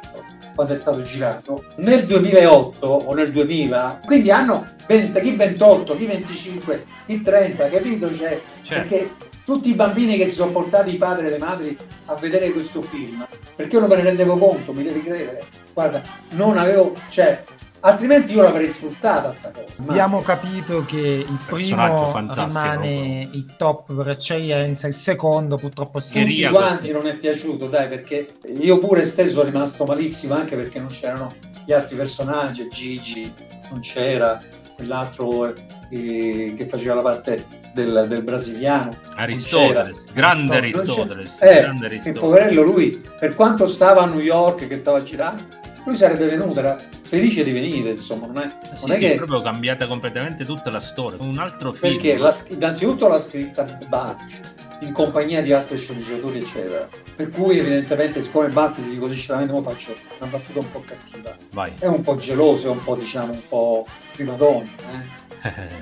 quando 0.53 0.73
è 0.73 0.75
stato 0.75 1.01
girato, 1.01 1.63
nel 1.77 2.05
2008 2.05 2.85
o 2.85 3.13
nel 3.13 3.31
2000, 3.31 4.01
quindi 4.03 4.31
hanno 4.31 4.67
20, 4.85 5.21
chi 5.21 5.31
28, 5.33 5.95
chi 5.95 6.05
25, 6.05 6.85
chi 7.05 7.21
30, 7.21 7.69
capito? 7.69 8.13
Cioè, 8.13 8.41
Perché 8.67 9.11
tutti 9.45 9.69
i 9.69 9.73
bambini 9.73 10.17
che 10.17 10.25
si 10.25 10.35
sono 10.35 10.51
portati 10.51 10.93
i 10.93 10.97
padri 10.97 11.27
e 11.27 11.29
le 11.29 11.39
madri 11.39 11.77
a 12.05 12.15
vedere 12.15 12.51
questo 12.51 12.81
film, 12.81 13.25
perché 13.55 13.75
io 13.75 13.81
non 13.81 13.89
me 13.89 13.97
ne 13.97 14.03
rendevo 14.03 14.37
conto, 14.37 14.73
mi 14.73 14.83
devi 14.83 15.01
credere. 15.01 15.43
Guarda, 15.73 16.01
non 16.31 16.57
avevo, 16.57 16.93
cioè, 17.09 17.43
altrimenti 17.81 18.33
io 18.33 18.43
l'avrei 18.43 18.69
sfruttata 18.69 19.31
sta 19.31 19.51
cosa. 19.51 19.83
Ma- 19.83 19.91
Abbiamo 19.91 20.21
capito 20.21 20.85
che 20.85 20.97
il 20.97 21.39
primo 21.45 22.13
rimane 22.33 23.27
il 23.31 23.45
top 23.57 23.93
per 23.93 24.09
eccellenza, 24.11 24.87
il 24.87 24.93
secondo 24.93 25.57
purtroppo 25.57 25.99
tutti 25.99 26.43
quanti 26.49 26.91
non 26.91 27.07
è 27.07 27.13
piaciuto, 27.15 27.67
dai, 27.67 27.89
perché 27.89 28.35
io 28.57 28.77
pure 28.79 29.05
stesso 29.05 29.33
sono 29.33 29.45
rimasto 29.45 29.83
malissimo 29.85 30.35
anche 30.35 30.55
perché 30.55 30.79
non 30.79 30.89
c'erano 30.89 31.33
gli 31.65 31.73
altri 31.73 31.95
personaggi, 31.95 32.67
Gigi, 32.69 33.33
non 33.71 33.81
c'era 33.81 34.39
quell'altro 34.75 35.53
eh, 35.89 36.53
che 36.57 36.65
faceva 36.67 36.95
la 36.95 37.01
parte 37.01 37.61
del, 37.73 38.05
del 38.07 38.21
brasiliano. 38.21 38.91
Aristoteles, 39.15 40.03
grande 40.13 40.57
Aristoteles. 40.57 41.35
Eh, 41.39 41.99
che 42.01 42.11
poverello 42.11 42.61
lui, 42.61 43.01
per 43.19 43.35
quanto 43.35 43.67
stava 43.67 44.01
a 44.01 44.05
New 44.05 44.19
York, 44.19 44.67
che 44.67 44.75
stava 44.75 45.01
girando, 45.03 45.41
lui 45.85 45.95
sarebbe 45.95 46.27
venuto, 46.27 46.59
era 46.59 46.79
felice 47.03 47.43
di 47.43 47.51
venire, 47.51 47.91
insomma, 47.91 48.27
non 48.27 48.37
è, 48.37 48.49
Sì, 48.75 48.81
non 48.81 48.91
è 48.91 48.93
sì, 48.95 48.99
che... 49.01 49.13
è 49.13 49.15
proprio 49.17 49.41
cambiata 49.41 49.87
completamente 49.87 50.45
tutta 50.45 50.69
la 50.69 50.79
storia. 50.79 51.17
Un 51.21 51.37
altro 51.37 51.73
film. 51.73 51.93
Perché 51.93 52.17
la, 52.17 52.33
innanzitutto 52.49 53.07
l'ha 53.07 53.19
scritta 53.19 53.63
Banfi 53.87 54.51
in 54.79 54.91
compagnia 54.91 55.41
di 55.41 55.53
altri 55.53 55.77
sceneggiatori, 55.77 56.39
eccetera. 56.39 56.87
Per 57.15 57.29
cui, 57.29 57.57
evidentemente, 57.57 58.21
siccome 58.21 58.49
Banfi, 58.49 58.81
ti 58.83 58.89
dico 58.89 59.07
sinceramente, 59.09 59.61
faccio 59.61 59.95
una 60.19 60.29
battuta 60.29 60.59
un 60.59 60.71
po' 60.71 60.83
cattiva. 60.85 61.35
Vai. 61.51 61.73
È 61.79 61.85
un 61.85 62.01
po' 62.01 62.15
geloso, 62.15 62.67
è 62.67 62.71
un 62.71 62.83
po', 62.83 62.95
diciamo, 62.95 63.31
un 63.31 63.41
po' 63.47 63.85
prima 64.13 64.33
donna, 64.33 64.63
eh? 64.63 65.22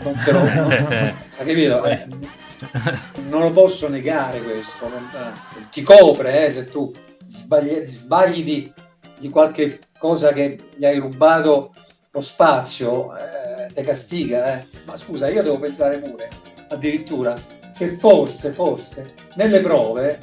Non 0.03 0.13
lo. 0.25 0.39
Hai 1.37 1.45
capito? 1.45 1.83
Eh, 1.85 2.07
non 3.27 3.41
lo 3.41 3.49
posso 3.51 3.87
negare 3.89 4.41
questo. 4.41 4.89
non- 4.89 5.09
eh, 5.13 5.67
ti 5.69 5.83
copre, 5.83 6.45
eh, 6.45 6.51
se 6.51 6.69
tu 6.69 6.91
sbagli, 7.25 7.85
sbagli 7.85 8.43
di, 8.43 8.73
di 9.19 9.29
qualche 9.29 9.79
cosa 9.97 10.31
che 10.31 10.59
gli 10.75 10.85
hai 10.85 10.97
rubato 10.97 11.73
lo 12.11 12.21
spazio, 12.21 13.15
eh, 13.15 13.71
te 13.73 13.81
castiga, 13.83 14.59
eh. 14.59 14.65
Ma 14.85 14.97
scusa, 14.97 15.29
io 15.29 15.43
devo 15.43 15.59
pensare 15.59 15.97
pure, 15.99 16.29
addirittura, 16.69 17.35
che 17.77 17.89
forse, 17.89 18.51
forse, 18.51 19.13
nelle 19.35 19.61
prove 19.61 20.19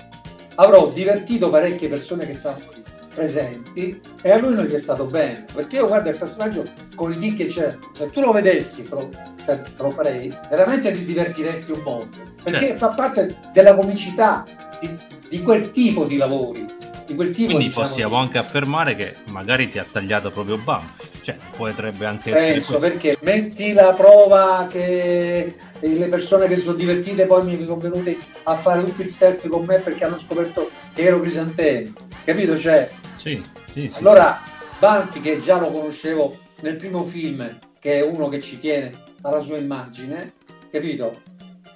avrò 0.56 0.88
divertito 0.88 1.48
parecchie 1.48 1.88
persone 1.88 2.26
che 2.26 2.32
stavano 2.32 2.70
lì 2.74 2.77
presenti 3.18 4.00
e 4.22 4.30
a 4.30 4.36
lui 4.36 4.54
non 4.54 4.64
gli 4.64 4.72
è 4.72 4.78
stato 4.78 5.04
bene. 5.04 5.44
Perché 5.52 5.76
io 5.76 5.88
guardo 5.88 6.08
il 6.08 6.16
personaggio 6.16 6.64
con 6.94 7.12
i 7.12 7.18
lì 7.18 7.34
che 7.34 7.46
c'è, 7.46 7.76
se 7.92 8.10
tu 8.10 8.20
lo 8.20 8.30
vedessi, 8.30 8.84
però, 8.84 9.08
cioè, 9.44 9.60
farei, 9.90 10.32
veramente 10.48 10.92
ti 10.92 11.04
divertiresti 11.04 11.72
un 11.72 11.80
mondo. 11.80 12.16
Perché 12.42 12.68
Certo. 12.68 12.78
fa 12.78 12.88
parte 12.94 13.36
della 13.52 13.74
comicità 13.74 14.44
di, 14.80 14.88
di 15.28 15.42
quel 15.42 15.70
tipo 15.72 16.04
di 16.04 16.16
lavori, 16.16 16.64
di 17.08 17.14
quel 17.14 17.30
tipo 17.30 17.46
Quindi 17.46 17.68
diciamo, 17.68 17.86
possiamo 17.86 18.16
anche 18.16 18.38
affermare 18.38 18.94
che 18.94 19.14
magari 19.30 19.70
ti 19.70 19.78
ha 19.78 19.86
tagliato 19.90 20.30
proprio 20.30 20.58
Banfi. 20.58 21.08
Cioè, 21.22 21.36
potrebbe 21.56 22.06
anche 22.06 22.30
essere 22.30 22.52
Penso 22.52 22.78
perché 22.78 23.18
metti 23.22 23.72
la 23.72 23.92
prova 23.94 24.66
che 24.70 25.56
le 25.80 26.08
persone 26.08 26.46
che 26.48 26.56
sono 26.56 26.76
divertite 26.76 27.26
poi 27.26 27.44
mi 27.44 27.64
sono 27.64 27.78
venute 27.78 28.16
a 28.44 28.54
fare 28.54 28.84
tutti 28.84 29.02
il 29.02 29.08
selfie 29.08 29.48
con 29.48 29.64
me 29.64 29.78
perché 29.78 30.04
hanno 30.04 30.18
scoperto 30.18 30.70
che 30.92 31.02
ero 31.02 31.20
Crisantemi, 31.20 31.92
capito? 32.24 32.56
Cioè, 32.56 32.90
Sì, 33.16 33.42
sì, 33.72 33.90
sì. 33.92 33.98
allora 33.98 34.40
Banfi 34.78 35.20
che 35.20 35.40
già 35.40 35.58
lo 35.58 35.70
conoscevo 35.70 36.36
nel 36.60 36.76
primo 36.76 37.04
film, 37.04 37.58
che 37.78 37.98
è 37.98 38.02
uno 38.02 38.28
che 38.28 38.40
ci 38.40 38.58
tiene 38.58 38.92
alla 39.22 39.40
sua 39.40 39.56
immagine, 39.56 40.32
capito? 40.70 41.20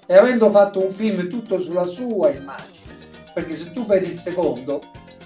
E 0.06 0.16
avendo 0.16 0.50
fatto 0.50 0.84
un 0.84 0.92
film 0.92 1.28
tutto 1.28 1.58
sulla 1.58 1.84
sua 1.84 2.30
immagine, 2.30 2.94
perché 3.32 3.54
se 3.54 3.72
tu 3.72 3.86
vedi 3.86 4.08
il 4.08 4.14
secondo 4.14 4.80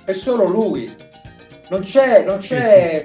è 0.06 0.12
solo 0.12 0.46
lui, 0.46 0.90
non 1.68 1.82
c'è, 1.82 2.24
non 2.24 2.38
c'è 2.38 3.04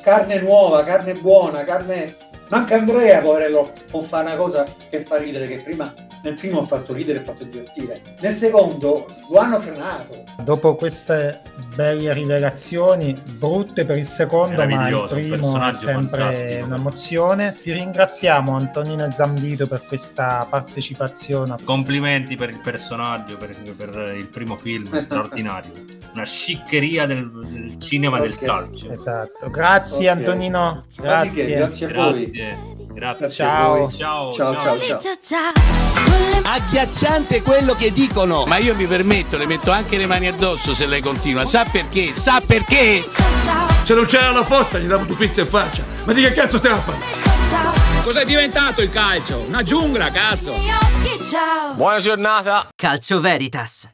carne 0.00 0.38
nuova, 0.40 0.84
carne 0.84 1.14
buona, 1.14 1.64
carne... 1.64 2.14
Manca 2.50 2.76
Andrea, 2.76 3.20
poverello, 3.20 3.72
può 3.90 4.00
fare 4.02 4.26
una 4.26 4.36
cosa 4.36 4.66
che 4.90 5.02
fa 5.02 5.16
ridere, 5.16 5.48
che 5.48 5.56
prima 5.56 5.92
nel 6.24 6.34
primo 6.34 6.60
ha 6.60 6.62
fatto 6.64 6.94
ridere 6.94 7.18
e 7.18 7.20
ha 7.20 7.24
fatto 7.24 7.44
divertire. 7.44 8.00
Nel 8.20 8.32
secondo 8.32 9.04
lo 9.30 9.38
hanno 9.38 9.60
frenato. 9.60 10.22
Dopo 10.42 10.74
queste 10.74 11.40
belle 11.76 12.12
rivelazioni, 12.14 13.14
brutte 13.38 13.84
per 13.84 13.98
il 13.98 14.06
secondo, 14.06 14.66
ma 14.66 14.88
il 14.88 15.06
primo 15.08 15.60
è 15.62 15.72
sempre 15.72 16.22
fantastico. 16.22 16.64
un'emozione. 16.66 17.56
Ti 17.62 17.72
ringraziamo 17.72 18.56
Antonino 18.56 19.10
Zambito 19.12 19.66
per 19.66 19.82
questa 19.86 20.46
partecipazione. 20.48 21.56
Complimenti 21.62 22.36
per 22.36 22.48
il 22.48 22.60
personaggio, 22.60 23.36
per, 23.36 23.54
per 23.76 24.14
il 24.16 24.26
primo 24.26 24.56
film 24.56 24.98
straordinario. 24.98 25.72
Una 26.14 26.24
sciccheria 26.24 27.06
del, 27.06 27.30
del 27.30 27.78
cinema 27.80 28.18
del 28.20 28.32
Ok. 28.32 28.44
calcio. 28.44 28.90
Esatto. 28.90 29.50
Grazie 29.50 30.10
Ok. 30.10 30.16
Antonino. 30.16 30.84
Che, 30.94 31.02
Grazie. 31.02 31.54
grazie 31.56 31.86
a 31.86 31.92
voi. 31.92 32.30
Grazie. 32.30 32.83
Grazie. 32.94 33.26
A 33.26 33.28
Ciao. 33.28 33.76
voi. 33.76 33.90
Ciao, 33.92 34.32
ciao, 34.32 34.54
ciao. 34.54 34.98
ciao. 35.20 35.52
Agghiacciante 36.44 37.42
quello 37.42 37.74
che 37.74 37.92
dicono. 37.92 38.44
Ma 38.46 38.58
io 38.58 38.74
mi 38.76 38.86
permetto, 38.86 39.36
le 39.36 39.46
metto 39.46 39.72
anche 39.72 39.96
le 39.96 40.06
mani 40.06 40.28
addosso 40.28 40.74
se 40.74 40.86
lei 40.86 41.00
continua. 41.00 41.44
Sa 41.44 41.64
perché? 41.70 42.14
Sa 42.14 42.40
perché? 42.46 43.02
Se 43.82 43.94
non 43.94 44.04
c'era 44.04 44.30
la 44.30 44.44
fossa 44.44 44.78
gli 44.78 44.86
davo 44.86 45.04
tu 45.06 45.16
pizza 45.16 45.40
in 45.40 45.48
faccia. 45.48 45.82
Ma 46.04 46.12
di 46.12 46.22
che 46.22 46.32
cazzo 46.32 46.58
stiamo 46.58 46.76
a 46.76 46.80
parlare? 46.80 48.02
Cos'è 48.04 48.24
diventato 48.24 48.80
il 48.80 48.90
calcio? 48.90 49.44
Una 49.46 49.62
giungla, 49.62 50.10
cazzo! 50.10 50.54
Buona 51.74 51.98
giornata. 51.98 52.68
Calcio 52.76 53.20
Veritas. 53.20 53.88